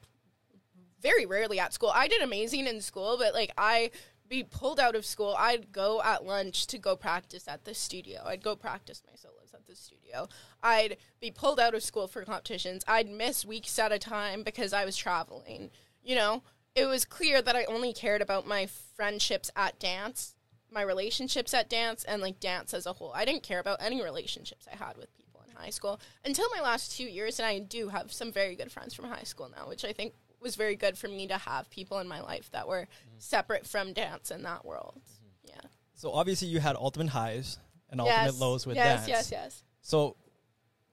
very 0.99 1.25
rarely 1.25 1.59
at 1.59 1.73
school. 1.73 1.91
I 1.93 2.07
did 2.07 2.21
amazing 2.21 2.65
in 2.65 2.81
school 2.81 3.15
but 3.17 3.33
like 3.33 3.51
I 3.57 3.91
be 4.27 4.43
pulled 4.43 4.79
out 4.79 4.95
of 4.95 5.05
school 5.05 5.35
I'd 5.37 5.71
go 5.71 6.01
at 6.01 6.25
lunch 6.25 6.65
to 6.67 6.77
go 6.77 6.95
practice 6.95 7.47
at 7.47 7.65
the 7.65 7.75
studio. 7.75 8.23
I'd 8.25 8.41
go 8.41 8.55
practice 8.55 9.03
my 9.07 9.15
solos 9.15 9.51
at 9.53 9.67
the 9.67 9.75
studio. 9.75 10.27
I'd 10.63 10.97
be 11.19 11.29
pulled 11.29 11.59
out 11.59 11.75
of 11.75 11.83
school 11.83 12.07
for 12.07 12.23
competitions. 12.25 12.83
I'd 12.87 13.09
miss 13.09 13.45
weeks 13.45 13.77
at 13.77 13.91
a 13.91 13.99
time 13.99 14.41
because 14.41 14.73
I 14.73 14.85
was 14.85 14.97
traveling 14.97 15.69
you 16.03 16.15
know? 16.15 16.43
It 16.73 16.85
was 16.85 17.05
clear 17.05 17.41
that 17.41 17.55
I 17.55 17.65
only 17.65 17.93
cared 17.93 18.21
about 18.21 18.47
my 18.47 18.67
friendships 18.95 19.51
at 19.55 19.79
dance 19.79 20.35
my 20.71 20.81
relationships 20.81 21.53
at 21.53 21.69
dance 21.69 22.03
and 22.03 22.21
like 22.21 22.39
dance 22.39 22.73
as 22.73 22.85
a 22.85 22.93
whole 22.93 23.11
I 23.13 23.25
didn't 23.25 23.43
care 23.43 23.59
about 23.59 23.81
any 23.81 24.01
relationships 24.01 24.67
I 24.71 24.77
had 24.83 24.97
with 24.97 25.15
people 25.15 25.41
in 25.47 25.55
high 25.55 25.69
school 25.69 25.99
until 26.25 26.47
my 26.55 26.61
last 26.61 26.95
two 26.95 27.03
years 27.03 27.39
and 27.39 27.45
I 27.45 27.59
do 27.59 27.89
have 27.89 28.11
some 28.11 28.31
very 28.31 28.55
good 28.55 28.71
friends 28.71 28.93
from 28.93 29.05
high 29.05 29.23
school 29.23 29.49
now 29.55 29.67
which 29.67 29.83
I 29.85 29.93
think 29.93 30.13
was 30.41 30.55
very 30.55 30.75
good 30.75 30.97
for 30.97 31.07
me 31.07 31.27
to 31.27 31.37
have 31.37 31.69
people 31.69 31.99
in 31.99 32.07
my 32.07 32.21
life 32.21 32.49
that 32.51 32.67
were 32.67 32.87
separate 33.19 33.65
from 33.65 33.93
dance 33.93 34.31
in 34.31 34.43
that 34.43 34.65
world. 34.65 34.99
Yeah. 35.43 35.61
So 35.93 36.11
obviously 36.11 36.47
you 36.47 36.59
had 36.59 36.75
ultimate 36.75 37.09
highs 37.09 37.59
and 37.89 38.01
ultimate 38.01 38.35
lows 38.35 38.65
with 38.65 38.75
yes, 38.75 39.01
dance. 39.01 39.07
Yes, 39.07 39.31
yes, 39.31 39.43
yes, 39.43 39.63
So 39.81 40.15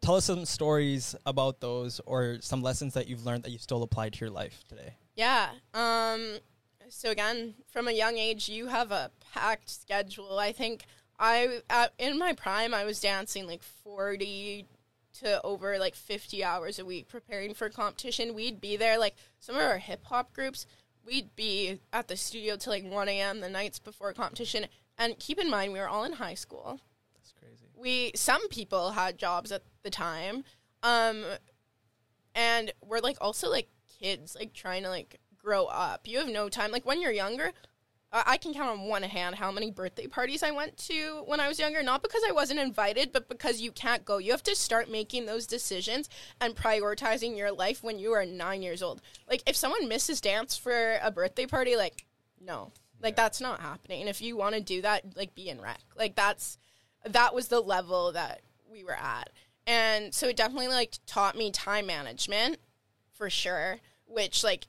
tell 0.03 0.17
us 0.17 0.27
some 0.27 0.45
stories 0.45 1.15
about 1.25 1.61
those 1.61 2.01
or 2.05 2.39
some 2.41 2.63
lessons 2.63 2.95
that 2.95 3.09
you've 3.09 3.25
learned 3.25 3.45
that 3.45 3.51
you 3.51 3.59
still 3.59 3.83
apply 3.83 4.11
to 4.11 4.21
your 4.21 4.31
life 4.31 4.63
today. 4.69 4.95
Yeah. 5.15 5.49
Um 5.73 6.39
so 6.91 7.11
again, 7.11 7.55
from 7.71 7.89
a 7.89 7.93
young 7.93 8.17
age 8.19 8.49
you 8.49 8.67
have 8.67 8.91
a 8.91 9.11
packed 9.33 9.71
schedule. 9.71 10.39
I 10.39 10.53
think 10.53 10.85
I 11.19 11.61
at, 11.69 11.93
in 11.99 12.19
my 12.19 12.33
prime 12.33 12.75
I 12.75 12.85
was 12.85 13.01
dancing 13.01 13.47
like 13.47 13.63
40 13.63 14.67
to 15.21 15.43
over 15.43 15.79
like 15.79 15.95
50 15.95 16.45
hours 16.45 16.79
a 16.79 16.85
week 16.85 17.09
preparing 17.09 17.55
for 17.55 17.69
competition. 17.69 18.35
We'd 18.35 18.61
be 18.61 18.77
there 18.77 18.99
like 18.99 19.17
some 19.41 19.57
of 19.57 19.63
our 19.63 19.79
hip 19.79 20.05
hop 20.05 20.33
groups, 20.33 20.67
we'd 21.05 21.35
be 21.35 21.81
at 21.93 22.09
the 22.09 22.17
studio 22.17 22.57
till 22.57 22.73
like 22.73 22.85
1 22.85 23.09
a.m. 23.09 23.41
the 23.41 23.49
nights 23.49 23.79
before 23.79 24.13
competition. 24.13 24.67
And 24.99 25.19
keep 25.19 25.39
in 25.39 25.51
mind, 25.51 25.73
we 25.73 25.79
were 25.79 25.89
all 25.89 26.05
in 26.05 26.15
high 26.15 26.35
school. 26.35 26.81
That's 27.15 27.33
crazy. 27.33 27.67
we 27.77 28.13
some 28.15 28.49
people 28.49 28.91
had 28.91 29.19
jobs 29.19 29.51
at 29.53 29.63
the 29.83 29.91
time 29.91 30.45
um 30.83 31.25
and 32.35 32.73
we're 32.81 33.01
like 33.01 33.17
also 33.21 33.49
like 33.49 33.69
kids 34.01 34.37
like 34.39 34.53
trying 34.53 34.83
to 34.85 34.89
like 34.89 35.19
grow 35.49 35.65
up 35.65 36.07
you 36.07 36.19
have 36.19 36.29
no 36.29 36.51
time 36.51 36.71
like 36.71 36.85
when 36.85 37.01
you're 37.01 37.11
younger 37.11 37.53
I 38.13 38.23
I 38.27 38.37
can 38.37 38.55
count 38.55 38.71
on 38.71 38.89
one 38.89 39.03
hand 39.03 39.37
how 39.37 39.51
many 39.51 39.71
birthday 39.71 40.07
parties 40.07 40.43
I 40.43 40.51
went 40.51 40.77
to 40.89 41.23
when 41.27 41.41
I 41.41 41.49
was 41.49 41.59
younger. 41.59 41.83
Not 41.83 42.03
because 42.03 42.23
I 42.27 42.33
wasn't 42.33 42.61
invited, 42.61 43.13
but 43.13 43.29
because 43.29 43.61
you 43.61 43.73
can't 43.73 44.05
go. 44.05 44.19
You 44.19 44.33
have 44.33 44.43
to 44.45 44.55
start 44.55 44.91
making 44.91 45.27
those 45.27 45.47
decisions 45.47 46.09
and 46.41 46.55
prioritizing 46.55 47.37
your 47.37 47.53
life 47.53 47.83
when 47.83 47.99
you 47.99 48.13
are 48.13 48.25
nine 48.25 48.63
years 48.63 48.83
old. 48.83 49.03
Like, 49.29 49.43
if 49.47 49.57
someone 49.57 49.89
misses 49.89 50.21
dance 50.21 50.57
for 50.57 50.99
a 51.03 51.11
birthday 51.11 51.47
party, 51.47 51.77
like, 51.77 52.07
no. 52.41 52.73
Like, 53.01 53.17
that's 53.17 53.41
not 53.41 53.61
happening. 53.61 54.09
If 54.09 54.21
you 54.21 54.37
want 54.37 54.55
to 54.55 54.61
do 54.61 54.83
that, 54.83 55.17
like, 55.17 55.35
be 55.35 55.49
in 55.49 55.61
rec. 55.61 55.81
Like, 55.97 56.17
that's, 56.17 56.59
that 57.05 57.35
was 57.35 57.49
the 57.49 57.61
level 57.61 58.13
that 58.13 58.43
we 58.71 58.85
were 58.85 58.97
at. 58.97 59.31
And 59.67 60.15
so 60.15 60.29
it 60.29 60.37
definitely, 60.37 60.69
like, 60.69 60.99
taught 61.07 61.37
me 61.37 61.51
time 61.51 61.87
management 61.87 62.59
for 63.13 63.29
sure, 63.29 63.81
which, 64.07 64.43
like, 64.43 64.67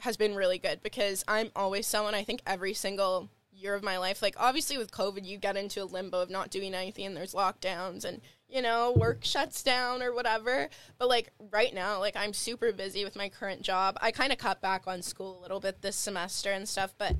has 0.00 0.16
been 0.16 0.34
really 0.34 0.58
good 0.58 0.82
because 0.82 1.24
I'm 1.28 1.50
always 1.54 1.86
someone 1.86 2.14
I 2.14 2.24
think 2.24 2.42
every 2.46 2.74
single 2.74 3.30
year 3.52 3.74
of 3.74 3.82
my 3.82 3.98
life 3.98 4.22
like 4.22 4.34
obviously 4.38 4.78
with 4.78 4.90
covid 4.90 5.26
you 5.26 5.36
get 5.36 5.54
into 5.54 5.82
a 5.82 5.84
limbo 5.84 6.22
of 6.22 6.30
not 6.30 6.48
doing 6.50 6.72
anything 6.72 7.04
and 7.04 7.14
there's 7.14 7.34
lockdowns 7.34 8.06
and 8.06 8.22
you 8.50 8.62
know 8.62 8.92
work 8.96 9.18
shuts 9.22 9.62
down 9.62 10.02
or 10.02 10.12
whatever. 10.12 10.68
But 10.98 11.08
like 11.08 11.30
right 11.52 11.72
now 11.72 12.00
like 12.00 12.16
I'm 12.16 12.32
super 12.32 12.72
busy 12.72 13.04
with 13.04 13.16
my 13.16 13.28
current 13.28 13.62
job. 13.62 13.96
I 14.00 14.10
kind 14.10 14.32
of 14.32 14.38
cut 14.38 14.60
back 14.60 14.86
on 14.86 15.02
school 15.02 15.38
a 15.38 15.42
little 15.42 15.60
bit 15.60 15.82
this 15.82 15.96
semester 15.96 16.50
and 16.50 16.68
stuff 16.68 16.94
but 16.98 17.16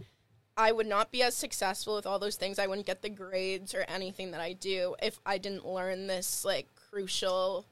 I 0.57 0.72
would 0.72 0.87
not 0.87 1.11
be 1.11 1.22
as 1.22 1.37
successful 1.37 1.95
with 1.95 2.07
all 2.07 2.18
those 2.18 2.37
things. 2.37 2.59
I 2.59 2.66
wouldn't 2.66 2.87
get 2.87 3.01
the 3.01 3.09
grades 3.09 3.74
or 3.74 3.85
anything 3.89 4.33
that 4.33 4.41
I 4.41 4.53
do 4.53 4.95
if 5.01 5.18
I 5.24 5.39
didn't 5.39 5.66
learn 5.66 6.07
this 6.07 6.45
like 6.45 6.68
crucial 6.74 7.66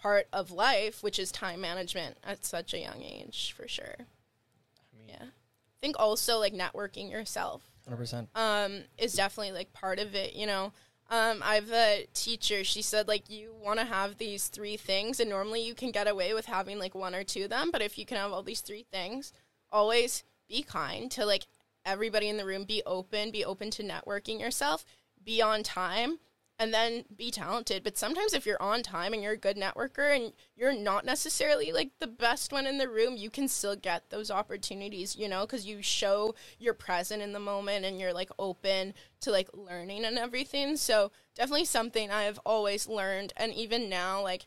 part 0.00 0.26
of 0.32 0.50
life 0.50 1.02
which 1.02 1.18
is 1.18 1.30
time 1.30 1.60
management 1.60 2.16
at 2.24 2.44
such 2.44 2.74
a 2.74 2.80
young 2.80 3.02
age 3.02 3.54
for 3.56 3.68
sure 3.68 3.94
I 3.98 4.96
mean, 4.96 5.06
yeah. 5.08 5.26
I 5.26 5.71
think 5.82 5.96
also 5.98 6.38
like 6.38 6.54
networking 6.54 7.10
yourself 7.10 7.62
100%. 7.90 8.28
um, 8.36 8.82
is 8.96 9.12
definitely 9.12 9.52
like 9.52 9.72
part 9.72 9.98
of 9.98 10.14
it, 10.14 10.34
you 10.34 10.46
know. 10.46 10.72
Um, 11.10 11.42
I 11.44 11.56
have 11.56 11.70
a 11.72 12.06
teacher, 12.14 12.64
she 12.64 12.80
said 12.80 13.06
like 13.08 13.28
you 13.28 13.52
want 13.62 13.80
to 13.80 13.84
have 13.84 14.16
these 14.16 14.48
three 14.48 14.78
things 14.78 15.20
and 15.20 15.28
normally 15.28 15.60
you 15.66 15.74
can 15.74 15.90
get 15.90 16.08
away 16.08 16.32
with 16.32 16.46
having 16.46 16.78
like 16.78 16.94
one 16.94 17.14
or 17.14 17.24
two 17.24 17.44
of 17.44 17.50
them, 17.50 17.70
but 17.70 17.82
if 17.82 17.98
you 17.98 18.06
can 18.06 18.16
have 18.16 18.32
all 18.32 18.42
these 18.42 18.60
three 18.62 18.86
things, 18.90 19.32
always 19.70 20.24
be 20.48 20.62
kind 20.62 21.10
to 21.10 21.26
like 21.26 21.46
everybody 21.84 22.28
in 22.28 22.36
the 22.38 22.46
room, 22.46 22.64
be 22.64 22.82
open, 22.86 23.30
be 23.30 23.44
open 23.44 23.70
to 23.72 23.82
networking 23.82 24.40
yourself, 24.40 24.86
be 25.22 25.42
on 25.42 25.62
time, 25.62 26.18
and 26.62 26.72
then 26.72 27.04
be 27.16 27.32
talented. 27.32 27.82
But 27.82 27.98
sometimes 27.98 28.34
if 28.34 28.46
you're 28.46 28.62
on 28.62 28.84
time 28.84 29.12
and 29.12 29.20
you're 29.20 29.32
a 29.32 29.36
good 29.36 29.56
networker 29.56 30.14
and 30.14 30.32
you're 30.54 30.72
not 30.72 31.04
necessarily 31.04 31.72
like 31.72 31.90
the 31.98 32.06
best 32.06 32.52
one 32.52 32.68
in 32.68 32.78
the 32.78 32.88
room, 32.88 33.16
you 33.16 33.30
can 33.30 33.48
still 33.48 33.74
get 33.74 34.10
those 34.10 34.30
opportunities, 34.30 35.16
you 35.16 35.28
know, 35.28 35.40
because 35.40 35.66
you 35.66 35.82
show 35.82 36.36
you're 36.60 36.72
present 36.72 37.20
in 37.20 37.32
the 37.32 37.40
moment 37.40 37.84
and 37.84 37.98
you're 37.98 38.12
like 38.12 38.30
open 38.38 38.94
to 39.22 39.32
like 39.32 39.48
learning 39.52 40.04
and 40.04 40.16
everything. 40.16 40.76
So 40.76 41.10
definitely 41.34 41.64
something 41.64 42.12
I've 42.12 42.38
always 42.46 42.88
learned. 42.88 43.32
And 43.36 43.52
even 43.52 43.88
now, 43.88 44.22
like, 44.22 44.46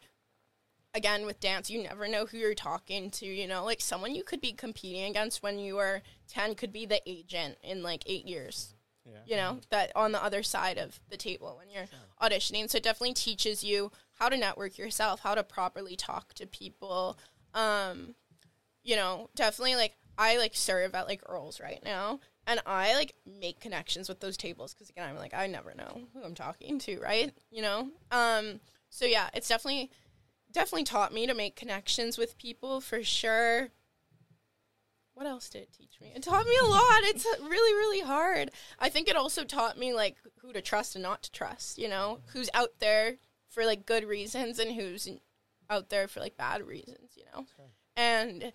again 0.94 1.26
with 1.26 1.42
dance 1.42 1.70
you 1.70 1.84
never 1.84 2.08
know 2.08 2.26
who 2.26 2.38
you're 2.38 2.54
talking 2.54 3.10
to 3.12 3.26
you 3.26 3.46
know 3.46 3.66
like 3.66 3.82
someone 3.82 4.16
you 4.16 4.24
could 4.24 4.40
be 4.40 4.54
competing 4.54 5.04
against 5.04 5.44
when 5.44 5.60
you 5.60 5.78
are 5.78 6.02
10 6.30 6.56
could 6.56 6.72
be 6.72 6.86
the 6.86 7.02
agent 7.06 7.58
in 7.62 7.84
like 7.84 8.02
eight 8.06 8.26
years 8.26 8.76
yeah. 9.06 9.20
you 9.26 9.36
know 9.36 9.52
mm-hmm. 9.52 9.60
that 9.70 9.92
on 9.96 10.12
the 10.12 10.24
other 10.24 10.44
side 10.44 10.78
of 10.78 11.00
the 11.10 11.18
table 11.18 11.56
when 11.58 11.70
you're 11.70 11.88
auditioning. 12.22 12.70
So 12.70 12.78
it 12.78 12.84
definitely 12.84 13.14
teaches 13.14 13.64
you 13.64 13.92
how 14.14 14.30
to 14.30 14.38
network 14.38 14.78
yourself 14.78 15.22
how 15.22 15.36
to 15.36 15.44
properly 15.44 15.96
talk 15.96 16.34
to 16.36 16.48
people. 16.48 17.18
Um 17.54 18.16
you 18.86 18.96
know 18.96 19.30
definitely 19.36 19.76
like 19.76 19.98
i 20.18 20.38
like 20.38 20.56
serve 20.56 20.96
at 20.96 21.08
like 21.08 21.22
earls 21.28 21.60
right 21.60 21.82
now 21.84 22.20
and 22.48 22.62
i 22.66 22.94
like 22.94 23.16
make 23.26 23.60
connections 23.60 24.08
with 24.08 24.22
those 24.22 24.38
tables 24.38 24.74
because 24.74 24.90
again 24.90 25.10
i'm 25.10 25.18
like 25.18 25.34
i 25.34 25.48
never 25.48 25.74
know 25.76 26.02
who 26.14 26.24
i'm 26.24 26.36
talking 26.36 26.80
to 26.80 26.98
right? 27.02 27.34
You 27.52 27.64
know? 27.64 27.90
Um 28.12 28.62
so 28.90 29.06
yeah 29.06 29.30
it's 29.34 29.50
definitely 29.50 29.92
definitely 30.52 30.86
taught 30.86 31.14
me 31.14 31.28
to 31.28 31.34
make 31.34 31.58
connections 31.58 32.18
with 32.18 32.38
people 32.38 32.80
for 32.80 33.04
sure 33.04 33.70
what 35.16 35.26
else 35.26 35.50
did 35.50 35.64
it 35.64 35.74
teach 35.74 36.00
me? 36.02 36.12
It 36.14 36.22
taught 36.22 36.46
me 36.46 36.58
a 36.62 36.68
lot. 36.68 37.04
It's 37.04 37.26
really, 37.42 37.74
really 37.74 38.02
hard. 38.02 38.52
I 38.78 38.90
think 38.90 39.08
it 39.08 39.16
also 39.16 39.44
taught 39.44 39.78
me 39.78 39.94
like 39.94 40.18
who 40.42 40.54
to 40.54 40.62
trust 40.62 40.96
and 40.96 41.04
not 41.04 41.24
to 41.24 41.32
trust. 41.32 41.78
You 41.78 41.88
know, 41.88 42.20
who's 42.34 42.50
out 42.54 42.80
there 42.80 43.16
for 43.50 43.66
like 43.66 43.86
good 43.86 44.04
reasons 44.04 44.60
and 44.60 44.76
who's 44.76 45.08
out 45.70 45.90
there 45.90 46.08
for 46.08 46.20
like 46.20 46.38
bad 46.38 46.68
reasons. 46.68 47.12
You 47.16 47.24
know, 47.34 47.46
and 47.96 48.52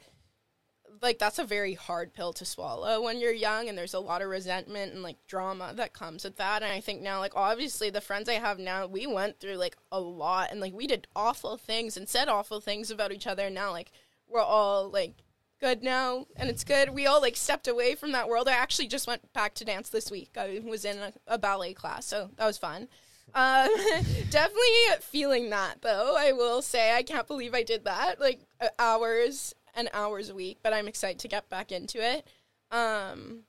like 1.02 1.18
that's 1.18 1.38
a 1.38 1.44
very 1.44 1.74
hard 1.74 2.12
pill 2.12 2.32
to 2.34 2.44
swallow 2.44 3.00
when 3.02 3.20
you're 3.20 3.32
young 3.32 3.68
and 3.68 3.78
there's 3.78 3.94
a 3.94 4.00
lot 4.00 4.22
of 4.22 4.28
resentment 4.28 4.92
and 4.92 5.02
like 5.02 5.16
drama 5.26 5.72
that 5.74 5.92
comes 5.92 6.24
with 6.24 6.36
that 6.36 6.62
and 6.62 6.72
i 6.72 6.80
think 6.80 7.00
now 7.00 7.20
like 7.20 7.34
obviously 7.36 7.90
the 7.90 8.00
friends 8.00 8.28
i 8.28 8.34
have 8.34 8.58
now 8.58 8.86
we 8.86 9.06
went 9.06 9.38
through 9.38 9.54
like 9.54 9.76
a 9.92 10.00
lot 10.00 10.50
and 10.50 10.61
like 10.61 10.74
we 10.74 10.86
did 10.86 11.06
awful 11.14 11.56
things 11.56 11.96
and 11.96 12.08
said 12.08 12.28
awful 12.28 12.61
things 12.61 12.90
about 12.90 13.12
each 13.12 13.26
other 13.26 13.46
and 13.46 13.54
now 13.54 13.70
like 13.70 13.92
we're 14.28 14.40
all 14.40 14.90
like 14.90 15.22
good 15.61 15.82
now 15.82 16.26
and 16.36 16.48
it's 16.48 16.64
good. 16.64 16.90
We 16.90 17.06
all 17.06 17.20
like 17.20 17.36
stepped 17.36 17.68
away 17.68 17.94
from 17.94 18.12
that 18.12 18.28
world. 18.28 18.48
I 18.48 18.52
actually 18.52 18.88
just 18.88 19.06
went 19.06 19.32
back 19.32 19.54
to 19.54 19.64
dance 19.64 19.90
this 19.90 20.11
week. 20.11 20.30
I 20.36 20.61
was 20.64 20.84
in 20.84 20.98
a, 20.98 21.12
a 21.26 21.38
ballet 21.38 21.74
class, 21.74 22.06
so 22.06 22.30
that 22.36 22.46
was 22.46 22.58
fun. 22.58 22.88
Um, 23.34 23.68
definitely 24.30 24.70
feeling 25.00 25.50
that 25.50 25.82
though. 25.82 26.16
I 26.18 26.32
will 26.32 26.62
say 26.62 26.94
I 26.94 27.02
can't 27.02 27.28
believe 27.28 27.54
I 27.54 27.62
did 27.62 27.84
that 27.84 28.20
like 28.20 28.40
uh, 28.61 28.68
hours 28.78 29.54
and 29.74 29.88
hours 29.92 30.30
a 30.30 30.34
week, 30.34 30.58
but 30.62 30.72
I'm 30.72 30.88
excited 30.88 31.20
to 31.20 31.28
get 31.28 31.48
back 31.48 31.70
into 31.70 31.98
it. 32.02 32.26
Um, 32.72 33.40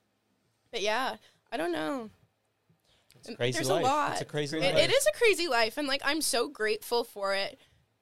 but 0.71 0.81
yeah, 0.81 1.15
I 1.51 1.57
don't 1.57 1.71
know. 1.71 2.09
It's 3.15 3.29
a 3.29 3.35
crazy 3.35 3.57
There's 3.57 3.69
life. 3.69 3.83
a 3.83 3.87
lot. 3.87 4.11
It's 4.13 4.21
a 4.21 4.25
crazy 4.25 4.57
It, 4.57 4.61
life. 4.75 4.77
it 4.77 4.91
is 4.91 5.05
a 5.07 5.11
crazy 5.17 5.47
life, 5.47 5.77
and 5.77 5.87
like 5.87 6.01
I'm 6.03 6.21
so 6.21 6.47
grateful 6.49 7.03
for 7.03 7.33
it. 7.35 7.59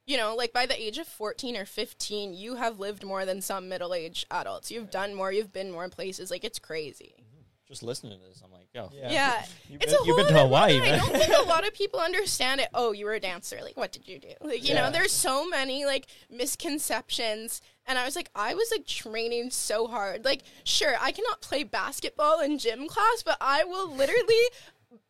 You 0.10 0.18
know, 0.18 0.36
like 0.36 0.52
by 0.54 0.66
the 0.66 0.82
age 0.82 0.98
of 0.98 1.06
14 1.08 1.56
or 1.56 1.66
15, 1.66 2.34
you 2.34 2.56
have 2.56 2.80
lived 2.80 3.04
more 3.06 3.26
than 3.26 3.42
some 3.42 3.70
middle 3.70 3.94
aged 3.94 4.26
adults. 4.32 4.72
You've 4.72 4.90
done 4.90 5.14
more, 5.14 5.32
you've 5.32 5.54
been 5.54 5.70
more 5.72 5.88
places. 5.88 6.32
Like, 6.32 6.44
it's 6.44 6.58
crazy. 6.58 7.14
Mm-hmm. 7.20 7.44
Just 7.68 7.84
listening 7.84 8.20
to 8.20 8.26
this, 8.28 8.42
I'm 8.44 8.52
like, 8.52 8.70
yo, 8.74 8.90
Yeah. 8.92 9.12
Yeah. 9.12 9.46
you've 9.70 9.84
It's 9.84 9.92
been, 9.94 10.02
a 10.02 10.06
you've 10.08 10.18
been 10.18 10.26
whole 10.26 10.34
to 10.34 10.40
other 10.40 10.48
Hawaii, 10.48 10.80
world. 10.80 10.92
I 10.94 10.98
don't 10.98 11.12
think 11.12 11.38
a 11.38 11.42
lot 11.48 11.68
of 11.68 11.76
people 11.76 12.00
understand 12.00 12.60
it. 12.60 12.70
Oh, 12.74 12.92
you 12.92 13.06
were 13.06 13.14
a 13.14 13.20
dancer. 13.20 13.60
Like, 13.62 13.78
what 13.78 13.92
did 13.92 14.08
you 14.08 14.18
do? 14.18 14.34
Like, 14.42 14.64
you 14.68 14.74
Yeah. 14.74 14.82
know, 14.86 14.92
there's 14.92 15.12
so 15.12 15.48
many 15.48 15.86
like 15.86 16.08
misconceptions. 16.32 17.62
And 17.86 17.98
I 18.00 18.06
was 18.06 18.16
like, 18.16 18.30
I 18.34 18.54
was 18.56 18.72
like 18.72 18.88
training 18.88 19.52
so 19.52 19.86
hard. 19.88 20.26
Like, 20.26 20.42
sure, 20.64 20.96
I 21.00 21.12
cannot 21.12 21.42
play 21.42 21.64
basketball 21.64 22.40
in 22.42 22.58
gym 22.58 22.88
class, 22.88 23.22
but 23.24 23.38
I 23.42 23.64
will 23.64 23.94
literally 23.96 24.44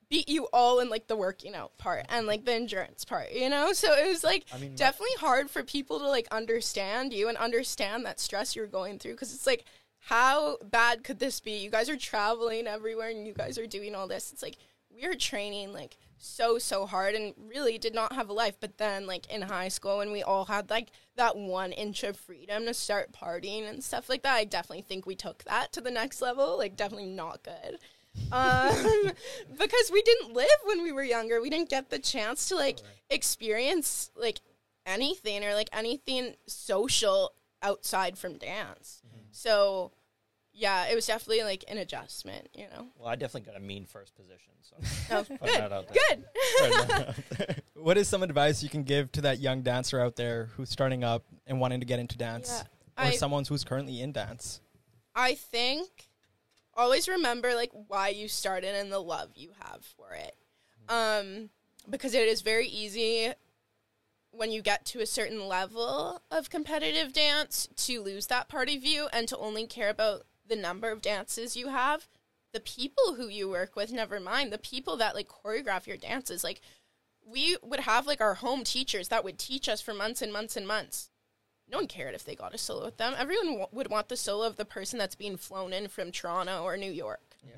beat 0.10 0.28
you 0.28 0.48
all 0.52 0.80
in 0.80 0.90
like 0.90 1.08
the 1.08 1.16
working 1.16 1.56
out 1.56 1.78
part 1.78 2.06
and 2.10 2.26
like 2.26 2.46
the 2.46 2.54
endurance 2.54 3.06
part, 3.06 3.32
you 3.32 3.50
know? 3.50 3.74
So 3.74 3.94
it 3.94 4.08
was 4.08 4.24
like 4.24 4.46
I 4.54 4.58
mean, 4.58 4.76
definitely 4.76 5.16
hard 5.20 5.50
for 5.50 5.64
people 5.64 6.00
to 6.00 6.08
like 6.08 6.28
understand 6.32 7.14
you 7.14 7.30
and 7.30 7.38
understand 7.38 8.06
that 8.06 8.20
stress 8.20 8.56
you're 8.56 8.68
going 8.68 9.00
through 9.00 9.14
because 9.14 9.34
it's 9.34 9.48
like 9.48 9.66
how 10.00 10.58
bad 10.64 11.04
could 11.04 11.20
this 11.20 11.40
be? 11.40 11.58
You 11.58 11.70
guys 11.70 11.90
are 11.90 11.98
traveling 11.98 12.68
everywhere 12.68 13.10
and 13.10 13.28
you 13.28 13.34
guys 13.34 13.58
are 13.58 13.68
doing 13.68 13.94
all 13.96 14.08
this. 14.08 14.32
It's 14.32 14.42
like 14.42 14.58
we 14.94 15.06
are 15.06 15.16
training 15.16 15.74
like 15.74 15.98
so 16.18 16.58
so 16.58 16.86
hard 16.86 17.16
and 17.16 17.34
really 17.38 17.78
did 17.78 17.96
not 17.96 18.14
have 18.14 18.28
a 18.28 18.34
life 18.34 18.58
but 18.60 18.78
then 18.78 19.08
like 19.08 19.32
in 19.32 19.42
high 19.42 19.70
school 19.70 20.00
when 20.00 20.12
we 20.12 20.22
all 20.22 20.46
had 20.46 20.70
like 20.70 20.92
that 21.16 21.38
one 21.38 21.72
inch 21.72 22.04
of 22.04 22.18
freedom 22.18 22.66
to 22.66 22.74
start 22.74 23.14
partying 23.14 23.68
and 23.70 23.82
stuff 23.82 24.10
like 24.10 24.22
that 24.22 24.36
i 24.36 24.44
definitely 24.44 24.82
think 24.82 25.06
we 25.06 25.16
took 25.16 25.44
that 25.46 25.72
to 25.72 25.80
the 25.80 25.90
next 25.90 26.22
level 26.22 26.58
like 26.58 26.76
definitely 26.76 27.08
not 27.08 27.42
good 27.42 27.80
um 28.32 29.12
because 29.58 29.90
we 29.92 30.02
didn't 30.02 30.34
live 30.34 30.48
when 30.66 30.84
we 30.84 30.92
were 30.92 31.04
younger 31.04 31.42
we 31.42 31.50
didn't 31.50 31.70
get 31.70 31.90
the 31.90 32.00
chance 32.00 32.48
to 32.50 32.56
like 32.56 32.80
experience 33.10 34.12
like 34.16 34.40
anything 34.86 35.44
or 35.44 35.54
like 35.54 35.70
anything 35.74 36.36
social 36.48 37.32
outside 37.62 38.18
from 38.18 38.38
dance 38.38 39.02
so 39.32 39.92
yeah 40.54 40.88
it 40.88 40.96
was 40.96 41.06
definitely 41.06 41.44
like 41.44 41.64
an 41.68 41.78
adjustment 41.78 42.50
you 42.54 42.66
know 42.76 42.88
Well, 42.98 43.08
I 43.08 43.16
definitely 43.16 43.52
got 43.52 43.56
a 43.58 43.64
mean 43.64 43.86
first 43.86 44.16
position, 44.16 44.54
so 44.62 44.76
oh, 45.12 45.24
good 45.24 45.40
that 45.62 45.72
out 45.72 45.88
there. 45.88 45.98
good 46.10 46.24
Putting 46.60 46.78
that 46.88 47.08
out 47.10 47.16
there. 47.38 47.56
What 47.76 47.98
is 47.98 48.10
some 48.10 48.24
advice 48.24 48.62
you 48.62 48.68
can 48.70 48.84
give 48.84 49.10
to 49.14 49.22
that 49.22 49.40
young 49.40 49.62
dancer 49.62 50.02
out 50.02 50.18
there 50.18 50.50
who's 50.58 50.70
starting 50.70 51.04
up 51.04 51.24
and 51.48 51.62
wanting 51.62 51.80
to 51.80 51.86
get 51.86 51.98
into 52.00 52.18
dance, 52.18 52.64
Yeah. 52.98 53.06
or 53.06 53.08
I, 53.08 53.12
someone 53.12 53.46
who's 53.46 53.64
currently 53.64 54.02
in 54.02 54.12
dance? 54.12 54.60
I 55.16 55.36
think 55.36 56.09
always 56.80 57.08
remember 57.08 57.54
like 57.54 57.72
why 57.88 58.10
you 58.10 58.28
started 58.28 58.76
and 58.76 58.92
the 58.92 59.00
love 59.00 59.32
you 59.36 59.52
have 59.60 59.84
for 59.84 60.14
it. 60.14 60.36
Um 60.88 61.50
because 61.90 62.14
it 62.14 62.28
is 62.28 62.42
very 62.42 62.68
easy 62.68 63.34
when 64.32 64.52
you 64.52 64.62
get 64.62 64.86
to 64.86 65.02
a 65.02 65.06
certain 65.06 65.48
level 65.48 66.22
of 66.30 66.50
competitive 66.50 67.14
dance 67.14 67.68
to 67.76 68.02
lose 68.02 68.28
that 68.28 68.48
part 68.48 68.70
of 68.70 68.86
you 68.86 69.08
and 69.12 69.28
to 69.28 69.38
only 69.38 69.66
care 69.66 69.90
about 69.90 70.24
the 70.48 70.56
number 70.56 70.92
of 70.92 71.02
dances 71.02 71.58
you 71.58 71.70
have. 71.70 72.08
The 72.54 72.60
people 72.60 73.16
who 73.16 73.28
you 73.28 73.50
work 73.50 73.76
with, 73.76 73.92
never 73.92 74.20
mind, 74.20 74.52
the 74.52 74.58
people 74.58 74.98
that 74.98 75.16
like 75.16 75.28
choreograph 75.28 75.88
your 75.88 75.98
dances, 75.98 76.44
like 76.44 76.62
we 77.26 77.58
would 77.62 77.82
have 77.82 78.08
like 78.08 78.22
our 78.22 78.36
home 78.36 78.64
teachers 78.64 79.10
that 79.10 79.24
would 79.24 79.38
teach 79.38 79.70
us 79.70 79.82
for 79.82 79.94
months 79.94 80.22
and 80.22 80.34
months 80.34 80.56
and 80.56 80.68
months 80.68 81.10
no 81.72 81.78
one 81.78 81.88
cared 81.88 82.16
if 82.16 82.24
they 82.26 82.36
got 82.36 82.54
a 82.56 82.58
solo 82.58 82.86
with 82.86 82.98
them. 82.98 83.14
Everyone 83.18 83.48
w- 83.48 83.68
would 83.72 83.90
want 83.90 84.10
the 84.10 84.18
solo 84.18 84.46
of 84.46 84.56
the 84.58 84.66
person 84.66 84.98
that's 85.00 85.16
being 85.16 85.38
flown 85.38 85.72
in 85.74 85.88
from 85.88 86.12
Toronto 86.12 86.64
or 86.64 86.78
New 86.78 86.92
York, 86.92 87.36
Yeah. 87.46 87.54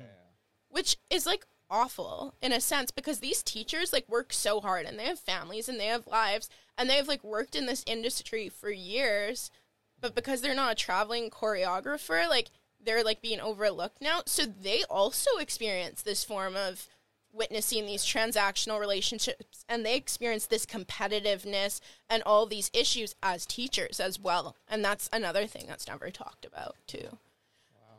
which 0.68 0.96
is 1.10 1.26
like 1.26 1.46
awful 1.70 2.34
in 2.42 2.52
a 2.52 2.60
sense 2.60 2.90
because 2.90 3.20
these 3.20 3.42
teachers 3.42 3.92
like 3.92 4.06
work 4.08 4.32
so 4.32 4.60
hard 4.60 4.84
and 4.84 4.98
they 4.98 5.04
have 5.06 5.18
families 5.18 5.68
and 5.68 5.80
they 5.80 5.86
have 5.86 6.06
lives 6.06 6.50
and 6.76 6.88
they've 6.90 7.08
like 7.08 7.24
worked 7.24 7.54
in 7.56 7.64
this 7.66 7.82
industry 7.86 8.48
for 8.50 8.70
years, 8.70 9.50
but 9.98 10.14
because 10.14 10.40
they're 10.42 10.54
not 10.54 10.72
a 10.72 10.74
traveling 10.76 11.30
choreographer, 11.30 12.28
like 12.28 12.50
they're 12.84 13.04
like 13.04 13.22
being 13.22 13.40
overlooked 13.40 14.02
now. 14.02 14.22
So 14.26 14.44
they 14.44 14.82
also 14.90 15.38
experience 15.38 16.02
this 16.02 16.24
form 16.24 16.56
of 16.56 16.88
witnessing 17.32 17.86
these 17.86 18.04
transactional 18.04 18.78
relationships 18.78 19.64
and 19.68 19.84
they 19.84 19.96
experience 19.96 20.46
this 20.46 20.66
competitiveness 20.66 21.80
and 22.10 22.22
all 22.24 22.46
these 22.46 22.70
issues 22.74 23.14
as 23.22 23.46
teachers 23.46 23.98
as 24.00 24.20
well. 24.20 24.56
And 24.68 24.84
that's 24.84 25.08
another 25.12 25.46
thing 25.46 25.64
that's 25.66 25.88
never 25.88 26.10
talked 26.10 26.44
about 26.44 26.76
too. 26.86 27.18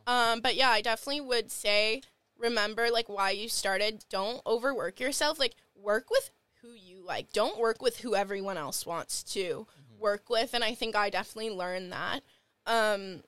Um, 0.06 0.40
but 0.40 0.54
yeah 0.54 0.68
i 0.68 0.82
definitely 0.82 1.22
would 1.22 1.50
say 1.50 2.02
remember 2.38 2.90
like 2.90 3.08
why 3.08 3.30
you 3.30 3.48
started. 3.48 4.04
Don't 4.08 4.40
overwork 4.46 5.00
yourself. 5.00 5.38
Like 5.38 5.54
work 5.74 6.10
with 6.10 6.30
who 6.62 6.72
you 6.72 7.04
like. 7.04 7.32
Don't 7.32 7.58
work 7.58 7.82
with 7.82 8.00
who 8.00 8.14
everyone 8.14 8.56
else 8.56 8.86
wants 8.86 9.22
to 9.34 9.66
work 9.98 10.28
with. 10.28 10.54
And 10.54 10.62
i 10.64 10.74
think 10.74 10.94
i 10.96 11.10
definitely 11.10 11.50
learned 11.50 11.92
that. 11.92 12.20
Um, 12.66 13.22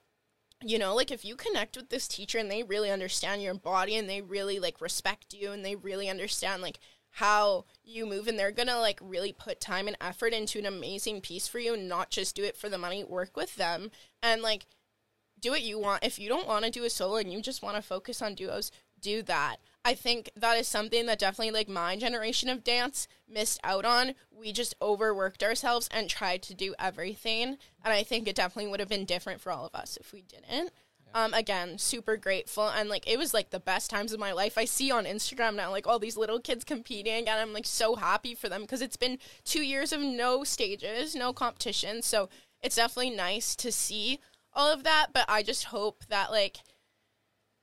you 0.63 0.79
know 0.79 0.95
like 0.95 1.11
if 1.11 1.23
you 1.23 1.35
connect 1.35 1.77
with 1.77 1.89
this 1.89 2.07
teacher 2.07 2.39
and 2.39 2.49
they 2.49 2.63
really 2.63 2.89
understand 2.89 3.43
your 3.43 3.53
body 3.53 3.95
and 3.95 4.09
they 4.09 4.21
really 4.21 4.59
like 4.59 4.81
respect 4.81 5.33
you 5.33 5.51
and 5.51 5.63
they 5.63 5.75
really 5.75 6.09
understand 6.09 6.61
like 6.61 6.79
how 7.17 7.65
you 7.83 8.05
move 8.05 8.27
and 8.27 8.37
they're 8.37 8.51
gonna 8.51 8.77
like 8.77 8.99
really 9.01 9.33
put 9.33 9.59
time 9.59 9.87
and 9.87 9.97
effort 9.99 10.33
into 10.33 10.59
an 10.59 10.67
amazing 10.67 11.19
piece 11.19 11.47
for 11.47 11.57
you 11.57 11.73
and 11.73 11.89
not 11.89 12.11
just 12.11 12.35
do 12.35 12.43
it 12.43 12.55
for 12.55 12.69
the 12.69 12.77
money 12.77 13.03
work 13.03 13.35
with 13.35 13.55
them. 13.55 13.89
And 14.21 14.43
like 14.43 14.67
do 15.39 15.49
what 15.49 15.63
you 15.63 15.79
want. 15.79 16.03
If 16.03 16.19
you 16.19 16.29
don't 16.29 16.47
want 16.47 16.65
to 16.65 16.71
do 16.71 16.83
a 16.83 16.91
solo 16.91 17.15
and 17.15 17.33
you 17.33 17.41
just 17.41 17.63
want 17.63 17.75
to 17.75 17.81
focus 17.81 18.21
on 18.21 18.35
duos 18.35 18.71
do 18.99 19.23
that 19.23 19.57
i 19.87 19.93
think 19.93 20.29
that 20.35 20.57
is 20.57 20.67
something 20.67 21.05
that 21.05 21.19
definitely 21.19 21.51
like 21.51 21.69
my 21.69 21.95
generation 21.95 22.49
of 22.49 22.63
dance 22.63 23.07
missed 23.27 23.59
out 23.63 23.85
on 23.85 24.13
we 24.29 24.51
just 24.51 24.75
overworked 24.81 25.43
ourselves 25.43 25.89
and 25.91 26.09
tried 26.09 26.41
to 26.43 26.53
do 26.53 26.75
everything 26.77 27.57
and 27.83 27.93
i 27.93 28.03
think 28.03 28.27
it 28.27 28.35
definitely 28.35 28.69
would 28.69 28.79
have 28.79 28.89
been 28.89 29.05
different 29.05 29.41
for 29.41 29.51
all 29.51 29.65
of 29.65 29.73
us 29.73 29.97
if 29.97 30.11
we 30.11 30.21
didn't 30.21 30.71
um, 31.13 31.33
again, 31.33 31.77
super 31.77 32.17
grateful 32.17 32.67
and 32.67 32.89
like 32.89 33.09
it 33.09 33.17
was 33.17 33.33
like 33.33 33.49
the 33.49 33.59
best 33.59 33.89
times 33.89 34.13
of 34.13 34.19
my 34.19 34.31
life. 34.33 34.57
I 34.57 34.65
see 34.65 34.91
on 34.91 35.05
Instagram 35.05 35.55
now 35.55 35.71
like 35.71 35.87
all 35.87 35.99
these 35.99 36.17
little 36.17 36.39
kids 36.39 36.63
competing, 36.63 37.27
and 37.27 37.39
I'm 37.39 37.53
like 37.53 37.65
so 37.65 37.95
happy 37.95 38.35
for 38.35 38.49
them 38.49 38.61
because 38.61 38.81
it's 38.81 38.97
been 38.97 39.17
two 39.43 39.63
years 39.63 39.91
of 39.91 40.01
no 40.01 40.43
stages, 40.43 41.15
no 41.15 41.33
competition. 41.33 42.01
So 42.01 42.29
it's 42.61 42.75
definitely 42.75 43.11
nice 43.11 43.55
to 43.55 43.71
see 43.71 44.19
all 44.53 44.71
of 44.71 44.83
that. 44.83 45.07
But 45.13 45.25
I 45.27 45.43
just 45.43 45.65
hope 45.65 46.03
that 46.09 46.31
like 46.31 46.57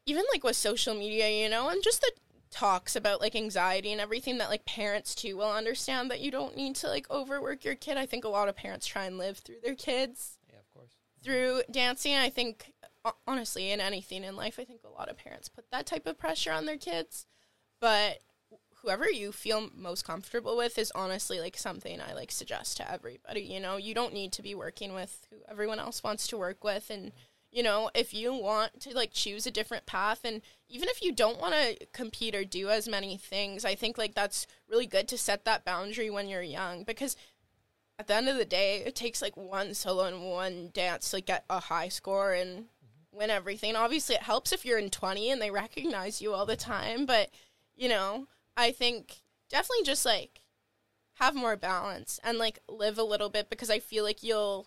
even 0.07 0.25
like 0.33 0.45
with 0.45 0.57
social 0.57 0.95
media, 0.95 1.29
you 1.31 1.49
know, 1.49 1.69
and 1.69 1.83
just 1.83 2.01
the 2.01 2.13
talks 2.51 2.95
about 2.95 3.21
like 3.21 3.35
anxiety 3.35 3.91
and 3.91 4.01
everything 4.01 4.39
that 4.39 4.49
like 4.49 4.65
parents 4.65 5.15
too 5.15 5.37
will 5.37 5.51
understand 5.51 6.11
that 6.11 6.21
you 6.21 6.31
don't 6.31 6.57
need 6.57 6.77
to 6.77 6.87
like 6.87 7.11
overwork 7.11 7.65
your 7.65 7.75
kid. 7.75 7.97
I 7.97 8.07
think 8.07 8.25
a 8.25 8.29
lot 8.29 8.49
of 8.49 8.57
parents 8.57 8.87
try 8.87 9.07
and 9.07 9.19
live 9.19 9.39
through 9.39 9.61
their 9.63 9.75
kids 9.75 10.39
Yeah, 10.49 10.61
of 10.61 10.73
course. 10.73 10.93
through 11.23 11.63
dancing. 11.71 12.15
I 12.15 12.31
think 12.31 12.73
uh, 13.05 13.11
honestly 13.27 13.73
in 13.73 13.81
anything 13.81 14.23
in 14.25 14.37
life, 14.37 14.59
I 14.61 14.65
think 14.65 14.83
a 14.85 14.89
lot 14.89 15.09
of 15.09 15.17
parents 15.19 15.49
put 15.49 15.71
that 15.73 15.87
type 15.87 16.07
of 16.07 16.19
pressure 16.19 16.53
on 16.53 16.67
their 16.67 16.79
kids. 16.79 17.27
But 17.81 18.19
whoever 18.83 19.11
you 19.11 19.33
feel 19.33 19.71
most 19.75 20.05
comfortable 20.05 20.57
with 20.57 20.79
is 20.79 20.93
honestly 20.95 21.41
like 21.41 21.57
something 21.57 22.01
I 22.01 22.13
like 22.15 22.31
suggest 22.31 22.77
to 22.77 22.91
everybody. 22.91 23.41
You 23.41 23.59
know, 23.59 23.79
you 23.79 23.95
don't 23.95 24.15
need 24.15 24.31
to 24.33 24.43
be 24.43 24.55
working 24.55 24.95
with 24.95 25.27
who 25.31 25.39
everyone 25.51 25.81
else 25.81 26.05
wants 26.05 26.29
to 26.29 26.39
work 26.39 26.63
with 26.63 26.89
and 26.91 27.11
you 27.55 27.63
know, 27.63 27.89
if 27.95 28.13
you 28.13 28.35
want 28.35 28.81
to 28.81 28.93
like 28.93 29.13
choose 29.13 29.47
a 29.47 29.51
different 29.51 29.87
path 29.87 30.23
and 30.25 30.43
even 30.69 30.89
if 30.89 31.01
you 31.01 31.13
don't 31.13 31.41
want 31.41 31.55
to 31.55 31.87
compete 31.93 32.35
or 32.35 32.45
do 32.45 32.69
as 32.69 32.89
many 32.89 33.17
things, 33.17 33.65
I 33.65 33.77
think 33.77 33.97
like 33.97 34.13
that's 34.13 34.49
really 34.69 34.89
good 34.89 35.07
to 35.07 35.17
set 35.17 35.45
that 35.45 35.65
boundary 35.65 36.11
when 36.11 36.29
you're 36.29 36.43
young 36.43 36.83
because 36.83 37.17
at 37.97 38.09
the 38.09 38.15
end 38.17 38.29
of 38.29 38.37
the 38.37 38.45
day, 38.45 38.83
it 38.85 38.97
takes 38.97 39.23
like 39.23 39.37
one 39.37 39.73
solo 39.73 40.03
and 40.07 40.25
one 40.25 40.71
dance 40.75 41.11
to 41.11 41.19
like, 41.19 41.27
get 41.27 41.45
a 41.49 41.61
high 41.61 41.87
score 41.87 42.33
and 42.33 42.65
mm-hmm. 42.65 43.19
win 43.19 43.31
everything. 43.31 43.77
Obviously, 43.77 44.17
it 44.17 44.23
helps 44.23 44.53
if 44.53 44.65
you're 44.65 44.79
in 44.79 44.91
20 44.91 45.31
and 45.31 45.41
they 45.41 45.53
recognize 45.53 46.21
you 46.21 46.35
all 46.35 46.47
the 46.47 46.57
time, 46.57 47.07
but 47.07 47.31
you 47.77 47.89
know, 47.89 48.27
I 48.57 48.73
think 48.73 49.23
definitely 49.49 49.85
just 49.85 50.05
like 50.05 50.41
have 51.19 51.37
more 51.37 51.55
balance 51.55 52.19
and 52.25 52.37
like 52.37 52.59
live 52.69 52.99
a 52.99 53.05
little 53.05 53.31
bit 53.31 53.49
because 53.49 53.71
I 53.71 53.79
feel 53.79 54.03
like 54.03 54.25
you'll 54.25 54.67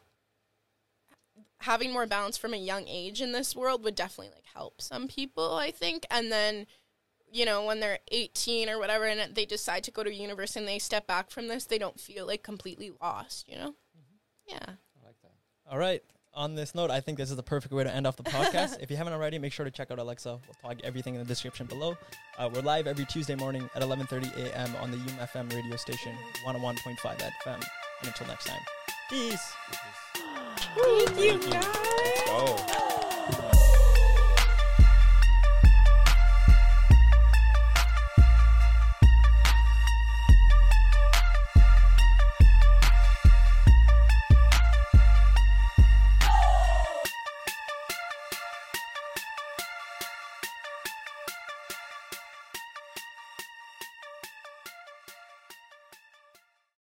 having 1.62 1.92
more 1.92 2.06
balance 2.06 2.38
from 2.38 2.54
a 2.54 2.58
young 2.58 2.88
age 2.88 3.22
in 3.22 3.32
this 3.32 3.56
world 3.56 3.84
would 3.84 3.96
definitely 3.96 4.34
like 4.34 4.46
help 4.54 4.82
some 4.82 5.08
people, 5.08 5.56
I 5.56 5.72
think. 5.72 6.06
And 6.12 6.32
then 6.32 6.68
you 7.32 7.46
know, 7.46 7.66
when 7.66 7.80
they're 7.80 8.00
18 8.12 8.70
or 8.70 8.80
whatever 8.80 9.06
and 9.06 9.36
they 9.36 9.46
decide 9.46 9.84
to 9.84 9.92
go 9.92 10.04
to 10.04 10.14
university 10.14 10.60
and 10.60 10.68
they 10.68 10.80
step 10.80 11.08
back 11.08 11.30
from 11.30 11.48
this, 11.48 11.66
they 11.66 11.78
don't 11.78 12.00
feel 12.00 12.26
like 12.26 12.44
completely 12.44 12.92
lost, 13.02 13.48
you 13.50 13.56
know? 13.56 13.76
Yeah. 14.48 14.60
I 14.64 15.06
like 15.06 15.22
that. 15.24 15.34
All 15.70 15.78
right. 15.78 16.02
on 16.34 16.56
this 16.56 16.76
note, 16.76 16.92
I 16.92 17.02
think 17.02 17.18
this 17.18 17.30
is 17.30 17.36
the 17.36 17.44
perfect 17.44 17.74
way 17.74 17.84
to 17.84 17.94
end 17.94 18.08
off 18.08 18.16
the 18.16 18.24
podcast. 18.24 18.78
if 18.82 18.90
you 18.90 18.96
haven't 18.96 19.14
already, 19.14 19.40
make 19.40 19.52
sure 19.52 19.66
to 19.66 19.72
check 19.72 19.92
out 19.92 20.00
Alexa. 20.00 20.30
We'll 20.30 20.56
plug 20.62 20.80
everything 20.84 21.16
in 21.16 21.20
the 21.20 21.26
description 21.26 21.66
below. 21.66 21.98
Uh, 22.38 22.50
we're 22.54 22.62
live 22.62 22.88
every 22.88 23.06
Tuesday 23.06 23.36
morning 23.36 23.70
at 23.76 23.82
11:30 23.82 24.38
a.m. 24.46 24.76
on 24.82 24.92
the 24.92 24.98
UMFM 24.98 25.52
radio 25.54 25.76
station 25.76 26.16
101.5 26.46 26.98
FM. 26.98 27.30
And 27.56 27.64
until 28.04 28.28
next 28.28 28.46
time, 28.46 28.62
peace. 29.10 29.54
Thank 29.72 30.28
you, 30.28 30.42
Thank 30.78 31.46
you. 31.46 31.52
guys. 31.52 31.66
Go. 32.28 32.87